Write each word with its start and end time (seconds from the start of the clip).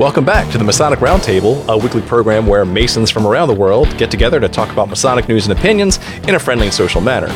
Welcome 0.00 0.24
back 0.24 0.50
to 0.50 0.58
the 0.58 0.64
Masonic 0.64 0.98
Roundtable, 0.98 1.68
a 1.68 1.78
weekly 1.78 2.02
program 2.02 2.48
where 2.48 2.64
Masons 2.64 3.12
from 3.12 3.28
around 3.28 3.46
the 3.46 3.54
world 3.54 3.96
get 3.96 4.10
together 4.10 4.40
to 4.40 4.48
talk 4.48 4.72
about 4.72 4.88
Masonic 4.88 5.28
news 5.28 5.46
and 5.46 5.56
opinions 5.56 6.00
in 6.26 6.34
a 6.34 6.38
friendly 6.40 6.66
and 6.66 6.74
social 6.74 7.00
manner. 7.00 7.28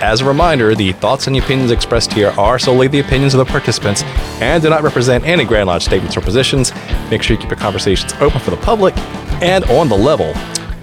As 0.00 0.22
a 0.22 0.24
reminder, 0.24 0.74
the 0.74 0.92
thoughts 0.92 1.26
and 1.26 1.36
opinions 1.36 1.70
expressed 1.70 2.10
here 2.14 2.30
are 2.38 2.58
solely 2.58 2.88
the 2.88 3.00
opinions 3.00 3.34
of 3.34 3.38
the 3.38 3.44
participants 3.44 4.02
and 4.40 4.62
do 4.62 4.70
not 4.70 4.82
represent 4.82 5.24
any 5.26 5.44
Grand 5.44 5.66
Lodge 5.66 5.84
statements 5.84 6.16
or 6.16 6.22
positions. 6.22 6.72
Make 7.10 7.22
sure 7.22 7.36
you 7.36 7.40
keep 7.42 7.50
your 7.50 7.58
conversations 7.58 8.14
open 8.14 8.40
for 8.40 8.50
the 8.50 8.56
public 8.56 8.96
and 9.42 9.62
on 9.66 9.90
the 9.90 9.98
level. 9.98 10.32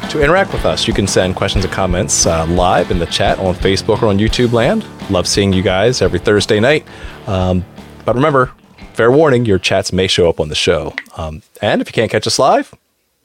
To 0.09 0.21
interact 0.21 0.53
with 0.53 0.65
us, 0.65 0.87
you 0.87 0.93
can 0.93 1.07
send 1.07 1.35
questions 1.35 1.65
and 1.65 1.73
comments 1.73 2.27
uh, 2.27 2.45
live 2.45 2.91
in 2.91 2.99
the 2.99 3.07
chat 3.07 3.39
on 3.39 3.55
Facebook 3.55 4.03
or 4.03 4.09
on 4.09 4.19
YouTube 4.19 4.51
land. 4.51 4.85
Love 5.09 5.27
seeing 5.27 5.51
you 5.51 5.63
guys 5.63 6.03
every 6.03 6.19
Thursday 6.19 6.59
night. 6.59 6.85
Um, 7.25 7.65
but 8.05 8.13
remember, 8.13 8.51
fair 8.97 9.11
warning, 9.11 9.45
your 9.45 9.59
chats 9.59 9.93
may 9.93 10.07
show 10.07 10.27
up 10.27 10.39
on 10.39 10.49
the 10.49 10.55
show. 10.55 10.91
Um, 11.17 11.43
and 11.61 11.81
if 11.81 11.87
you 11.87 11.93
can't 11.93 12.09
catch 12.09 12.25
us 12.25 12.39
live, 12.39 12.73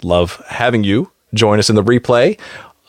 love 0.02 0.36
having 0.48 0.84
you 0.84 1.10
join 1.32 1.58
us 1.58 1.70
in 1.70 1.76
the 1.76 1.82
replay 1.82 2.38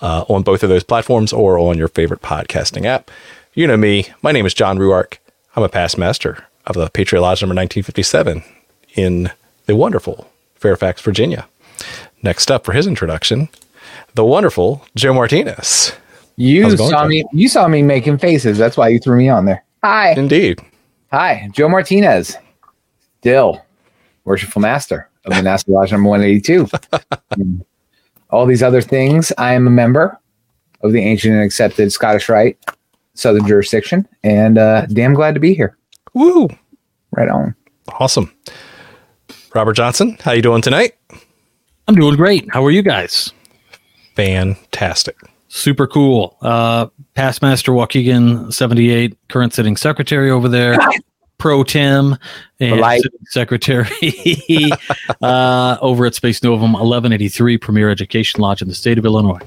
uh, 0.02 0.26
on 0.28 0.44
both 0.44 0.64
of 0.64 0.70
those 0.70 0.84
platforms 0.84 1.32
or 1.32 1.58
on 1.58 1.78
your 1.78 1.88
favorite 1.88 2.22
podcasting 2.22 2.86
app. 2.86 3.10
You 3.54 3.68
know 3.68 3.78
me. 3.78 4.08
My 4.22 4.34
name 4.34 4.46
is 4.46 4.54
John 4.54 4.78
Ruark. 4.78 5.20
I'm 5.56 5.64
a 5.64 5.70
past 5.70 5.98
master 5.98 6.46
of 6.66 6.76
the 6.76 6.90
Patriot 6.90 7.22
Lodge 7.22 7.42
number 7.42 7.56
1957 7.56 8.44
in 8.96 9.32
the 9.66 9.78
wonderful 9.78 10.30
Fairfax, 10.56 11.02
Virginia. 11.02 11.48
Next 12.22 12.52
up 12.52 12.66
for 12.66 12.74
his 12.74 12.86
introduction, 12.86 13.48
the 14.16 14.26
wonderful 14.26 14.86
Joe 14.96 15.14
Martinez. 15.14 15.94
You 16.36 16.76
saw 16.76 17.04
Joe? 17.04 17.08
me. 17.08 17.24
You 17.32 17.48
saw 17.48 17.70
me 17.70 17.82
making 17.82 18.18
faces. 18.18 18.58
That's 18.58 18.76
why 18.76 18.90
you 18.90 19.00
threw 19.00 19.18
me 19.18 19.30
on 19.30 19.46
there. 19.46 19.64
Hi. 19.84 20.12
Indeed. 20.18 20.60
Hi, 21.12 21.48
Joe 21.54 21.70
Martinez. 21.70 22.36
Dill, 23.24 23.66
worshipful 24.26 24.62
master 24.62 25.10
of 25.26 25.34
the 25.34 25.42
Nassau 25.42 25.72
Lodge 25.72 25.92
number 25.92 26.10
182. 26.10 26.68
All 28.30 28.46
these 28.46 28.62
other 28.62 28.82
things, 28.82 29.32
I 29.38 29.54
am 29.54 29.66
a 29.66 29.72
member 29.72 30.20
of 30.82 30.92
the 30.92 31.00
ancient 31.00 31.34
and 31.34 31.44
accepted 31.44 31.92
Scottish 31.92 32.28
Rite 32.28 32.58
Southern 33.14 33.48
jurisdiction, 33.48 34.08
and 34.24 34.58
uh, 34.58 34.86
damn 34.88 35.14
glad 35.14 35.36
to 35.36 35.40
be 35.40 35.54
here. 35.54 35.78
Woo! 36.14 36.50
Right 37.12 37.30
on. 37.30 37.56
Awesome. 38.00 38.34
Robert 39.56 39.74
Johnson, 39.74 40.18
how 40.22 40.32
you 40.34 40.42
doing 40.42 40.62
tonight? 40.62 40.96
I'm 41.88 41.96
doing 41.96 42.16
great. 42.16 42.52
How 42.52 42.66
are 42.66 42.72
you 42.72 42.82
guys? 42.82 43.32
Fantastic. 44.16 45.16
Super 45.48 45.86
cool. 45.86 46.36
Uh, 46.42 46.88
past 47.14 47.42
Master 47.42 47.72
Waukegan 47.72 48.52
78, 48.52 49.16
current 49.30 49.54
sitting 49.54 49.78
secretary 49.78 50.32
over 50.32 50.50
there 50.50 50.76
pro 51.38 51.64
tem 51.64 52.18
and 52.60 53.02
secretary 53.26 53.90
uh, 55.22 55.78
over 55.82 56.06
at 56.06 56.16
Spes 56.16 56.42
Novum 56.44 56.74
1183 56.74 57.58
Premier 57.58 57.90
Education 57.90 58.42
Lodge 58.42 58.62
in 58.62 58.68
the 58.68 58.76
state 58.76 58.98
of 58.98 59.06
Illinois. 59.06 59.40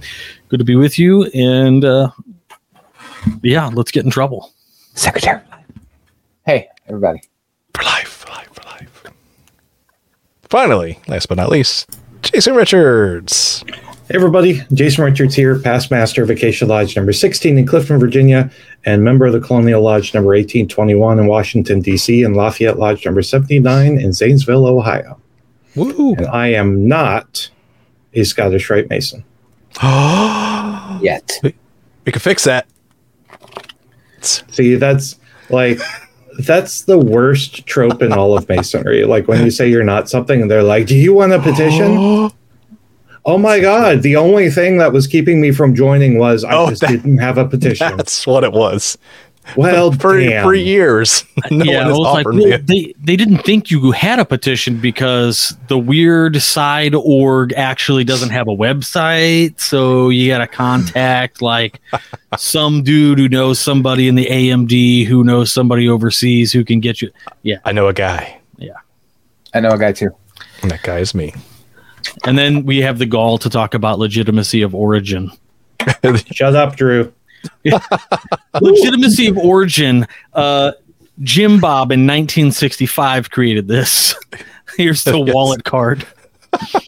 Good 0.48 0.58
to 0.58 0.64
be 0.64 0.76
with 0.76 0.98
you. 0.98 1.24
And 1.34 1.84
uh, 1.84 2.10
yeah, 3.42 3.68
let's 3.68 3.90
get 3.90 4.04
in 4.04 4.10
trouble. 4.10 4.52
Secretary. 4.94 5.40
Hey, 6.44 6.68
everybody. 6.86 7.20
For 7.74 7.82
life, 7.82 8.08
for 8.08 8.30
life, 8.32 8.48
for 8.52 8.64
life. 8.64 9.02
Finally, 10.48 10.98
last 11.08 11.28
but 11.28 11.36
not 11.36 11.50
least, 11.50 11.98
Jason 12.22 12.54
Richards. 12.54 13.64
Hey 14.08 14.14
everybody, 14.14 14.62
Jason 14.72 15.02
Richards 15.02 15.34
here, 15.34 15.58
past 15.58 15.90
master 15.90 16.22
of 16.22 16.30
Acacia 16.30 16.64
Lodge 16.64 16.94
number 16.94 17.12
16 17.12 17.58
in 17.58 17.66
Clifton, 17.66 17.98
Virginia, 17.98 18.48
and 18.84 19.02
member 19.02 19.26
of 19.26 19.32
the 19.32 19.40
Colonial 19.40 19.82
Lodge 19.82 20.14
number 20.14 20.28
1821 20.28 21.18
in 21.18 21.26
Washington, 21.26 21.80
D.C., 21.80 22.22
and 22.22 22.36
Lafayette 22.36 22.78
Lodge 22.78 23.04
number 23.04 23.20
79 23.20 23.98
in 23.98 24.12
Zanesville, 24.12 24.64
Ohio. 24.64 25.20
Woo. 25.74 26.14
And 26.14 26.28
I 26.28 26.52
am 26.52 26.86
not 26.86 27.50
a 28.14 28.22
Scottish 28.22 28.70
Rite 28.70 28.88
Mason. 28.88 29.24
Yet. 31.02 31.40
We, 31.42 31.56
we 32.04 32.12
can 32.12 32.20
fix 32.20 32.44
that. 32.44 32.68
See, 34.20 34.76
that's 34.76 35.18
like 35.50 35.80
that's 36.38 36.82
the 36.82 36.98
worst 36.98 37.66
trope 37.66 38.02
in 38.02 38.12
all 38.12 38.38
of 38.38 38.48
masonry. 38.48 39.02
Like 39.02 39.26
when 39.26 39.44
you 39.44 39.50
say 39.50 39.68
you're 39.68 39.82
not 39.82 40.08
something 40.08 40.42
and 40.42 40.48
they're 40.48 40.62
like, 40.62 40.86
"Do 40.86 40.94
you 40.94 41.12
want 41.12 41.32
a 41.32 41.40
petition?" 41.40 42.30
Oh 43.26 43.38
my 43.38 43.58
God. 43.58 44.02
The 44.02 44.14
only 44.14 44.50
thing 44.50 44.78
that 44.78 44.92
was 44.92 45.08
keeping 45.08 45.40
me 45.40 45.50
from 45.50 45.74
joining 45.74 46.16
was 46.16 46.44
I 46.44 46.54
oh, 46.54 46.70
just 46.70 46.82
that, 46.82 46.92
didn't 46.92 47.18
have 47.18 47.38
a 47.38 47.46
petition. 47.48 47.96
That's 47.96 48.24
what 48.24 48.44
it 48.44 48.52
was. 48.52 48.96
Well, 49.56 49.92
for, 50.00 50.20
for 50.42 50.54
years. 50.54 51.24
No 51.50 51.64
yeah, 51.64 51.86
like, 51.86 52.26
well, 52.26 52.58
they, 52.62 52.92
they 52.98 53.16
didn't 53.16 53.38
think 53.38 53.70
you 53.70 53.92
had 53.92 54.18
a 54.18 54.24
petition 54.24 54.80
because 54.80 55.56
the 55.68 55.78
weird 55.78 56.40
side 56.42 56.94
org 56.94 57.52
actually 57.52 58.02
doesn't 58.02 58.30
have 58.30 58.48
a 58.48 58.56
website. 58.56 59.60
So 59.60 60.08
you 60.08 60.28
got 60.28 60.38
to 60.38 60.48
contact 60.48 61.42
like 61.42 61.80
some 62.36 62.82
dude 62.82 63.18
who 63.18 63.28
knows 63.28 63.60
somebody 63.60 64.08
in 64.08 64.16
the 64.16 64.26
AMD 64.26 65.06
who 65.06 65.22
knows 65.22 65.52
somebody 65.52 65.88
overseas 65.88 66.52
who 66.52 66.64
can 66.64 66.80
get 66.80 67.00
you. 67.00 67.10
Yeah. 67.42 67.58
I 67.64 67.72
know 67.72 67.86
a 67.86 67.92
guy. 67.92 68.40
Yeah. 68.56 68.74
I 69.54 69.60
know 69.60 69.70
a 69.70 69.78
guy 69.78 69.92
too. 69.92 70.10
And 70.62 70.70
that 70.70 70.82
guy 70.82 70.98
is 70.98 71.14
me. 71.14 71.32
And 72.24 72.36
then 72.36 72.64
we 72.64 72.78
have 72.82 72.98
the 72.98 73.06
gall 73.06 73.38
to 73.38 73.50
talk 73.50 73.74
about 73.74 73.98
legitimacy 73.98 74.62
of 74.62 74.74
origin. 74.74 75.30
Shut 76.32 76.56
up, 76.56 76.76
Drew. 76.76 77.12
legitimacy 78.60 79.28
of 79.28 79.38
origin. 79.38 80.06
Uh, 80.32 80.72
Jim 81.20 81.60
Bob 81.60 81.92
in 81.92 82.00
1965 82.00 83.30
created 83.30 83.68
this. 83.68 84.14
Here's 84.76 85.04
the 85.04 85.18
yes. 85.18 85.34
wallet 85.34 85.64
card. 85.64 86.06
yeah. 86.52 86.80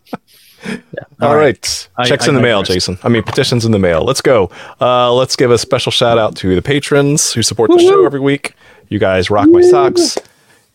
All, 1.21 1.29
All 1.29 1.37
right. 1.37 1.89
right. 1.97 2.07
Checks 2.07 2.27
I, 2.27 2.31
in 2.31 2.37
I 2.37 2.39
the 2.39 2.43
mail, 2.43 2.63
Jason. 2.63 2.99
I 3.03 3.09
mean, 3.09 3.23
petitions 3.23 3.65
in 3.65 3.73
the 3.73 3.79
mail. 3.79 4.05
Let's 4.05 4.21
go. 4.21 4.51
Uh, 4.81 5.13
let's 5.15 5.37
give 5.37 5.51
a 5.51 5.59
special 5.59 5.93
shout 5.93 6.19
out 6.19 6.37
to 6.37 6.55
the 6.55 6.63
patrons 6.63 7.33
who 7.33 7.43
support 7.43 7.71
Woo-hoo. 7.71 7.83
the 7.83 7.89
show 7.89 8.05
every 8.05 8.21
week. 8.21 8.55
You 8.89 8.99
guys 8.99 9.31
rock 9.31 9.49
my 9.49 9.63
socks. 9.63 10.19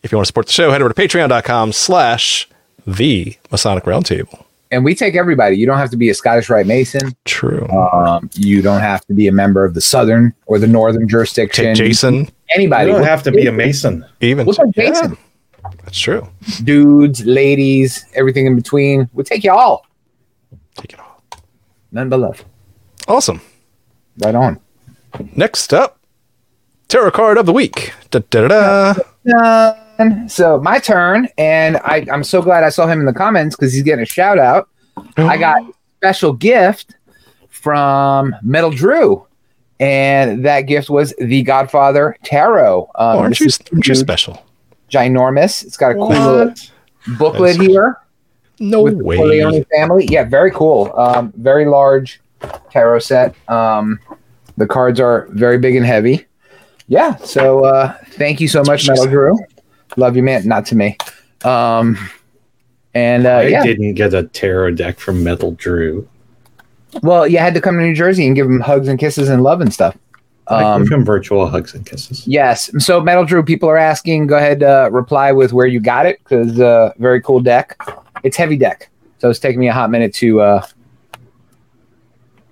If 0.02 0.12
you 0.12 0.18
want 0.18 0.24
to 0.24 0.28
support 0.28 0.46
the 0.46 0.52
show, 0.52 0.70
head 0.70 0.82
over 0.82 0.92
to 0.92 1.00
patreon.com 1.00 1.72
slash 1.72 2.48
the 2.86 3.36
Masonic 3.50 3.84
Roundtable. 3.84 4.44
And 4.70 4.84
we 4.84 4.94
take 4.94 5.14
everybody. 5.14 5.56
You 5.56 5.66
don't 5.66 5.78
have 5.78 5.90
to 5.90 5.96
be 5.96 6.10
a 6.10 6.14
Scottish 6.14 6.50
Rite 6.50 6.66
Mason. 6.66 7.14
True. 7.24 7.68
Um, 7.68 8.28
you 8.34 8.60
don't 8.60 8.80
have 8.80 9.04
to 9.06 9.14
be 9.14 9.28
a 9.28 9.32
member 9.32 9.64
of 9.64 9.74
the 9.74 9.80
Southern 9.80 10.34
or 10.46 10.58
the 10.58 10.66
Northern 10.66 11.06
jurisdiction. 11.08 11.66
Take 11.66 11.76
Jason. 11.76 12.28
Anybody. 12.54 12.90
You 12.90 12.96
don't 12.96 13.04
have 13.04 13.22
to 13.22 13.30
be 13.30 13.46
a 13.46 13.52
Mason. 13.52 14.04
Even. 14.20 14.46
Look 14.46 14.58
like 14.58 14.74
Jason. 14.74 15.16
Yeah, 15.62 15.70
that's 15.84 15.98
true. 15.98 16.28
Dudes, 16.64 17.24
ladies, 17.24 18.04
everything 18.14 18.46
in 18.46 18.56
between. 18.56 19.08
We'll 19.12 19.24
take 19.24 19.44
you 19.44 19.52
all. 19.52 19.86
Take 20.76 20.94
it 20.94 20.98
all. 20.98 21.22
None 21.92 22.08
but 22.08 22.18
love. 22.18 22.44
Awesome. 23.06 23.40
Right 24.18 24.34
on. 24.34 24.58
Next 25.36 25.72
up, 25.72 26.00
tarot 26.88 27.12
card 27.12 27.38
of 27.38 27.46
the 27.46 27.52
week. 27.52 27.92
Da, 28.10 28.20
da, 28.30 28.48
da, 28.48 28.94
da 29.24 29.83
so 30.28 30.60
my 30.60 30.78
turn, 30.78 31.28
and 31.38 31.76
I, 31.78 32.06
I'm 32.12 32.24
so 32.24 32.42
glad 32.42 32.64
I 32.64 32.68
saw 32.68 32.86
him 32.86 33.00
in 33.00 33.06
the 33.06 33.12
comments 33.12 33.56
because 33.56 33.72
he's 33.72 33.82
getting 33.82 34.02
a 34.02 34.06
shout 34.06 34.38
out. 34.38 34.68
I 35.16 35.36
got 35.36 35.62
a 35.62 35.72
special 35.98 36.32
gift 36.32 36.94
from 37.48 38.34
Metal 38.42 38.70
Drew, 38.70 39.26
and 39.80 40.44
that 40.44 40.62
gift 40.62 40.90
was 40.90 41.14
the 41.18 41.42
Godfather 41.42 42.16
Tarot. 42.24 42.82
Um, 42.82 42.88
oh, 42.96 43.18
aren't 43.20 43.40
you, 43.40 43.48
aren't 43.72 43.86
you 43.86 43.94
special? 43.94 44.44
Ginormous. 44.90 45.64
It's 45.64 45.76
got 45.76 45.92
a 45.92 45.94
cool 45.94 46.08
little 46.08 46.54
booklet 47.18 47.60
here. 47.60 47.98
No 48.60 48.82
way. 48.82 49.16
The 49.16 49.66
family. 49.74 50.06
Yeah, 50.08 50.24
very 50.24 50.50
cool. 50.50 50.92
Um, 50.96 51.32
very 51.36 51.66
large 51.66 52.20
tarot 52.70 53.00
set. 53.00 53.34
Um, 53.48 53.98
the 54.56 54.66
cards 54.66 55.00
are 55.00 55.26
very 55.30 55.58
big 55.58 55.74
and 55.74 55.84
heavy. 55.84 56.26
Yeah. 56.86 57.16
So 57.16 57.64
uh, 57.64 57.96
thank 58.10 58.40
you 58.40 58.48
so 58.48 58.62
much, 58.62 58.86
Metal 58.86 59.06
Drew. 59.06 59.36
Love 59.96 60.16
you, 60.16 60.22
man. 60.22 60.46
Not 60.46 60.66
to 60.66 60.76
me. 60.76 60.96
Um, 61.44 61.98
and 62.94 63.26
uh, 63.26 63.30
I 63.30 63.46
yeah. 63.48 63.62
didn't 63.62 63.94
get 63.94 64.14
a 64.14 64.24
tarot 64.24 64.72
deck 64.72 64.98
from 64.98 65.22
Metal 65.24 65.52
Drew. 65.52 66.08
Well, 67.02 67.26
you 67.26 67.38
had 67.38 67.54
to 67.54 67.60
come 67.60 67.76
to 67.76 67.82
New 67.82 67.94
Jersey 67.94 68.26
and 68.26 68.36
give 68.36 68.46
him 68.46 68.60
hugs 68.60 68.88
and 68.88 68.98
kisses 68.98 69.28
and 69.28 69.42
love 69.42 69.60
and 69.60 69.72
stuff. 69.72 69.96
Um, 70.46 70.64
I 70.64 70.78
give 70.78 70.92
him 70.92 71.04
virtual 71.04 71.48
hugs 71.48 71.74
and 71.74 71.84
kisses. 71.84 72.26
Yes. 72.26 72.70
So 72.78 73.00
Metal 73.00 73.24
Drew, 73.24 73.42
people 73.42 73.68
are 73.68 73.78
asking. 73.78 74.26
Go 74.26 74.36
ahead, 74.36 74.62
uh, 74.62 74.90
reply 74.92 75.32
with 75.32 75.52
where 75.52 75.66
you 75.66 75.80
got 75.80 76.06
it 76.06 76.18
because 76.22 76.60
uh, 76.60 76.92
very 76.98 77.20
cool 77.20 77.40
deck. 77.40 77.76
It's 78.22 78.36
heavy 78.36 78.56
deck, 78.56 78.90
so 79.18 79.30
it's 79.30 79.38
taking 79.38 79.60
me 79.60 79.68
a 79.68 79.72
hot 79.72 79.90
minute 79.90 80.14
to 80.14 80.40
uh, 80.40 80.66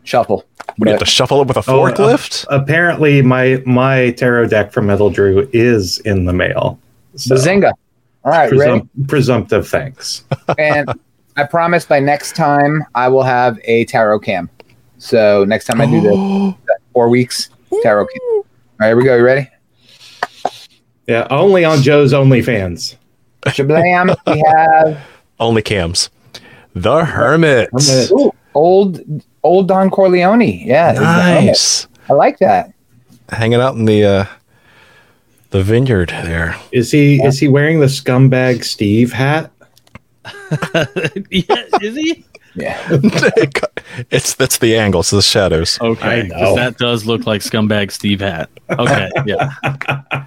shuffle. 0.05 0.45
We 0.79 0.91
have 0.91 1.01
to 1.01 1.07
shuffle 1.07 1.43
it 1.43 1.49
with 1.49 1.57
a 1.57 1.61
forklift. 1.61 2.47
Oh, 2.49 2.57
uh, 2.57 2.61
apparently, 2.61 3.23
my 3.23 3.63
my 3.67 4.11
tarot 4.13 4.49
deck 4.49 4.73
from 4.73 4.87
Metal 4.87 5.11
Drew 5.11 5.49
is 5.53 5.99
in 6.01 6.25
the 6.25 6.33
mail. 6.33 6.79
So, 7.17 7.35
Bazinga. 7.35 7.73
All 8.25 8.31
right, 8.33 8.51
presum- 8.51 8.89
Presumptive 9.09 9.67
thanks. 9.69 10.25
and 10.59 10.89
I 11.37 11.45
promise 11.45 11.85
by 11.85 11.99
next 12.01 12.37
time 12.37 12.85
I 12.95 13.09
will 13.09 13.23
have 13.23 13.59
a 13.65 13.85
tarot 13.87 14.21
cam. 14.21 14.49
So 14.99 15.45
next 15.45 15.65
time 15.65 15.81
I 15.81 15.87
do 15.87 16.01
this, 16.01 16.77
four 16.93 17.09
weeks 17.09 17.51
tarot 17.83 18.07
cam. 18.07 18.21
All 18.23 18.45
right, 18.79 18.87
here 18.89 18.97
we 18.97 19.05
go. 19.05 19.17
You 19.17 19.25
ready? 19.25 19.49
Yeah, 21.09 21.27
only 21.31 21.65
on 21.65 21.83
Joe's 21.83 22.13
OnlyFans. 22.13 22.97
Shablam. 23.43 24.17
we 24.27 24.43
have 24.47 25.03
only 25.41 25.63
cams. 25.63 26.11
The 26.75 27.05
Hermit. 27.05 27.71
Hermit. 27.73 28.13
Ooh, 28.13 28.33
old 28.55 29.01
old 29.43 29.69
Don 29.69 29.91
Corleone. 29.91 30.43
Yeah. 30.43 30.91
it's 30.91 31.01
the 31.01 31.07
Hermit. 31.07 31.45
Nice. 31.47 31.89
I 32.09 32.13
like 32.13 32.39
that. 32.39 32.73
Hanging 33.31 33.61
out 33.61 33.75
in 33.75 33.85
the 33.85 34.05
uh, 34.05 34.25
the 35.53 35.63
vineyard 35.63 36.09
there. 36.09 36.57
Is 36.73 36.91
he 36.91 37.23
is 37.23 37.39
he 37.39 37.49
wearing 37.49 37.81
the 37.81 37.87
scumbag 37.87 38.65
Steve 38.65 39.13
hat? 39.13 39.51
yeah, 41.31 41.65
is 41.81 41.95
he? 41.97 42.25
Yeah. 42.55 42.81
it's 44.11 44.35
that's 44.35 44.59
the 44.59 44.77
angle. 44.77 45.01
It's 45.01 45.11
the 45.11 45.23
shadows. 45.23 45.79
Okay, 45.81 46.23
I 46.23 46.29
'cause 46.29 46.57
that 46.57 46.79
does 46.79 47.07
look 47.07 47.27
like 47.27 47.41
scumbag 47.43 47.93
Steve 47.93 48.21
hat. 48.21 48.51
Okay, 48.71 49.11
yeah. 49.27 49.53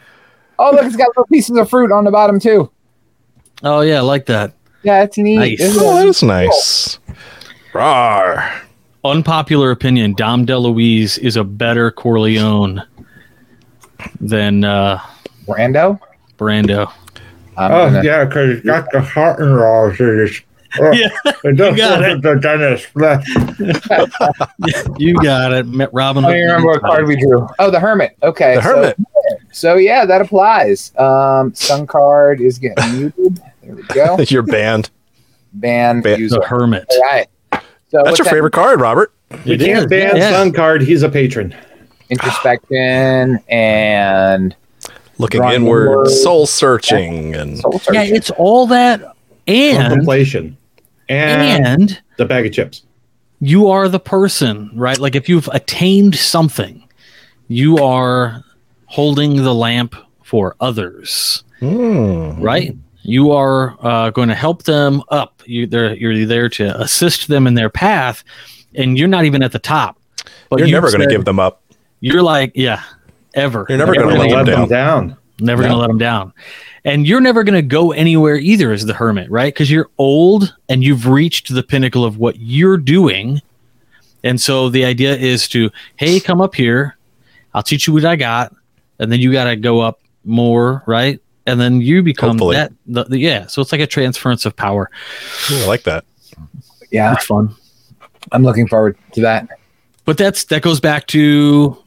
Oh, 0.58 0.72
look, 0.72 0.86
it's 0.86 0.96
got 0.96 1.10
little 1.10 1.26
pieces 1.26 1.58
of 1.58 1.70
fruit 1.70 1.92
on 1.92 2.06
the 2.06 2.12
bottom 2.12 2.40
too. 2.40 2.72
Oh 3.62 3.82
yeah, 3.82 3.98
I 3.98 4.02
like 4.02 4.26
that. 4.28 4.54
Yeah, 4.84 5.04
it's 5.04 5.18
neat. 5.18 5.36
Nice. 5.36 5.60
isn't 5.60 5.84
Oh, 5.84 5.96
that 5.96 6.08
is 6.08 6.24
nice. 6.24 6.98
Rawr. 7.74 8.62
Unpopular 9.04 9.72
opinion: 9.72 10.14
Dom 10.14 10.46
DeLuise 10.46 11.20
is 11.20 11.36
a 11.36 11.44
better 11.44 11.92
Corleone 11.92 12.82
than 14.22 14.64
uh, 14.64 15.02
Brando. 15.46 16.00
Brando. 16.38 16.92
I'm 17.58 17.72
Oh 17.72 17.86
gonna- 17.90 18.04
yeah, 18.04 18.26
because 18.26 18.56
he's 18.56 18.66
got 18.66 18.92
the 18.92 19.00
heart 19.02 19.40
and 19.40 19.56
roses. 19.56 20.42
Oh, 20.78 20.92
Yeah, 20.92 21.08
it 21.46 21.56
does 21.56 21.78
got 21.78 22.04
it. 22.04 22.22
the 22.22 22.36
dentist. 22.36 22.94
Blah. 22.96 23.22
you 24.98 25.14
got 25.16 25.54
it, 25.54 25.66
Ma- 25.66 25.88
Robin. 25.94 26.26
I 26.26 26.32
don't 26.34 26.42
remember 26.42 26.68
what 26.68 26.82
card 26.82 27.08
we 27.08 27.16
drew. 27.16 27.48
Oh, 27.60 27.72
the 27.72 27.80
Hermit. 27.80 28.18
Okay. 28.24 28.56
The 28.56 28.62
so- 28.62 28.68
Hermit. 28.76 28.98
So, 29.52 29.76
yeah, 29.78 30.06
that 30.06 30.20
applies. 30.22 30.92
Um, 30.98 31.54
Sun 31.56 31.88
card 31.88 32.42
is 32.42 32.60
getting 32.60 32.92
muted. 33.00 33.42
There 33.64 33.76
we 33.76 33.84
go. 33.84 34.18
Your 34.28 34.44
band. 34.44 34.90
Ban 35.54 36.02
Ban- 36.02 36.20
user. 36.20 36.40
The 36.42 36.46
Hermit. 36.46 36.86
All 36.92 37.02
right. 37.04 37.28
So 37.90 38.02
That's 38.04 38.18
your 38.20 38.26
that? 38.26 38.32
favorite 38.34 38.52
card, 38.52 38.82
Robert. 38.82 39.14
You 39.46 39.54
It 39.54 39.60
can't 39.62 39.80
is, 39.80 39.86
ban 39.86 40.18
yeah. 40.18 40.32
Sun 40.32 40.52
card. 40.52 40.82
He's 40.82 41.04
a 41.04 41.10
patron. 41.10 41.56
Introspection 42.10 43.40
and 43.48 44.54
Looking 45.18 45.40
Drawing 45.42 45.56
inward, 45.56 45.88
inward. 45.92 46.10
soul 46.10 46.46
searching, 46.46 47.36
and 47.36 47.58
soul 47.60 47.82
Yeah, 47.92 48.04
it's 48.04 48.30
all 48.32 48.68
that, 48.68 49.02
and 49.48 49.78
Contemplation. 49.90 50.58
And, 51.08 51.66
and 51.66 52.02
the 52.18 52.26
bag 52.26 52.46
of 52.48 52.52
chips. 52.54 52.84
you 53.40 53.68
are 53.70 53.88
the 53.88 54.00
person, 54.00 54.72
right? 54.76 54.98
Like 54.98 55.16
if 55.16 55.30
you've 55.30 55.48
attained 55.54 56.16
something, 56.16 56.84
you 57.48 57.78
are 57.78 58.44
holding 58.88 59.38
the 59.44 59.54
lamp 59.54 59.96
for 60.24 60.56
others, 60.60 61.44
Hmm. 61.60 62.42
right? 62.42 62.76
You 63.04 63.32
are 63.32 63.78
uh, 63.86 64.10
going 64.10 64.30
to 64.30 64.36
help 64.36 64.64
them 64.64 65.04
up. 65.10 65.44
You, 65.46 65.68
they're, 65.68 65.94
you're 65.94 66.26
there 66.26 66.50
to 66.50 66.82
assist 66.82 67.28
them 67.28 67.46
in 67.46 67.54
their 67.54 67.70
path, 67.70 68.24
and 68.74 68.98
you're 68.98 69.08
not 69.08 69.26
even 69.26 69.44
at 69.44 69.52
the 69.52 69.60
top. 69.60 69.98
But 70.50 70.58
you're 70.60 70.68
you 70.68 70.74
never 70.74 70.88
going 70.90 71.08
to 71.08 71.16
give 71.16 71.24
them 71.24 71.40
up. 71.40 71.62
You're 72.00 72.24
like, 72.24 72.52
yeah, 72.56 72.82
ever. 73.36 73.66
You're 73.70 73.78
never 73.78 73.92
Never 73.94 74.06
gonna 74.08 74.18
gonna 74.18 74.30
let 74.30 74.38
let 74.38 74.46
them 74.46 74.60
them 74.62 74.70
down. 74.70 75.18
never 75.40 75.62
No. 75.64 75.68
going 75.70 75.76
to 75.78 75.82
let 75.82 75.88
them 75.88 75.98
down. 75.98 76.34
And 76.86 77.08
you're 77.08 77.22
never 77.22 77.44
going 77.44 77.56
to 77.56 77.62
go 77.62 77.92
anywhere 77.92 78.36
either 78.36 78.72
as 78.72 78.86
the 78.86 78.94
hermit, 78.94 79.30
right? 79.32 79.54
Because 79.54 79.70
you're 79.72 79.90
old 79.98 80.56
and 80.70 80.84
you've 80.84 81.08
reached 81.08 81.54
the 81.54 81.64
pinnacle 81.64 82.06
of 82.06 82.18
what 82.18 82.40
you're 82.40 82.78
doing. 82.78 83.42
And 84.24 84.40
so 84.40 84.70
the 84.70 84.86
idea 84.86 85.16
is 85.16 85.48
to, 85.50 85.70
hey, 85.98 86.20
come 86.20 86.42
up 86.42 86.56
here. 86.56 86.96
I'll 87.54 87.64
teach 87.64 87.88
you 87.88 87.94
what 87.94 88.06
I 88.06 88.16
got. 88.16 88.56
And 89.00 89.12
then 89.12 89.20
you 89.20 89.32
got 89.32 89.46
to 89.46 89.56
go 89.56 89.82
up 89.82 90.00
more, 90.26 90.84
right? 90.86 91.20
And 91.48 91.60
then 91.60 91.82
you 91.82 92.02
become 92.04 92.32
Hopefully. 92.32 92.56
that. 92.56 92.72
The, 92.88 93.04
the- 93.06 93.20
yeah. 93.20 93.48
So 93.48 93.62
it's 93.62 93.72
like 93.72 93.82
a 93.82 93.88
transference 93.88 94.46
of 94.46 94.56
power. 94.56 94.90
Ooh, 95.52 95.58
I 95.64 95.68
like 95.68 95.84
that. 95.84 96.06
yeah, 96.92 97.14
It's 97.14 97.26
fun. 97.26 97.56
I'm 98.32 98.44
looking 98.44 98.68
forward 98.68 98.98
to 99.14 99.22
that. 99.22 99.48
But 100.06 100.18
that's 100.18 100.46
that 100.46 100.62
goes 100.62 100.80
back 100.80 101.08
to 101.08 101.78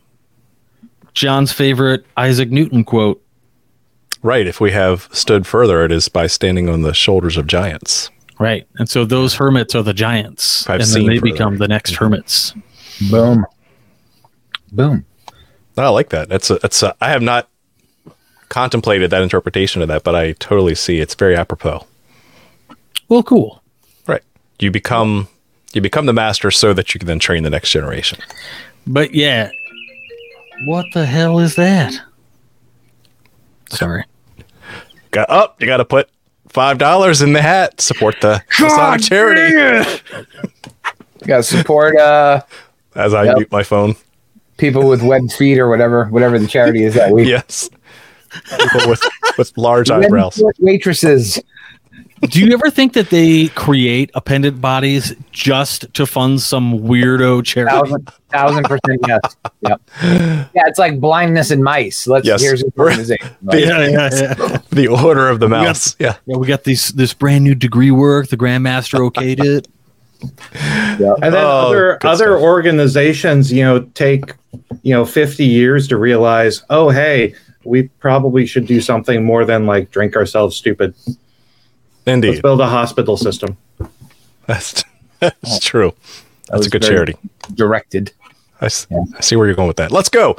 John's 1.15 1.53
favorite 1.53 2.05
Isaac 2.17 2.51
Newton 2.51 2.85
quote. 2.85 3.23
Right. 4.23 4.47
If 4.47 4.61
we 4.61 4.73
have 4.73 5.09
stood 5.13 5.47
further, 5.47 5.85
it 5.85 5.93
is 5.93 6.09
by 6.09 6.27
standing 6.27 6.69
on 6.69 6.83
the 6.83 6.95
shoulders 6.95 7.37
of 7.37 7.47
giants. 7.47 8.11
Right. 8.39 8.67
And 8.77 8.89
so 8.89 9.05
those 9.05 9.35
hermits 9.35 9.75
are 9.75 9.83
the 9.83 9.95
giants. 9.95 10.69
I've 10.69 10.81
and 10.81 10.91
then 10.91 11.07
they 11.07 11.19
further. 11.19 11.33
become 11.33 11.59
the 11.59 11.69
next 11.69 11.93
mm-hmm. 11.93 12.05
hermits. 12.05 12.55
Boom. 13.11 13.47
Boom. 14.73 15.05
I 15.77 15.89
like 15.89 16.09
that. 16.11 16.29
That's 16.29 16.51
a, 16.51 16.59
that's 16.59 16.83
a, 16.83 16.95
I 17.01 17.11
have 17.11 17.23
not 17.23 17.49
contemplated 18.49 19.11
that 19.11 19.23
interpretation 19.23 19.83
of 19.83 19.89
that, 19.89 20.03
but 20.03 20.15
I 20.15 20.33
totally 20.33 20.75
see 20.75 20.99
it's 20.99 21.15
very 21.15 21.37
apropos. 21.37 21.87
Well, 23.09 23.23
cool. 23.23 23.63
Right. 24.07 24.23
You 24.59 24.71
become 24.71 25.29
you 25.73 25.81
become 25.81 26.07
the 26.07 26.13
master 26.13 26.51
so 26.51 26.73
that 26.73 26.95
you 26.95 26.99
can 26.99 27.07
then 27.07 27.19
train 27.19 27.43
the 27.43 27.51
next 27.51 27.71
generation. 27.71 28.19
But 28.87 29.15
yeah. 29.15 29.51
What 30.65 30.87
the 30.93 31.07
hell 31.07 31.39
is 31.39 31.55
that? 31.57 32.01
Sorry. 33.71 34.05
Got 35.11 35.31
up. 35.31 35.61
you 35.61 35.67
got 35.67 35.79
to 35.79 35.85
put 35.85 36.09
five 36.49 36.79
dollars 36.79 37.23
in 37.23 37.33
the 37.33 37.43
hat. 37.43 37.81
Support 37.81 38.17
the 38.21 38.43
Masonic 38.61 39.03
charity. 39.03 39.53
You 41.21 41.27
got 41.27 41.39
to 41.39 41.43
support 41.43 41.97
uh, 41.97 42.43
As 42.95 43.15
I 43.15 43.25
Yep. 43.25 43.37
mute 43.37 43.53
my 43.53 43.63
phone. 43.63 43.97
people 44.57 44.89
with 44.89 45.03
webbed 45.03 45.33
feet 45.33 45.59
or 45.59 45.69
whatever, 45.69 46.07
whatever 46.07 46.39
the 46.39 46.47
charity 46.47 46.85
is 46.85 46.95
that 46.95 47.13
week. 47.13 47.29
Yes. 47.29 47.69
People 48.59 48.89
with 48.91 49.03
with 49.39 49.57
large 49.57 49.91
eyebrows. 49.91 50.37
foot 50.37 50.57
waitresses. 50.61 51.41
Do 52.23 52.41
you 52.45 52.53
ever 52.53 52.71
think 52.71 52.95
that 52.95 53.11
they 53.11 53.49
create 53.49 54.11
appendant 54.15 54.61
bodies 54.61 55.15
just 55.31 55.93
to 55.95 56.07
fund 56.07 56.41
some 56.41 56.81
weirdo 56.81 57.45
charity? 57.45 57.77
Thousand, 57.77 58.13
thousand 58.33 58.65
percent 58.65 59.01
yes. 59.07 59.21
Yep. 59.61 59.81
Yeah, 60.03 60.63
it's 60.67 60.79
like 60.79 61.01
blindness 61.01 61.51
in 61.51 61.63
mice. 61.63 62.07
Let's 62.07 62.27
Yes. 62.27 62.43
here's 62.43 62.63
an 62.63 62.73
organization. 62.79 63.29
Like, 63.43 63.61
Yeah, 63.65 63.87
yeah, 63.89 64.11
yeah. 64.13 64.59
The 64.71 64.89
order 64.89 65.29
of 65.29 65.39
the 65.41 65.49
mouse. 65.49 65.95
Yeah. 65.99 66.17
yeah. 66.27 66.37
We 66.37 66.47
got 66.47 66.65
these 66.65 66.89
this 66.91 67.15
brand 67.15 67.45
new 67.45 67.55
degree 67.55 67.91
work. 67.91 68.29
The 68.29 68.37
grandmaster 68.37 68.99
okayed 69.11 69.43
it. 69.45 69.69
And 70.53 71.33
then 71.33 71.35
Oh, 71.35 71.69
other 71.69 71.99
other 72.05 72.25
stuff. 72.25 72.43
organizations, 72.43 73.53
you 73.53 73.63
know, 73.63 73.81
take 73.95 74.35
you 74.83 74.93
know 74.93 75.05
50 75.05 75.45
years 75.45 75.87
to 75.89 75.97
realize, 75.97 76.65
oh 76.71 76.89
hey, 76.91 77.35
we 77.65 77.85
probably 78.01 78.45
should 78.47 78.67
do 78.67 78.81
something 78.81 79.25
more 79.25 79.45
than 79.45 79.67
like 79.67 79.91
drink 79.93 80.17
ourselves 80.17 80.57
stupid. 80.57 80.95
Let's 82.07 82.15
Indeed. 82.15 82.43
build 82.43 82.61
a 82.61 82.67
hospital 82.69 83.17
system. 83.17 83.57
That's, 84.47 84.83
that's 85.21 85.59
true. 85.61 85.95
That's 86.49 86.67
a 86.67 86.71
good 86.71 86.83
charity. 86.83 87.15
directed. 87.55 88.13
I, 88.61 88.67
s- 88.67 88.87
I 89.15 89.21
see 89.21 89.37
where 89.37 89.47
you're 89.47 89.55
going 89.57 89.69
with 89.69 89.77
that. 89.77 89.93
Let's 89.93 90.09
go. 90.09 90.37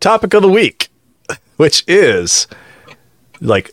Topic 0.00 0.32
of 0.34 0.42
the 0.42 0.48
week, 0.48 0.88
which 1.56 1.82
is 1.88 2.46
like 3.40 3.72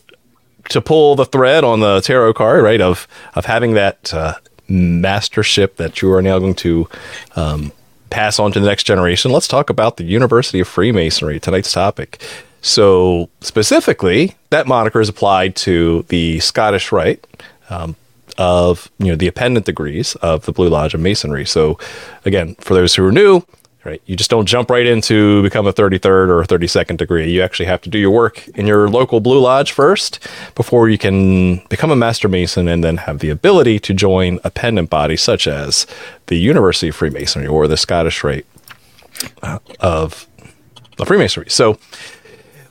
to 0.70 0.80
pull 0.80 1.14
the 1.14 1.24
thread 1.24 1.62
on 1.62 1.78
the 1.80 2.00
tarot 2.00 2.34
card, 2.34 2.64
right? 2.64 2.80
Of 2.80 3.06
of 3.36 3.44
having 3.44 3.74
that 3.74 4.12
uh, 4.12 4.34
mastership 4.68 5.76
that 5.76 6.02
you 6.02 6.12
are 6.12 6.20
now 6.20 6.40
going 6.40 6.54
to 6.56 6.88
um, 7.36 7.70
pass 8.10 8.40
on 8.40 8.50
to 8.52 8.58
the 8.60 8.66
next 8.66 8.82
generation. 8.84 9.30
Let's 9.30 9.46
talk 9.46 9.70
about 9.70 9.96
the 9.98 10.04
University 10.04 10.58
of 10.58 10.66
Freemasonry, 10.66 11.38
tonight's 11.38 11.72
topic. 11.72 12.20
So 12.66 13.30
specifically, 13.42 14.34
that 14.50 14.66
moniker 14.66 15.00
is 15.00 15.08
applied 15.08 15.54
to 15.56 16.02
the 16.08 16.40
Scottish 16.40 16.90
Rite 16.90 17.24
um, 17.70 17.94
of 18.38 18.90
you 18.98 19.06
know 19.06 19.14
the 19.14 19.28
appendant 19.28 19.66
degrees 19.66 20.16
of 20.16 20.46
the 20.46 20.52
Blue 20.52 20.68
Lodge 20.68 20.92
of 20.92 21.00
Masonry. 21.00 21.46
So 21.46 21.78
again, 22.24 22.56
for 22.56 22.74
those 22.74 22.96
who 22.96 23.06
are 23.06 23.12
new, 23.12 23.42
right, 23.84 24.02
you 24.06 24.16
just 24.16 24.30
don't 24.30 24.46
jump 24.46 24.68
right 24.68 24.84
into 24.84 25.44
become 25.44 25.68
a 25.68 25.72
33rd 25.72 26.28
or 26.28 26.40
a 26.40 26.46
32nd 26.46 26.96
degree. 26.96 27.30
You 27.30 27.40
actually 27.40 27.66
have 27.66 27.82
to 27.82 27.88
do 27.88 28.00
your 28.00 28.10
work 28.10 28.48
in 28.48 28.66
your 28.66 28.88
local 28.88 29.20
Blue 29.20 29.38
Lodge 29.38 29.70
first 29.70 30.18
before 30.56 30.88
you 30.88 30.98
can 30.98 31.64
become 31.68 31.92
a 31.92 31.96
Master 31.96 32.26
Mason 32.26 32.66
and 32.66 32.82
then 32.82 32.96
have 32.96 33.20
the 33.20 33.30
ability 33.30 33.78
to 33.78 33.94
join 33.94 34.40
a 34.42 34.50
pendant 34.50 34.90
body 34.90 35.16
such 35.16 35.46
as 35.46 35.86
the 36.26 36.36
University 36.36 36.88
of 36.88 36.96
Freemasonry 36.96 37.46
or 37.46 37.68
the 37.68 37.76
Scottish 37.76 38.24
Rite 38.24 38.46
uh, 39.42 39.60
of 39.78 40.26
the 40.96 41.06
Freemasonry. 41.06 41.48
So 41.48 41.78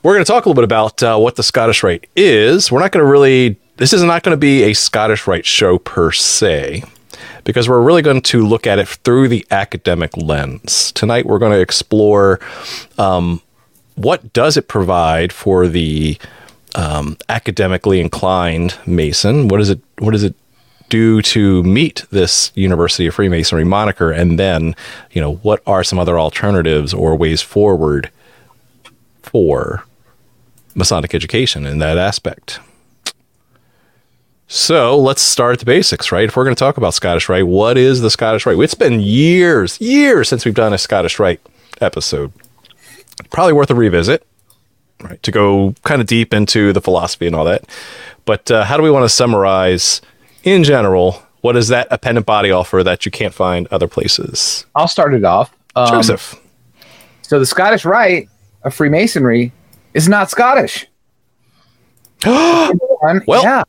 we're 0.06 0.14
going 0.14 0.24
to 0.24 0.32
talk 0.32 0.46
a 0.46 0.48
little 0.48 0.62
bit 0.62 0.64
about 0.64 1.02
uh, 1.02 1.18
what 1.18 1.36
the 1.36 1.42
Scottish 1.42 1.82
Rite 1.82 2.08
is. 2.16 2.72
We're 2.72 2.80
not 2.80 2.92
going 2.92 3.04
to 3.04 3.10
really, 3.10 3.58
this 3.78 3.92
is 3.92 4.04
not 4.04 4.22
going 4.22 4.34
to 4.34 4.40
be 4.40 4.62
a 4.62 4.74
Scottish 4.74 5.26
Rite 5.26 5.48
show 5.48 5.80
per 5.80 6.12
se, 6.12 6.84
because 7.44 7.68
we're 7.68 7.82
really 7.82 8.04
going 8.04 8.22
to 8.22 8.46
look 8.46 8.68
at 8.68 8.78
it 8.78 8.88
through 8.88 9.30
the 9.30 9.44
academic 9.50 10.16
lens. 10.16 10.92
Tonight, 10.92 11.26
we're 11.26 11.40
going 11.40 11.54
to 11.54 11.60
explore 11.60 12.40
um, 13.00 13.42
what 13.96 14.32
does 14.32 14.58
it 14.58 14.68
provide 14.68 15.34
for 15.34 15.68
the 15.68 16.20
um, 16.76 17.18
academically 17.28 18.00
inclined 18.00 18.78
Mason. 18.86 19.48
What 19.48 19.58
does 19.58 19.72
it? 19.72 19.80
What 19.98 20.12
does 20.12 20.24
it 20.24 20.36
do 20.90 21.24
to 21.24 21.64
meet 21.64 22.06
this 22.12 22.52
University 22.54 23.08
of 23.08 23.16
Freemasonry 23.16 23.64
moniker? 23.64 24.12
And 24.12 24.38
then, 24.38 24.76
you 25.14 25.20
know, 25.20 25.38
what 25.38 25.64
are 25.66 25.84
some 25.84 25.98
other 25.98 26.20
alternatives 26.20 26.94
or 26.94 27.16
ways 27.16 27.42
forward 27.42 28.12
for 29.24 29.84
Masonic 30.76 31.16
education 31.16 31.66
in 31.66 31.80
that 31.80 31.98
aspect. 31.98 32.60
So 34.48 34.96
let's 34.98 35.24
start 35.24 35.54
at 35.54 35.60
the 35.60 35.66
basics, 35.66 36.12
right? 36.12 36.26
If 36.26 36.36
we're 36.36 36.44
going 36.44 36.56
to 36.56 36.60
talk 36.60 36.78
about 36.78 36.94
Scottish 36.94 37.28
Rite, 37.30 37.48
what 37.48 37.78
is 37.78 38.02
the 38.02 38.12
Scottish 38.12 38.46
Rite? 38.46 38.60
It's 38.60 38.76
been 38.76 39.00
years, 39.00 39.82
years 39.82 40.30
since 40.30 40.46
we've 40.46 40.54
done 40.54 40.74
a 40.74 40.78
Scottish 40.78 41.18
Rite 41.18 41.42
episode. 41.82 42.32
Probably 43.32 43.54
worth 43.54 43.72
a 43.72 43.76
revisit, 43.76 44.28
right? 45.02 45.22
To 45.24 45.32
go 45.32 45.74
kind 45.84 46.00
of 46.00 46.08
deep 46.08 46.34
into 46.34 46.74
the 46.74 46.82
philosophy 46.82 47.26
and 47.26 47.36
all 47.36 47.46
that. 47.46 47.64
But 48.26 48.52
uh, 48.52 48.66
how 48.66 48.78
do 48.78 48.84
we 48.84 48.92
want 48.92 49.04
to 49.06 49.10
summarize, 49.10 50.02
in 50.44 50.64
general, 50.64 51.26
What 51.46 51.54
does 51.54 51.68
that 51.68 51.88
appendant 51.92 52.26
body 52.26 52.50
offer 52.50 52.82
that 52.82 53.06
you 53.06 53.12
can't 53.12 53.32
find 53.32 53.68
other 53.68 53.88
places? 53.88 54.66
I'll 54.74 54.88
start 54.88 55.14
it 55.14 55.24
off. 55.24 55.56
Um, 55.76 55.90
Joseph. 55.90 56.42
So 57.22 57.38
the 57.38 57.46
Scottish 57.46 57.86
Rite 57.86 58.30
of 58.64 58.74
Freemasonry 58.74 59.52
is 59.96 60.08
not 60.08 60.30
Scottish. 60.30 60.88
well, 62.26 63.44
yeah, 63.44 63.64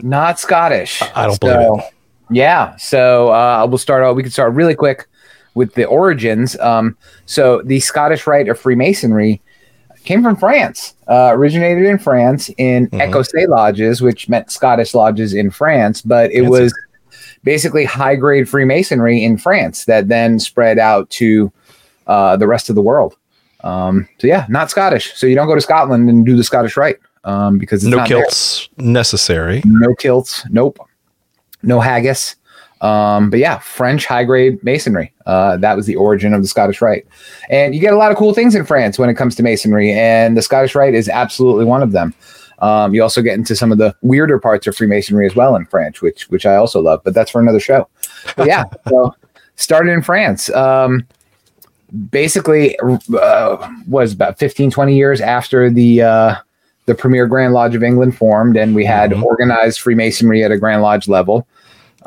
not 0.00 0.40
Scottish. 0.40 1.02
I 1.14 1.26
don't 1.26 1.34
so, 1.34 1.38
believe 1.40 1.84
it. 1.84 1.94
Yeah, 2.30 2.76
so 2.76 3.28
uh, 3.28 3.66
we'll 3.68 3.78
start 3.78 4.02
out. 4.02 4.16
We 4.16 4.22
can 4.22 4.32
start 4.32 4.54
really 4.54 4.74
quick 4.74 5.06
with 5.54 5.74
the 5.74 5.84
origins. 5.84 6.58
Um, 6.58 6.96
so 7.26 7.62
the 7.62 7.80
Scottish 7.80 8.26
Rite 8.26 8.48
of 8.48 8.58
Freemasonry 8.58 9.40
came 10.04 10.22
from 10.22 10.36
France, 10.36 10.94
uh, 11.08 11.30
originated 11.32 11.84
in 11.84 11.98
France 11.98 12.50
in 12.56 12.88
mm-hmm. 12.88 13.00
Ecossais 13.00 13.48
lodges, 13.48 14.00
which 14.00 14.28
meant 14.28 14.50
Scottish 14.50 14.94
lodges 14.94 15.34
in 15.34 15.50
France, 15.50 16.00
but 16.00 16.30
it 16.32 16.42
That's 16.42 16.50
was 16.50 16.74
basically 17.44 17.84
high 17.84 18.16
grade 18.16 18.48
Freemasonry 18.48 19.22
in 19.22 19.36
France 19.36 19.84
that 19.84 20.08
then 20.08 20.38
spread 20.38 20.78
out 20.78 21.10
to 21.10 21.52
uh, 22.06 22.36
the 22.36 22.46
rest 22.46 22.68
of 22.68 22.74
the 22.74 22.82
world. 22.82 23.16
Um, 23.64 24.08
so 24.18 24.26
yeah, 24.26 24.46
not 24.48 24.70
Scottish. 24.70 25.14
So 25.14 25.26
you 25.26 25.34
don't 25.34 25.46
go 25.46 25.54
to 25.54 25.60
Scotland 25.60 26.08
and 26.08 26.24
do 26.24 26.36
the 26.36 26.44
Scottish 26.44 26.76
Rite 26.76 26.98
um, 27.24 27.58
because 27.58 27.84
no 27.84 28.04
kilts 28.04 28.68
there. 28.76 28.86
necessary. 28.86 29.62
No 29.64 29.94
kilts. 29.94 30.44
Nope. 30.50 30.78
No 31.62 31.80
haggis. 31.80 32.36
Um, 32.80 33.30
but 33.30 33.40
yeah, 33.40 33.58
French 33.58 34.06
high 34.06 34.24
grade 34.24 34.62
masonry. 34.62 35.12
Uh, 35.26 35.56
that 35.56 35.76
was 35.76 35.86
the 35.86 35.96
origin 35.96 36.32
of 36.32 36.42
the 36.42 36.48
Scottish 36.48 36.80
Rite. 36.80 37.06
And 37.50 37.74
you 37.74 37.80
get 37.80 37.92
a 37.92 37.96
lot 37.96 38.12
of 38.12 38.16
cool 38.16 38.34
things 38.34 38.54
in 38.54 38.64
France 38.64 38.98
when 38.98 39.10
it 39.10 39.14
comes 39.14 39.34
to 39.36 39.42
masonry, 39.42 39.92
and 39.92 40.36
the 40.36 40.42
Scottish 40.42 40.74
Rite 40.74 40.94
is 40.94 41.08
absolutely 41.08 41.64
one 41.64 41.82
of 41.82 41.92
them. 41.92 42.14
Um, 42.60 42.94
you 42.94 43.02
also 43.02 43.22
get 43.22 43.34
into 43.34 43.54
some 43.54 43.70
of 43.70 43.78
the 43.78 43.94
weirder 44.02 44.38
parts 44.38 44.66
of 44.66 44.76
Freemasonry 44.76 45.26
as 45.26 45.36
well 45.36 45.54
in 45.56 45.64
France, 45.66 46.00
which 46.02 46.28
which 46.28 46.46
I 46.46 46.56
also 46.56 46.80
love, 46.80 47.02
but 47.04 47.14
that's 47.14 47.30
for 47.30 47.40
another 47.40 47.60
show. 47.60 47.88
But 48.36 48.46
yeah, 48.46 48.64
so 48.88 49.14
started 49.56 49.92
in 49.92 50.02
France. 50.02 50.50
Um, 50.50 51.06
basically, 52.10 52.78
uh, 52.78 53.70
was 53.86 54.12
about 54.12 54.38
15, 54.38 54.70
20 54.70 54.96
years 54.96 55.20
after 55.20 55.70
the 55.70 56.02
uh, 56.02 56.34
the 56.86 56.94
premier 56.94 57.26
Grand 57.26 57.52
Lodge 57.52 57.74
of 57.74 57.82
England 57.82 58.16
formed, 58.16 58.56
and 58.56 58.74
we 58.74 58.84
had 58.84 59.10
mm-hmm. 59.10 59.24
organized 59.24 59.80
Freemasonry 59.80 60.42
at 60.42 60.50
a 60.50 60.56
Grand 60.56 60.82
Lodge 60.82 61.06
level. 61.06 61.46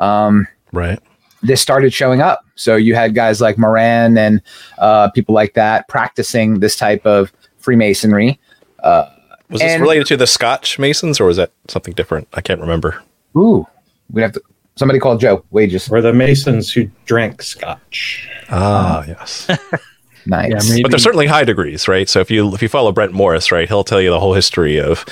Um, 0.00 0.48
right. 0.72 0.98
This 1.42 1.60
started 1.60 1.92
showing 1.92 2.20
up. 2.20 2.44
So 2.54 2.76
you 2.76 2.94
had 2.94 3.14
guys 3.14 3.40
like 3.40 3.58
Morin 3.58 4.16
and 4.16 4.42
uh, 4.78 5.10
people 5.10 5.34
like 5.34 5.54
that 5.54 5.88
practicing 5.88 6.60
this 6.60 6.76
type 6.76 7.04
of 7.06 7.32
Freemasonry. 7.58 8.38
Uh, 8.82 9.08
was 9.50 9.60
this 9.60 9.70
and, 9.70 9.82
related 9.82 10.06
to 10.06 10.16
the 10.16 10.26
Scotch 10.26 10.78
Masons, 10.78 11.20
or 11.20 11.26
was 11.26 11.36
that 11.36 11.52
something 11.68 11.94
different? 11.94 12.26
I 12.32 12.40
can't 12.40 12.60
remember. 12.60 13.02
Ooh, 13.36 13.66
we 14.10 14.22
have 14.22 14.32
to. 14.32 14.42
Somebody 14.76 14.98
called 14.98 15.20
Joe 15.20 15.44
Wages. 15.50 15.88
Or 15.90 16.00
the 16.00 16.12
Masons 16.12 16.72
who 16.72 16.90
drank 17.04 17.42
Scotch. 17.42 18.28
Ah, 18.50 19.04
yes. 19.06 19.48
nice. 20.26 20.70
Yeah, 20.70 20.82
but 20.82 20.90
there's 20.90 21.02
certainly 21.02 21.26
high 21.26 21.44
degrees, 21.44 21.88
right? 21.88 22.08
So 22.08 22.20
if 22.20 22.30
you 22.30 22.54
if 22.54 22.62
you 22.62 22.68
follow 22.68 22.92
Brent 22.92 23.12
Morris, 23.12 23.52
right, 23.52 23.68
he'll 23.68 23.84
tell 23.84 24.00
you 24.00 24.10
the 24.10 24.20
whole 24.20 24.34
history 24.34 24.80
of, 24.80 25.04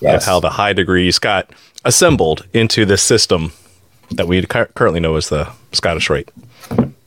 yes. 0.00 0.22
of 0.22 0.26
how 0.26 0.40
the 0.40 0.50
high 0.50 0.72
degrees 0.72 1.18
got 1.18 1.50
assembled 1.84 2.46
into 2.52 2.84
this 2.84 3.02
system 3.02 3.52
that 4.10 4.26
we 4.26 4.42
cu- 4.42 4.66
currently 4.74 5.00
know 5.00 5.16
as 5.16 5.28
the 5.28 5.50
Scottish 5.72 6.08
Rite. 6.08 6.30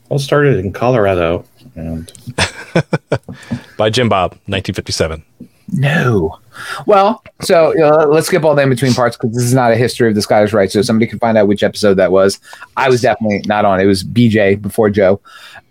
All 0.10 0.20
started 0.20 0.64
in 0.64 0.72
Colorado 0.72 1.46
and 1.76 2.12
by 3.78 3.90
Jim 3.90 4.10
Bob, 4.10 4.32
1957. 4.46 5.24
No. 5.72 6.40
Well, 6.86 7.24
so 7.42 7.74
let's 8.10 8.28
skip 8.28 8.44
all 8.44 8.56
the 8.56 8.62
in 8.62 8.70
between 8.70 8.94
parts 8.94 9.18
because 9.18 9.36
this 9.36 9.44
is 9.44 9.54
not 9.54 9.72
a 9.72 9.76
history 9.76 10.08
of 10.10 10.16
the 10.16 10.22
Scottish 10.22 10.54
Rite. 10.54 10.72
So 10.72 10.82
somebody 10.82 11.08
can 11.08 11.20
find 11.20 11.38
out 11.38 11.48
which 11.48 11.64
episode 11.64 11.96
that 11.96 12.12
was. 12.12 12.40
I 12.78 12.90
was 12.90 13.02
definitely 13.02 13.44
not 13.46 13.66
on. 13.66 13.80
It 13.80 13.86
was 13.86 14.04
BJ 14.04 14.62
before 14.62 14.90
Joe, 14.90 15.20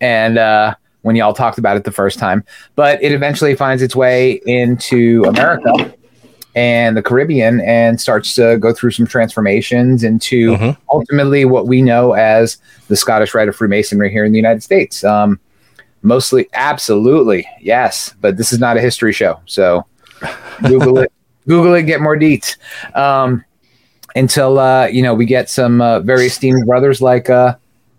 and 0.00 0.38
uh, 0.38 0.74
when 1.02 1.16
y'all 1.16 1.32
talked 1.32 1.58
about 1.58 1.76
it 1.76 1.84
the 1.84 1.92
first 1.92 2.18
time. 2.18 2.44
But 2.74 3.02
it 3.02 3.12
eventually 3.12 3.54
finds 3.54 3.82
its 3.82 3.96
way 3.96 4.40
into 4.44 5.24
America 5.26 5.94
and 6.56 6.96
the 6.96 7.02
Caribbean 7.02 7.60
and 7.60 8.00
starts 8.00 8.34
to 8.34 8.58
go 8.58 8.72
through 8.72 8.90
some 8.90 9.06
transformations 9.06 10.02
into 10.02 10.52
mm-hmm. 10.52 10.80
ultimately 10.90 11.44
what 11.44 11.68
we 11.68 11.82
know 11.82 12.12
as 12.12 12.56
the 12.88 12.96
Scottish 12.96 13.34
Rite 13.34 13.48
of 13.48 13.54
Freemasonry 13.54 14.10
here 14.10 14.24
in 14.24 14.32
the 14.32 14.38
United 14.38 14.62
States. 14.62 15.04
Um, 15.04 15.38
mostly, 16.06 16.48
absolutely, 16.54 17.46
yes, 17.60 18.14
but 18.20 18.36
this 18.36 18.52
is 18.52 18.58
not 18.58 18.76
a 18.76 18.80
history 18.80 19.12
show, 19.12 19.40
so 19.46 19.84
Google 20.62 20.98
it. 20.98 21.12
Google 21.46 21.74
it, 21.74 21.82
get 21.82 22.00
more 22.00 22.16
deets. 22.16 22.56
Um, 22.96 23.44
until 24.14 24.58
uh, 24.58 24.86
you 24.86 25.02
know 25.02 25.14
we 25.14 25.26
get 25.26 25.50
some 25.50 25.80
uh, 25.80 26.00
very 26.00 26.26
esteemed 26.26 26.64
brothers 26.66 27.02
like 27.02 27.28
uh, 27.28 27.56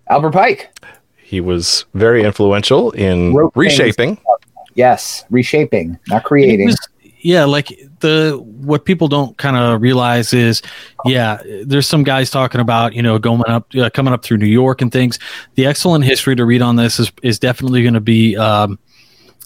Albert 0.10 0.32
Pike. 0.32 0.72
He 1.18 1.42
was 1.42 1.86
very 1.94 2.24
influential 2.24 2.92
in 2.92 3.34
Wrote 3.34 3.52
reshaping. 3.56 4.16
Things. 4.16 4.28
Yes, 4.76 5.26
reshaping, 5.30 6.00
not 6.08 6.24
creating. 6.24 6.68
Was, 6.68 6.90
yeah, 7.28 7.44
like 7.44 7.78
the 8.00 8.42
what 8.42 8.86
people 8.86 9.10
don't 9.10 9.38
kind 9.38 9.58
of 9.58 9.82
realize 9.82 10.32
is, 10.32 10.62
yeah, 11.04 11.42
there's 11.66 11.86
some 11.86 12.06
guys 12.06 12.32
talking 12.32 12.62
about 12.62 12.94
you 12.94 13.02
know 13.02 13.20
going 13.20 13.44
up, 13.50 13.68
uh, 13.76 13.90
coming 13.90 14.14
up 14.14 14.24
through 14.24 14.38
New 14.38 14.46
York 14.46 14.82
and 14.82 14.94
things. 14.94 15.20
The 15.56 15.66
excellent 15.66 16.06
history 16.06 16.38
to 16.38 16.46
read 16.46 16.62
on 16.62 16.78
this 16.78 17.02
is 17.02 17.12
is 17.24 17.38
definitely 17.38 17.84
going 17.84 17.96
to 17.96 18.02
be. 18.02 18.38
Um, 18.38 18.80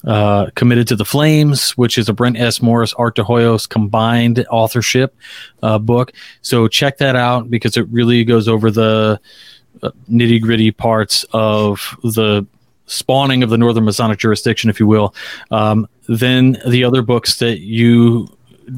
uh, 0.03 0.49
committed 0.55 0.87
to 0.87 0.95
the 0.95 1.05
Flames, 1.05 1.77
which 1.77 1.95
is 1.99 2.09
a 2.09 2.13
Brent 2.13 2.35
S. 2.35 2.59
Morris, 2.59 2.91
Art 2.95 3.15
de 3.15 3.23
Hoyos 3.23 3.69
combined 3.69 4.43
authorship 4.49 5.15
uh, 5.61 5.77
book. 5.77 6.11
So 6.41 6.67
check 6.67 6.97
that 6.97 7.15
out 7.15 7.51
because 7.51 7.77
it 7.77 7.87
really 7.89 8.23
goes 8.23 8.47
over 8.47 8.71
the 8.71 9.19
uh, 9.83 9.91
nitty 10.09 10.41
gritty 10.41 10.71
parts 10.71 11.23
of 11.33 11.95
the 12.01 12.47
spawning 12.91 13.43
of 13.43 13.49
the 13.49 13.57
Northern 13.57 13.85
Masonic 13.85 14.19
jurisdiction, 14.19 14.69
if 14.69 14.79
you 14.79 14.87
will. 14.87 15.15
Um, 15.49 15.87
then 16.07 16.57
the 16.67 16.83
other 16.83 17.01
books 17.01 17.39
that 17.39 17.59
you 17.59 18.27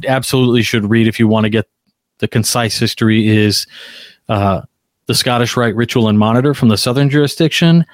absolutely 0.08 0.62
should 0.62 0.89
read 0.89 1.08
if 1.08 1.20
you 1.20 1.27
want 1.27 1.46
to 1.46 1.50
get 1.50 1.67
the 2.20 2.27
concise 2.27 2.77
history 2.77 3.27
is 3.27 3.67
uh, 4.29 4.62
the 5.08 5.15
Scottish 5.15 5.58
Rite 5.58 5.75
Ritual 5.75 6.08
and 6.08 6.17
Monitor 6.17 6.53
from 6.53 6.70
the 6.70 6.77
Southern 6.77 7.10
jurisdiction. 7.10 7.86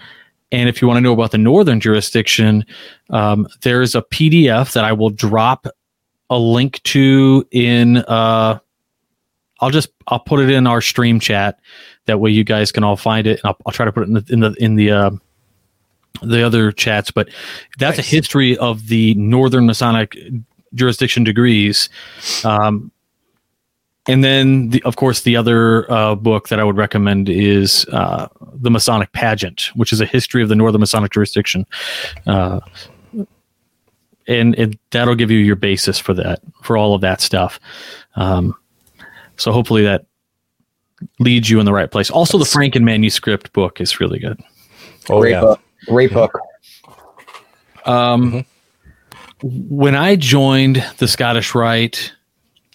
And 0.51 0.67
if 0.67 0.81
you 0.81 0.87
want 0.87 0.97
to 0.97 1.01
know 1.01 1.13
about 1.13 1.31
the 1.31 1.37
Northern 1.37 1.79
jurisdiction, 1.79 2.65
um, 3.11 3.47
there's 3.61 3.95
a 3.95 4.01
PDF 4.01 4.73
that 4.73 4.83
I 4.83 4.93
will 4.93 5.09
drop 5.09 5.67
a 6.29 6.37
link 6.37 6.81
to 6.83 7.45
in. 7.51 7.97
Uh, 7.97 8.59
I'll 9.61 9.69
just 9.69 9.89
I'll 10.07 10.19
put 10.19 10.39
it 10.39 10.49
in 10.49 10.67
our 10.67 10.81
stream 10.81 11.19
chat. 11.19 11.59
That 12.05 12.19
way, 12.19 12.31
you 12.31 12.43
guys 12.43 12.71
can 12.71 12.83
all 12.83 12.95
find 12.95 13.27
it. 13.27 13.41
I'll, 13.43 13.57
I'll, 13.65 13.73
try 13.73 13.85
to 13.85 13.91
put 13.91 14.03
it 14.03 14.07
in 14.07 14.13
the 14.13 14.25
in 14.29 14.39
the 14.39 14.55
in 14.59 14.75
the 14.75 14.91
uh, 14.91 15.11
the 16.21 16.45
other 16.45 16.71
chats, 16.71 17.11
but 17.11 17.29
that's 17.77 17.97
nice. 17.97 18.07
a 18.07 18.09
history 18.09 18.57
of 18.57 18.87
the 18.87 19.13
Northern 19.15 19.65
Masonic 19.65 20.17
jurisdiction 20.73 21.23
degrees. 21.23 21.89
Um, 22.43 22.91
and 24.07 24.23
then, 24.23 24.69
the, 24.69 24.81
of 24.83 24.95
course, 24.95 25.21
the 25.21 25.35
other 25.35 25.89
uh, 25.91 26.15
book 26.15 26.49
that 26.49 26.59
I 26.59 26.63
would 26.63 26.77
recommend 26.77 27.29
is 27.29 27.85
uh, 27.91 28.27
The 28.53 28.71
Masonic 28.71 29.11
Pageant, 29.11 29.69
which 29.75 29.93
is 29.93 30.01
a 30.01 30.05
history 30.05 30.41
of 30.41 30.49
the 30.49 30.55
Northern 30.55 30.79
Masonic 30.79 31.11
jurisdiction. 31.11 31.65
Uh, 32.25 32.59
and, 34.27 34.55
and, 34.55 34.77
that'll 34.91 35.15
give 35.15 35.31
you 35.31 35.39
your 35.39 35.55
basis 35.55 35.99
for 35.99 36.13
that, 36.13 36.39
for 36.63 36.77
all 36.77 36.93
of 36.93 37.01
that 37.01 37.21
stuff. 37.21 37.59
Um, 38.15 38.55
so 39.37 39.51
hopefully 39.51 39.83
that 39.83 40.05
leads 41.19 41.49
you 41.49 41.59
in 41.59 41.65
the 41.65 41.73
right 41.73 41.89
place. 41.89 42.09
Also, 42.09 42.37
the 42.37 42.45
Francken 42.45 42.83
manuscript 42.83 43.53
book 43.53 43.79
is 43.79 43.99
really 43.99 44.19
good. 44.19 44.39
Oh, 45.09 45.21
Great 45.21 45.31
yeah. 45.31 45.41
Book. 45.41 45.61
Great 45.89 46.13
book. 46.13 46.31
Um, 47.85 48.31
mm-hmm. 48.31 48.45
When 49.41 49.95
I 49.95 50.15
joined 50.15 50.85
the 50.97 51.07
Scottish 51.07 51.55
Rite, 51.55 52.13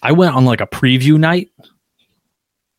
I 0.03 0.13
went 0.13 0.35
on 0.35 0.45
like 0.45 0.61
a 0.61 0.67
preview 0.67 1.19
night, 1.19 1.51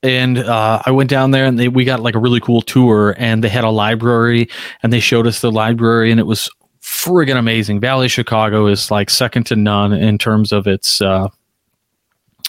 and 0.03 0.37
uh, 0.37 0.81
I 0.85 0.91
went 0.91 1.09
down 1.09 1.31
there 1.31 1.45
and 1.45 1.57
they, 1.57 1.67
we 1.67 1.85
got 1.85 2.01
like 2.01 2.15
a 2.15 2.19
really 2.19 2.39
cool 2.39 2.61
tour, 2.61 3.15
and 3.17 3.43
they 3.43 3.49
had 3.49 3.63
a 3.63 3.69
library, 3.69 4.49
and 4.83 4.91
they 4.91 4.99
showed 4.99 5.25
us 5.25 5.39
the 5.39 5.51
library, 5.51 6.11
and 6.11 6.19
it 6.19 6.25
was 6.25 6.49
friggin' 6.81 7.37
amazing. 7.37 7.79
Valley 7.79 8.07
Chicago 8.07 8.67
is 8.67 8.91
like 8.91 9.09
second 9.09 9.45
to 9.45 9.55
none 9.55 9.93
in 9.93 10.17
terms 10.17 10.51
of 10.51 10.67
its 10.67 11.01
uh, 11.01 11.29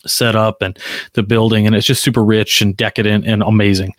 setup 0.07 0.63
and 0.63 0.79
the 1.13 1.23
building, 1.23 1.67
and 1.67 1.77
it's 1.77 1.87
just 1.87 2.03
super 2.03 2.25
rich 2.25 2.61
and 2.61 2.77
decadent 2.77 3.27
and 3.27 3.43
amazing. 3.43 3.95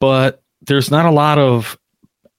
But 0.00 0.42
there's 0.62 0.90
not 0.90 1.06
a 1.06 1.10
lot 1.10 1.38
of 1.38 1.78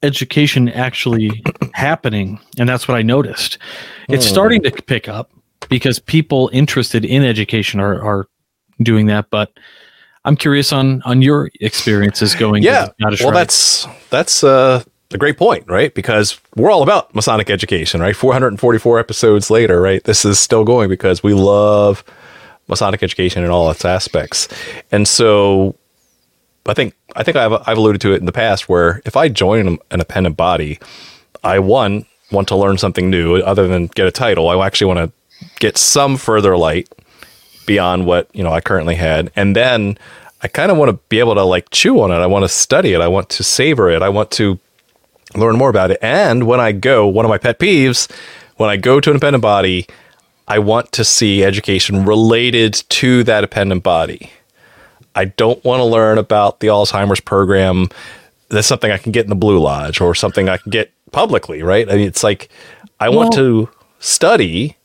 education 0.03 0.69
actually 0.69 1.43
happening 1.73 2.39
and 2.59 2.69
that's 2.69 2.87
what 2.87 2.95
i 2.95 3.01
noticed 3.01 3.57
it's 4.09 4.25
hmm. 4.25 4.31
starting 4.31 4.61
to 4.61 4.71
pick 4.71 5.07
up 5.09 5.31
because 5.69 5.99
people 5.99 6.49
interested 6.53 7.05
in 7.05 7.23
education 7.23 7.79
are, 7.79 8.01
are 8.01 8.27
doing 8.81 9.07
that. 9.07 9.29
But 9.29 9.51
I'm 10.25 10.35
curious 10.35 10.71
on 10.71 11.01
on 11.03 11.21
your 11.21 11.49
experiences 11.61 12.35
going. 12.35 12.63
Yeah, 12.63 12.89
well, 12.99 13.31
that's 13.31 13.87
that's 14.09 14.43
uh, 14.43 14.83
a 15.13 15.17
great 15.17 15.37
point, 15.37 15.65
right? 15.67 15.93
Because 15.93 16.39
we're 16.55 16.71
all 16.71 16.83
about 16.83 17.13
Masonic 17.15 17.49
education, 17.49 18.01
right? 18.01 18.15
444 18.15 18.99
episodes 18.99 19.49
later, 19.49 19.81
right? 19.81 20.03
This 20.03 20.25
is 20.25 20.39
still 20.39 20.63
going 20.63 20.89
because 20.89 21.23
we 21.23 21.33
love 21.33 22.03
Masonic 22.67 23.03
education 23.03 23.43
in 23.43 23.49
all 23.49 23.69
its 23.71 23.85
aspects, 23.85 24.47
and 24.91 25.07
so 25.07 25.75
I 26.67 26.73
think 26.73 26.93
I 27.15 27.23
think 27.23 27.37
I've 27.37 27.53
I've 27.67 27.77
alluded 27.77 28.01
to 28.01 28.13
it 28.13 28.17
in 28.17 28.25
the 28.25 28.31
past 28.31 28.67
where 28.69 29.01
if 29.05 29.15
I 29.15 29.29
join 29.29 29.79
an 29.91 30.01
appendant 30.01 30.37
body, 30.37 30.79
I 31.43 31.59
one 31.59 32.05
want 32.31 32.47
to 32.49 32.55
learn 32.55 32.77
something 32.77 33.09
new 33.09 33.37
other 33.37 33.67
than 33.67 33.87
get 33.87 34.05
a 34.05 34.11
title. 34.11 34.49
I 34.49 34.65
actually 34.65 34.93
want 34.93 35.11
to 35.11 35.47
get 35.59 35.77
some 35.77 36.17
further 36.17 36.57
light 36.57 36.89
beyond 37.65 38.05
what 38.05 38.29
you 38.33 38.43
know 38.43 38.51
I 38.51 38.61
currently 38.61 38.95
had, 38.95 39.31
and 39.35 39.55
then 39.55 39.97
I 40.41 40.47
kind 40.47 40.71
of 40.71 40.77
want 40.77 40.89
to 40.89 40.99
be 41.09 41.19
able 41.19 41.35
to 41.35 41.43
like 41.43 41.69
chew 41.69 42.01
on 42.01 42.11
it. 42.11 42.15
I 42.15 42.27
want 42.27 42.43
to 42.43 42.49
study 42.49 42.93
it. 42.93 43.01
I 43.01 43.07
want 43.07 43.29
to 43.29 43.43
savor 43.43 43.89
it. 43.89 44.01
I 44.01 44.09
want 44.09 44.31
to 44.31 44.59
learn 45.35 45.57
more 45.57 45.69
about 45.69 45.91
it. 45.91 45.99
And 46.01 46.45
when 46.45 46.59
I 46.59 46.71
go, 46.71 47.07
one 47.07 47.25
of 47.25 47.29
my 47.29 47.37
pet 47.37 47.59
peeves, 47.59 48.11
when 48.57 48.69
I 48.69 48.77
go 48.77 48.99
to 48.99 49.09
an 49.09 49.17
appendant 49.17 49.41
body, 49.41 49.87
I 50.47 50.59
want 50.59 50.91
to 50.93 51.03
see 51.03 51.43
education 51.43 52.05
related 52.05 52.73
to 52.89 53.23
that 53.23 53.43
appendant 53.43 53.83
body. 53.83 54.31
I 55.17 55.25
don't 55.25 55.63
want 55.65 55.79
to 55.79 55.85
learn 55.85 56.17
about 56.17 56.59
the 56.59 56.67
Alzheimer's 56.67 57.19
program. 57.19 57.89
That's 58.49 58.67
something 58.67 58.91
I 58.91 58.97
can 58.97 59.11
get 59.11 59.25
in 59.25 59.29
the 59.29 59.35
Blue 59.35 59.59
Lodge 59.59 59.99
or 59.99 60.15
something 60.15 60.47
I 60.47 60.57
can 60.57 60.69
get 60.69 60.91
publicly, 61.11 61.63
right? 61.63 61.89
I 61.89 61.95
mean, 61.95 62.07
it's 62.07 62.23
like 62.23 62.49
I 62.99 63.09
well, 63.09 63.19
want 63.19 63.33
to 63.33 63.69
study 63.99 64.77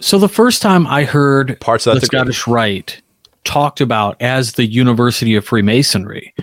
so 0.00 0.18
the 0.18 0.28
first 0.28 0.60
time 0.60 0.86
I 0.86 1.04
heard 1.04 1.58
parts 1.60 1.86
of 1.86 1.98
the 1.98 2.06
Scottish 2.06 2.46
Rite 2.46 3.00
talked 3.44 3.80
about 3.80 4.20
as 4.20 4.52
the 4.52 4.66
University 4.66 5.34
of 5.34 5.46
Freemasonry 5.46 6.34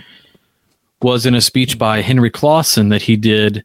was 1.00 1.26
in 1.26 1.34
a 1.34 1.40
speech 1.40 1.78
by 1.78 2.00
Henry 2.00 2.30
Clausen 2.30 2.88
that 2.88 3.02
he 3.02 3.16
did 3.16 3.64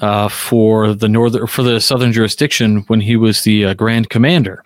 uh, 0.00 0.28
for 0.28 0.94
the 0.94 1.08
northern 1.08 1.46
for 1.46 1.62
the 1.62 1.80
southern 1.80 2.12
jurisdiction 2.12 2.84
when 2.86 3.00
he 3.00 3.16
was 3.16 3.42
the 3.42 3.64
uh, 3.64 3.74
Grand 3.74 4.10
Commander, 4.10 4.62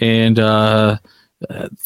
and 0.00 0.38
uh, 0.38 0.98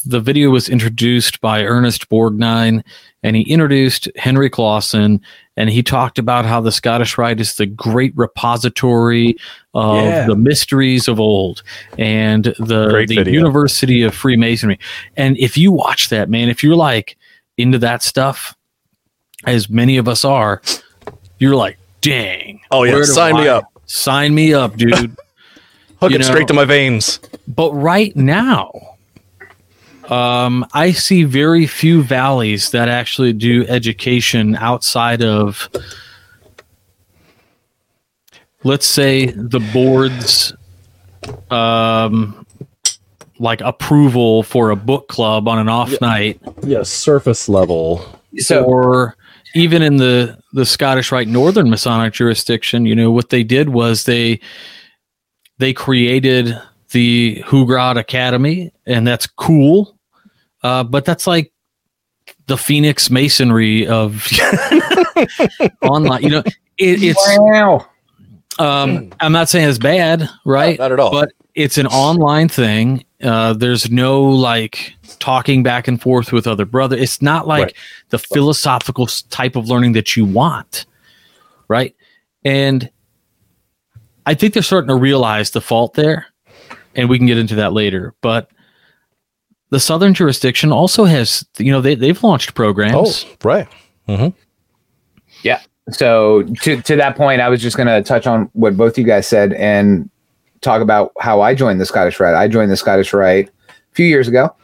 the 0.04 0.20
video 0.20 0.50
was 0.50 0.68
introduced 0.68 1.40
by 1.40 1.62
Ernest 1.62 2.08
Borgnine, 2.08 2.82
and 3.22 3.36
he 3.36 3.42
introduced 3.42 4.08
Henry 4.16 4.50
Clausen, 4.50 5.20
and 5.56 5.70
he 5.70 5.82
talked 5.82 6.18
about 6.18 6.44
how 6.44 6.60
the 6.60 6.72
Scottish 6.72 7.16
Rite 7.16 7.40
is 7.40 7.56
the 7.56 7.66
great 7.66 8.12
repository 8.16 9.36
of 9.72 10.04
yeah. 10.04 10.26
the 10.26 10.34
mysteries 10.34 11.06
of 11.06 11.20
old 11.20 11.62
and 11.98 12.46
the, 12.58 13.04
the 13.06 13.30
University 13.30 14.02
of 14.02 14.14
Freemasonry. 14.14 14.78
And 15.16 15.36
if 15.38 15.56
you 15.56 15.70
watch 15.70 16.08
that, 16.08 16.28
man, 16.28 16.48
if 16.48 16.62
you're 16.62 16.74
like 16.74 17.16
into 17.56 17.78
that 17.78 18.02
stuff, 18.02 18.56
as 19.44 19.70
many 19.70 19.96
of 19.98 20.08
us 20.08 20.24
are, 20.24 20.62
you're 21.38 21.56
like, 21.56 21.78
dang. 22.00 22.60
Oh 22.70 22.82
yeah, 22.82 23.02
sign 23.04 23.36
me 23.36 23.46
up. 23.46 23.70
Sign 23.86 24.34
me 24.34 24.52
up, 24.52 24.76
dude. 24.76 24.92
Hook 26.00 26.10
you 26.10 26.16
it 26.16 26.18
know? 26.18 26.26
straight 26.26 26.48
to 26.48 26.54
my 26.54 26.64
veins. 26.64 27.20
But 27.46 27.72
right 27.72 28.14
now, 28.16 28.93
um, 30.10 30.66
I 30.72 30.92
see 30.92 31.24
very 31.24 31.66
few 31.66 32.02
valleys 32.02 32.70
that 32.70 32.88
actually 32.88 33.32
do 33.32 33.66
education 33.66 34.56
outside 34.56 35.22
of, 35.22 35.68
let's 38.62 38.86
say, 38.86 39.26
the 39.26 39.60
board's 39.72 40.52
um, 41.50 42.46
like 43.38 43.60
approval 43.60 44.42
for 44.42 44.70
a 44.70 44.76
book 44.76 45.08
club 45.08 45.48
on 45.48 45.58
an 45.58 45.68
off 45.68 45.90
yeah. 45.90 45.98
night. 46.00 46.40
Yeah, 46.62 46.82
surface 46.82 47.48
level. 47.48 48.04
So, 48.38 48.64
or 48.64 49.16
even 49.54 49.82
in 49.82 49.96
the 49.96 50.38
the 50.52 50.66
Scottish 50.66 51.12
Rite 51.12 51.28
Northern 51.28 51.70
Masonic 51.70 52.12
jurisdiction, 52.12 52.86
you 52.86 52.94
know 52.94 53.10
what 53.10 53.30
they 53.30 53.42
did 53.42 53.70
was 53.70 54.04
they 54.04 54.40
they 55.58 55.72
created 55.72 56.60
the 56.90 57.40
Hauts 57.46 57.66
Grades 57.66 57.98
Academy, 57.98 58.72
and 58.86 59.06
that's 59.06 59.26
cool. 59.26 59.93
Uh, 60.64 60.82
but 60.82 61.04
that's 61.04 61.26
like 61.26 61.52
the 62.46 62.56
Phoenix 62.56 63.10
Masonry 63.10 63.86
of 63.86 64.26
online. 65.82 66.22
You 66.22 66.30
know, 66.30 66.42
it, 66.78 67.02
it's 67.02 67.38
wow. 67.38 67.86
Um, 68.58 69.12
I'm 69.20 69.32
not 69.32 69.48
saying 69.50 69.68
it's 69.68 69.78
bad, 69.78 70.28
right? 70.46 70.78
No, 70.78 70.84
not 70.84 70.92
at 70.92 71.00
all. 71.00 71.10
But 71.10 71.32
it's 71.54 71.76
an 71.76 71.86
online 71.88 72.48
thing. 72.48 73.04
Uh, 73.22 73.52
there's 73.52 73.90
no 73.90 74.22
like 74.22 74.94
talking 75.18 75.62
back 75.62 75.86
and 75.86 76.00
forth 76.00 76.32
with 76.32 76.46
other 76.46 76.64
brother. 76.64 76.96
It's 76.96 77.20
not 77.20 77.46
like 77.46 77.62
right. 77.62 77.74
the 78.08 78.18
philosophical 78.18 79.06
type 79.28 79.56
of 79.56 79.68
learning 79.68 79.92
that 79.92 80.16
you 80.16 80.24
want, 80.24 80.86
right? 81.68 81.94
And 82.42 82.90
I 84.24 84.32
think 84.32 84.54
they're 84.54 84.62
starting 84.62 84.88
to 84.88 84.94
realize 84.94 85.50
the 85.50 85.60
fault 85.60 85.92
there, 85.94 86.26
and 86.94 87.10
we 87.10 87.18
can 87.18 87.26
get 87.26 87.36
into 87.36 87.56
that 87.56 87.74
later. 87.74 88.14
But 88.22 88.50
the 89.74 89.80
southern 89.80 90.14
jurisdiction 90.14 90.70
also 90.70 91.04
has 91.04 91.44
you 91.58 91.72
know 91.72 91.80
they, 91.80 91.96
they've 91.96 92.22
launched 92.22 92.54
programs. 92.54 93.26
Oh 93.28 93.36
right. 93.42 93.68
Mm-hmm. 94.08 94.28
yeah. 95.42 95.60
So 95.90 96.44
to, 96.62 96.80
to 96.80 96.96
that 96.96 97.16
point 97.16 97.40
i 97.40 97.48
was 97.48 97.60
just 97.60 97.76
going 97.76 97.88
to 97.88 98.00
touch 98.02 98.26
on 98.26 98.48
what 98.52 98.76
both 98.76 98.96
you 98.96 99.02
guys 99.04 99.26
said 99.26 99.52
and 99.54 100.08
talk 100.60 100.80
about 100.80 101.12
how 101.18 101.40
i 101.40 101.56
joined 101.56 101.80
the 101.80 101.86
scottish 101.86 102.20
rite. 102.20 102.36
I 102.36 102.46
joined 102.46 102.70
the 102.70 102.76
scottish 102.76 103.12
rite 103.12 103.48
a 103.68 103.94
few 103.94 104.06
years 104.06 104.28
ago 104.28 104.54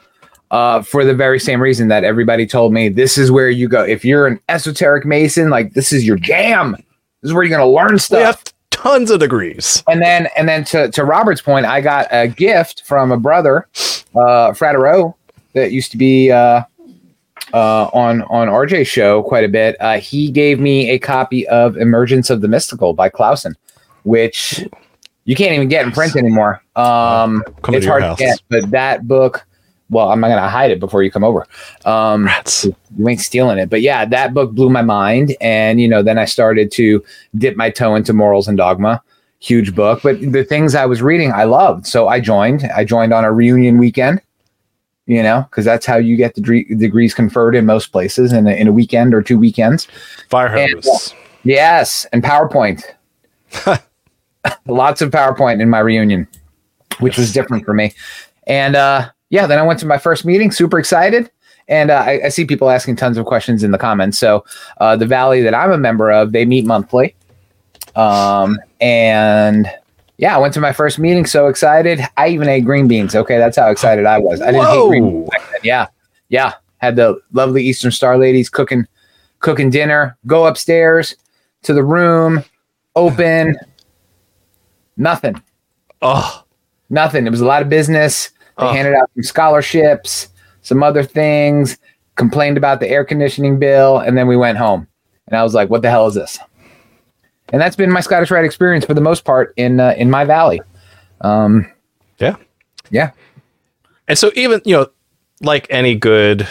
uh, 0.53 0.81
for 0.83 1.05
the 1.05 1.15
very 1.15 1.41
same 1.41 1.61
reason 1.61 1.89
that 1.89 2.05
everybody 2.05 2.47
told 2.47 2.73
me 2.73 2.89
this 2.89 3.19
is 3.19 3.33
where 3.33 3.51
you 3.51 3.69
go. 3.69 3.83
If 3.83 4.05
you're 4.05 4.29
an 4.29 4.39
esoteric 4.49 5.05
mason 5.05 5.51
like 5.51 5.75
this 5.75 5.93
is 5.93 6.07
your 6.07 6.19
jam. 6.19 6.77
This 7.21 7.31
is 7.31 7.35
where 7.35 7.43
you're 7.43 7.59
going 7.59 7.69
to 7.69 7.77
learn 7.77 7.99
stuff 7.99 8.45
tons 8.83 9.11
of 9.11 9.21
degrees. 9.21 9.83
And 9.89 10.01
then 10.01 10.29
and 10.37 10.49
then 10.49 10.65
to, 10.65 10.91
to 10.91 11.05
Robert's 11.05 11.43
point, 11.43 11.67
I 11.67 11.81
got 11.81 12.07
a 12.11 12.29
gift 12.29 12.83
from 12.85 13.13
a 13.13 13.17
brother, 13.17 13.69
uh 14.15 14.53
Fratero, 14.53 15.15
that 15.55 15.73
used 15.73 15.91
to 15.93 15.97
be 15.97 16.31
uh 16.31 16.63
uh, 17.53 17.91
on 17.93 18.23
on 18.23 18.49
RJ's 18.49 18.87
show 18.87 19.23
quite 19.23 19.45
a 19.45 19.49
bit. 19.49 19.77
Uh, 19.81 19.99
he 19.99 20.31
gave 20.31 20.61
me 20.61 20.91
a 20.91 20.99
copy 20.99 21.49
of 21.49 21.77
Emergence 21.77 22.31
of 22.31 22.43
the 22.43 22.49
Mystical 22.49 22.93
by 22.93 23.09
Clausen, 23.09 23.57
which 24.05 24.65
you 25.25 25.35
can't 25.35 25.55
even 25.55 25.69
get 25.69 25.85
in 25.85 25.93
print 25.93 26.15
anymore. 26.17 26.63
Um, 26.77 27.43
it's 27.69 27.87
hard 27.87 28.03
to 28.03 28.15
get, 28.17 28.41
but 28.49 28.71
that 28.71 29.09
book 29.09 29.45
well, 29.91 30.11
I'm 30.11 30.21
not 30.21 30.29
gonna 30.29 30.49
hide 30.49 30.71
it 30.71 30.81
before 30.81 31.03
you 31.03 31.11
come 31.11 31.25
over. 31.25 31.47
Um, 31.85 32.25
Rats. 32.25 32.65
You 32.97 33.09
ain't 33.09 33.21
stealing 33.21 33.59
it, 33.59 33.69
but 33.69 33.83
yeah, 33.83 34.05
that 34.07 34.33
book 34.33 34.53
blew 34.53 34.71
my 34.71 34.83
mind, 34.83 35.37
and 35.41 35.81
you 35.81 35.89
know, 35.89 36.03
then 36.03 36.17
I 36.17 36.25
started 36.25 36.71
to 36.73 37.05
dip 37.37 37.57
my 37.57 37.71
toe 37.71 37.97
into 37.97 38.13
morals 38.13 38.49
and 38.49 38.57
dogma. 38.57 39.03
Huge 39.41 39.75
book, 39.75 40.01
but 40.03 40.21
the 40.21 40.45
things 40.45 40.75
I 40.75 40.87
was 40.87 41.03
reading, 41.03 41.33
I 41.33 41.45
loved. 41.45 41.87
So 41.87 42.09
I 42.09 42.21
joined. 42.21 42.65
I 42.75 42.85
joined 42.85 43.13
on 43.13 43.25
a 43.25 43.33
reunion 43.33 43.79
weekend. 43.79 44.23
You 45.07 45.25
know, 45.25 45.45
because 45.51 45.65
that's 45.65 45.87
how 45.87 45.97
you 45.97 46.17
get 46.17 46.37
the 46.37 46.41
de- 46.41 46.75
degrees 46.77 47.15
conferred 47.15 47.57
in 47.57 47.67
most 47.67 47.89
places 47.89 48.33
in 48.33 48.47
a, 48.47 48.53
in 48.53 48.69
a 48.69 48.73
weekend 48.73 49.13
or 49.13 49.23
two 49.23 49.41
weekends. 49.41 49.89
Fire 50.29 50.49
hose. 50.49 50.87
And, 50.87 51.21
yes, 51.43 52.07
and 52.13 52.23
PowerPoint. 52.23 52.85
Lots 54.67 55.03
of 55.03 55.11
PowerPoint 55.11 55.61
in 55.61 55.69
my 55.69 55.81
reunion, 55.81 56.29
which 57.01 57.19
was 57.19 57.33
different 57.33 57.65
for 57.65 57.75
me. 57.75 57.93
And 58.47 58.77
uh, 58.77 59.11
yeah, 59.31 59.47
then 59.47 59.59
I 59.59 59.63
went 59.63 59.81
to 59.81 59.87
my 59.87 59.99
first 59.99 60.25
meeting, 60.25 60.51
super 60.51 60.79
excited. 60.79 61.31
And 61.69 61.91
uh, 61.91 62.03
I, 62.05 62.21
I, 62.25 62.29
see 62.31 62.45
people 62.45 62.69
asking 62.69 62.97
tons 62.97 63.17
of 63.17 63.27
questions 63.27 63.63
in 63.63 63.71
the 63.71 63.79
comments. 63.79 64.19
So 64.19 64.45
uh, 64.81 64.97
the 64.97 65.07
Valley 65.07 65.41
that 65.43 65.55
I'm 65.55 65.71
a 65.71 65.79
member 65.79 66.11
of, 66.11 66.33
they 66.33 66.45
meet 66.45 66.67
monthly. 66.67 67.15
Um, 67.95 68.59
and 68.81 69.71
yeah, 70.19 70.35
I 70.35 70.39
went 70.39 70.53
to 70.55 70.61
my 70.61 70.73
first 70.73 70.99
meeting, 70.99 71.27
so 71.27 71.47
excited. 71.47 72.01
I 72.17 72.29
even 72.29 72.49
ate 72.49 72.65
green 72.65 72.89
beans. 72.89 73.15
Okay, 73.15 73.39
that's 73.39 73.57
how 73.57 73.71
excited 73.71 74.05
I 74.05 74.19
was. 74.19 74.43
I 74.43 74.47
didn't 74.47 74.67
Whoa. 74.67 74.83
hate 74.83 74.89
green 74.89 75.21
beans 75.21 75.31
Yeah, 75.63 75.87
yeah. 76.29 76.55
Had 76.79 76.97
the 76.97 77.21
lovely 77.33 77.65
Eastern 77.65 77.93
Star 77.93 78.19
ladies 78.19 78.49
cooking, 78.49 78.87
cooking 79.39 79.71
dinner. 79.71 80.19
Go 80.27 80.47
upstairs 80.47 81.15
to 81.63 81.73
the 81.73 81.85
room, 81.85 82.43
open. 82.97 83.57
Nothing. 84.97 85.41
Oh, 86.03 86.45
nothing. 86.91 87.27
It 87.27 87.31
was 87.31 87.41
a 87.41 87.47
lot 87.47 87.63
of 87.63 87.69
business. 87.69 88.31
They 88.61 88.67
oh. 88.67 88.73
handed 88.73 88.95
out 88.95 89.11
some 89.15 89.23
scholarships, 89.23 90.29
some 90.63 90.83
other 90.83 91.03
things, 91.03 91.79
complained 92.17 92.57
about 92.57 92.81
the 92.81 92.89
air 92.89 93.05
conditioning 93.05 93.59
bill, 93.59 93.99
and 93.99 94.17
then 94.17 94.27
we 94.27 94.37
went 94.37 94.59
home. 94.59 94.87
And 95.27 95.37
I 95.37 95.43
was 95.43 95.55
like, 95.55 95.71
"What 95.71 95.83
the 95.83 95.91
hell 95.91 96.07
is 96.07 96.15
this?" 96.15 96.39
And 97.53 97.61
that's 97.61 97.77
been 97.77 97.91
my 97.91 98.01
Scottish 98.01 98.31
Rite 98.31 98.45
experience 98.45 98.85
for 98.85 98.95
the 98.95 99.01
most 99.01 99.25
part 99.25 99.55
in 99.57 99.81
uh, 99.81 99.95
in 99.97 100.11
my 100.11 100.25
valley. 100.25 100.61
Um, 101.23 101.71
yeah, 102.19 102.37
yeah. 102.91 103.11
And 104.07 104.19
so 104.19 104.31
even 104.35 104.61
you 104.65 104.77
know, 104.77 104.91
like 105.41 105.67
any 105.71 105.95
good 105.95 106.47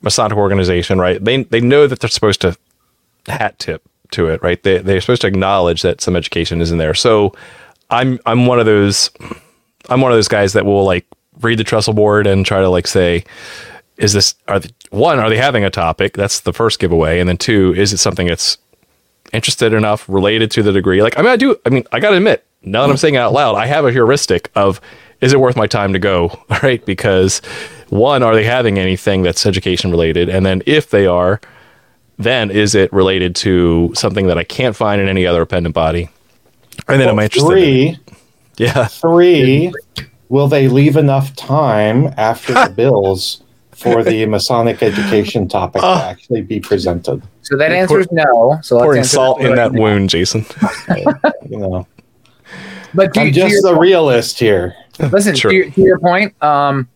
Masonic 0.00 0.36
organization, 0.36 0.98
right? 0.98 1.22
They 1.24 1.44
they 1.44 1.60
know 1.60 1.86
that 1.86 2.00
they're 2.00 2.10
supposed 2.10 2.40
to 2.42 2.56
hat 3.26 3.58
tip 3.58 3.82
to 4.10 4.28
it, 4.28 4.42
right? 4.42 4.62
They 4.62 4.78
they're 4.78 5.00
supposed 5.00 5.22
to 5.22 5.28
acknowledge 5.28 5.82
that 5.82 6.00
some 6.00 6.16
education 6.16 6.60
is 6.60 6.72
in 6.72 6.78
there. 6.78 6.94
So 6.94 7.34
I'm 7.90 8.18
I'm 8.26 8.46
one 8.46 8.58
of 8.58 8.66
those 8.66 9.10
I'm 9.88 10.00
one 10.00 10.10
of 10.10 10.16
those 10.16 10.28
guys 10.28 10.52
that 10.54 10.64
will 10.64 10.84
like 10.84 11.06
read 11.40 11.58
the 11.58 11.64
trestle 11.64 11.94
board 11.94 12.26
and 12.26 12.44
try 12.44 12.60
to 12.60 12.68
like 12.68 12.86
say, 12.86 13.24
is 13.96 14.12
this 14.12 14.34
are 14.48 14.60
the, 14.60 14.70
one 14.90 15.18
are 15.18 15.30
they 15.30 15.36
having 15.36 15.64
a 15.64 15.70
topic? 15.70 16.14
That's 16.14 16.40
the 16.40 16.52
first 16.52 16.78
giveaway, 16.78 17.20
and 17.20 17.28
then 17.28 17.36
two, 17.36 17.74
is 17.74 17.92
it 17.92 17.98
something 17.98 18.26
that's 18.26 18.58
interested 19.32 19.72
enough, 19.72 20.08
related 20.08 20.50
to 20.52 20.62
the 20.62 20.72
degree? 20.72 21.02
Like, 21.02 21.18
I 21.18 21.22
mean, 21.22 21.30
I 21.30 21.36
do. 21.36 21.56
I 21.64 21.70
mean, 21.70 21.84
I 21.92 22.00
got 22.00 22.10
to 22.10 22.16
admit, 22.16 22.44
now 22.62 22.82
that 22.82 22.90
I'm 22.90 22.96
saying 22.96 23.14
it 23.14 23.18
out 23.18 23.32
loud, 23.32 23.54
I 23.54 23.66
have 23.66 23.84
a 23.84 23.92
heuristic 23.92 24.50
of 24.54 24.80
is 25.20 25.32
it 25.32 25.40
worth 25.40 25.56
my 25.56 25.66
time 25.66 25.92
to 25.92 25.98
go? 25.98 26.38
Right? 26.62 26.84
Because 26.84 27.40
one, 27.88 28.22
are 28.22 28.34
they 28.34 28.44
having 28.44 28.78
anything 28.78 29.22
that's 29.22 29.46
education 29.46 29.90
related? 29.90 30.28
And 30.28 30.46
then 30.46 30.62
if 30.66 30.90
they 30.90 31.06
are, 31.06 31.40
then 32.18 32.50
is 32.50 32.74
it 32.74 32.92
related 32.92 33.34
to 33.36 33.90
something 33.94 34.26
that 34.28 34.38
I 34.38 34.44
can't 34.44 34.76
find 34.76 35.00
in 35.00 35.08
any 35.08 35.26
other 35.26 35.42
appendant 35.42 35.74
body? 35.74 36.08
And 36.88 37.00
then 37.00 37.06
well, 37.06 37.10
am 37.10 37.18
I 37.18 37.24
interested? 37.24 37.48
Three, 37.48 37.88
in 37.88 37.98
yeah. 38.58 38.84
Three, 38.86 39.72
will 40.32 40.48
they 40.48 40.66
leave 40.66 40.96
enough 40.96 41.36
time 41.36 42.12
after 42.16 42.54
the 42.54 42.72
bills 42.76 43.42
for 43.72 44.02
the 44.02 44.24
Masonic 44.24 44.82
education 44.82 45.46
topic 45.46 45.82
uh, 45.82 46.00
to 46.00 46.06
actually 46.06 46.40
be 46.40 46.58
presented? 46.58 47.22
So 47.42 47.56
that 47.58 47.70
answer 47.70 48.00
is 48.00 48.10
no. 48.10 48.58
So 48.62 48.78
pouring 48.78 49.04
salt 49.04 49.42
in 49.42 49.54
that 49.56 49.72
wound, 49.72 50.08
Jason. 50.10 50.44
you 51.48 51.58
know. 51.58 51.86
But 52.94 53.16
I'm 53.16 53.32
just 53.32 53.62
the 53.62 53.74
realist 53.74 54.38
here. 54.38 54.76
Listen 54.98 55.34
sure. 55.34 55.50
to, 55.50 55.56
your, 55.56 55.70
to, 55.70 55.80
your, 55.80 55.98
point. 55.98 56.34
Um, 56.42 56.86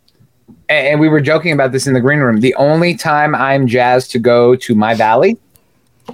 and, 0.69 0.89
and 0.89 1.01
we 1.01 1.09
were 1.09 1.23
joking 1.23 1.53
about 1.53 1.73
this 1.73 1.87
in 1.87 1.95
the 1.95 2.03
green 2.03 2.19
room. 2.19 2.41
The 2.41 2.55
only 2.57 2.95
time 2.95 3.35
I'm 3.35 3.67
jazzed 3.67 4.11
to 4.11 4.19
go 4.19 4.55
to 4.57 4.75
my 4.75 4.93
valley 4.93 5.39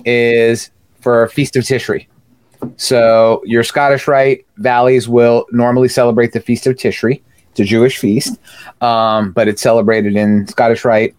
is 0.04 0.70
for 1.00 1.26
Feast 1.30 1.56
of 1.56 1.64
Tishri. 1.64 2.06
So 2.77 3.42
your 3.44 3.64
Scottish 3.64 4.07
Rite 4.09 4.46
valleys 4.59 5.09
will 5.09 5.46
normally 5.53 5.88
celebrate 5.88 6.33
the 6.33 6.40
Feast 6.40 6.66
of 6.66 6.77
Tishri. 6.77 7.22
It's 7.51 7.61
a 7.61 7.64
Jewish 7.64 7.98
feast, 7.98 8.38
um, 8.81 9.33
but 9.33 9.46
it's 9.46 9.61
celebrated 9.61 10.16
in 10.16 10.46
Scottish 10.46 10.85
Rite 10.85 11.14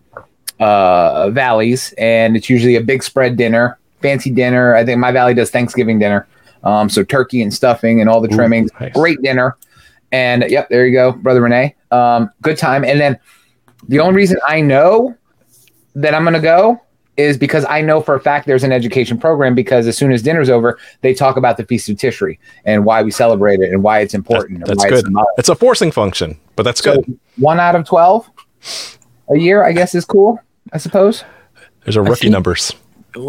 uh, 0.60 1.30
valleys, 1.30 1.94
and 1.98 2.36
it's 2.36 2.50
usually 2.50 2.76
a 2.76 2.82
big 2.82 3.04
spread 3.04 3.38
dinner, 3.38 3.78
fancy 4.02 4.32
dinner. 4.32 4.76
I 4.76 4.84
think 4.84 5.00
my 5.00 5.12
valley 5.12 5.34
does 5.36 5.52
Thanksgiving 5.52 6.00
dinner, 6.00 6.28
um, 6.64 6.90
so 6.90 7.04
turkey 7.04 7.42
and 7.42 7.54
stuffing 7.54 8.02
and 8.02 8.10
all 8.10 8.20
the 8.20 8.28
trimmings. 8.28 8.72
Ooh, 8.72 8.86
nice. 8.86 8.94
Great 8.94 9.22
dinner. 9.22 9.58
And 10.12 10.46
yep, 10.50 10.70
there 10.70 10.88
you 10.88 10.94
go, 10.94 11.12
brother 11.12 11.42
Renee. 11.42 11.76
Um, 11.92 12.32
good 12.42 12.58
time. 12.58 12.84
And 12.84 13.00
then 13.00 13.20
the 13.88 14.00
only 14.00 14.16
reason 14.16 14.38
I 14.48 14.62
know 14.62 15.16
that 15.96 16.16
I'm 16.16 16.24
going 16.24 16.34
to 16.34 16.40
go 16.40 16.82
is 17.18 17.38
because 17.38 17.66
I 17.66 17.82
know 17.82 18.02
for 18.02 18.16
a 18.16 18.20
fact 18.20 18.48
there's 18.48 18.64
an 18.64 18.72
education 18.72 19.18
program 19.18 19.54
because 19.54 19.88
as 19.88 19.98
soon 19.98 20.12
as 20.12 20.22
dinner's 20.22 20.50
over, 20.50 20.80
they 21.02 21.14
talk 21.14 21.38
about 21.38 21.58
the 21.58 21.66
Feast 21.66 21.90
of 21.90 21.98
Tishri 21.98 22.40
and 22.66 22.86
why 22.86 23.04
we 23.04 23.12
celebrate 23.12 23.60
it 23.60 23.72
and 23.72 23.84
why 23.84 24.00
it's 24.00 24.14
important. 24.14 24.66
That's, 24.66 24.84
that's 24.84 25.04
good. 25.04 25.06
It's, 25.08 25.30
it's, 25.38 25.50
a 25.50 25.56
forcing 25.56 25.92
function, 25.92 26.40
but 26.56 26.64
that's 26.64 26.82
so 26.82 26.96
good. 26.96 27.20
One 27.38 27.60
out 27.60 27.76
of 27.76 27.86
12 27.86 28.30
a 29.30 29.38
year, 29.38 29.64
I 29.64 29.72
guess, 29.72 29.94
is 29.94 30.06
cool, 30.06 30.40
I 30.72 30.78
suppose. 30.78 31.24
There's 31.84 31.96
a 31.96 32.02
rookie 32.02 32.30
numbers. 32.30 32.74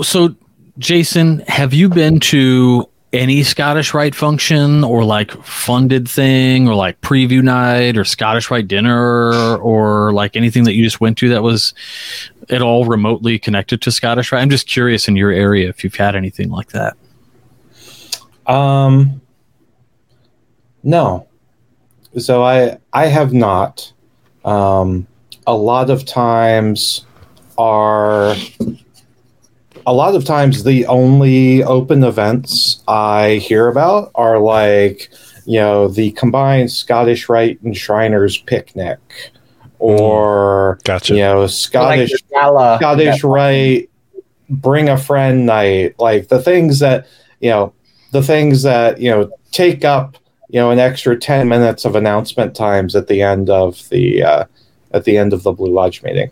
So, 0.03 0.35
Jason, 0.79 1.41
have 1.41 1.75
you 1.75 1.89
been 1.89 2.21
to 2.21 2.89
any 3.15 3.45
Scottish 3.45 3.95
Rite 3.95 4.15
function 4.15 4.83
or 4.83 5.05
like 5.05 5.31
funded 5.45 6.09
thing 6.09 6.69
or 6.69 6.75
like 6.75 7.01
preview 7.01 7.43
night 7.43 7.97
or 7.97 8.05
Scottish 8.05 8.51
Rite 8.51 8.67
dinner 8.67 9.57
or 9.59 10.13
like 10.13 10.37
anything 10.37 10.65
that 10.65 10.75
you 10.75 10.83
just 10.83 11.01
went 11.01 11.17
to 11.19 11.29
that 11.29 11.43
was 11.43 11.75
at 12.51 12.63
all 12.63 12.85
remotely 12.85 13.39
connected 13.39 13.81
to 13.83 13.91
Scottish 13.91 14.33
Rite? 14.33 14.43
I'm 14.43 14.51
just 14.51 14.67
curious 14.67 15.09
in 15.09 15.17
your 15.17 15.31
area 15.31 15.69
if 15.69 15.85
you've 15.85 15.95
had 15.95 16.17
anything 16.17 16.51
like 16.51 16.69
that. 16.71 16.97
Um, 18.47 19.21
no. 20.83 21.27
So 22.19 22.45
I 22.45 22.79
I 22.93 23.07
have 23.07 23.33
not. 23.33 23.93
Um, 24.45 25.07
a 25.47 25.55
lot 25.55 25.91
of 25.91 26.05
times 26.05 27.07
are 27.59 28.35
a 29.87 29.93
lot 29.93 30.15
of 30.15 30.25
times 30.25 30.65
the 30.65 30.87
only 30.87 31.63
open 31.65 32.05
events 32.05 32.83
I 32.89 33.35
hear 33.37 33.69
about 33.69 34.11
are 34.15 34.39
like, 34.39 35.11
you 35.45 35.61
know, 35.61 35.89
the 35.89 36.13
combined 36.13 36.71
Scottish 36.71 37.29
Rite 37.29 37.61
and 37.63 37.77
Shriners 37.77 38.39
picnic 38.39 38.99
or 39.79 40.79
gotcha. 40.85 41.15
you 41.15 41.21
know, 41.21 41.47
Scottish 41.47 42.13
like 42.31 42.79
Scottish 42.81 43.25
right? 43.25 43.89
bring 44.51 44.89
a 44.89 44.99
friend 44.99 45.47
night, 45.47 45.99
like 45.99 46.29
the 46.29 46.41
things 46.41 46.79
that, 46.79 47.07
you 47.41 47.51
know, 47.51 47.73
the 48.13 48.23
things 48.23 48.63
that, 48.63 49.01
you 49.01 49.11
know, 49.11 49.31
take 49.53 49.85
up, 49.85 50.17
you 50.51 50.61
know, 50.61 50.71
an 50.71 50.79
extra 50.79 51.19
10 51.19 51.49
minutes 51.49 51.85
of 51.85 51.97
announcement 51.97 52.55
times 52.55 52.95
at 52.95 53.09
the 53.09 53.23
end 53.23 53.51
of 53.51 53.89
the 53.89 54.23
uh, 54.23 54.45
at 54.93 55.05
the 55.05 55.17
end 55.17 55.33
of 55.33 55.43
the 55.43 55.53
Blue 55.53 55.73
Lodge 55.73 56.03
meeting 56.03 56.31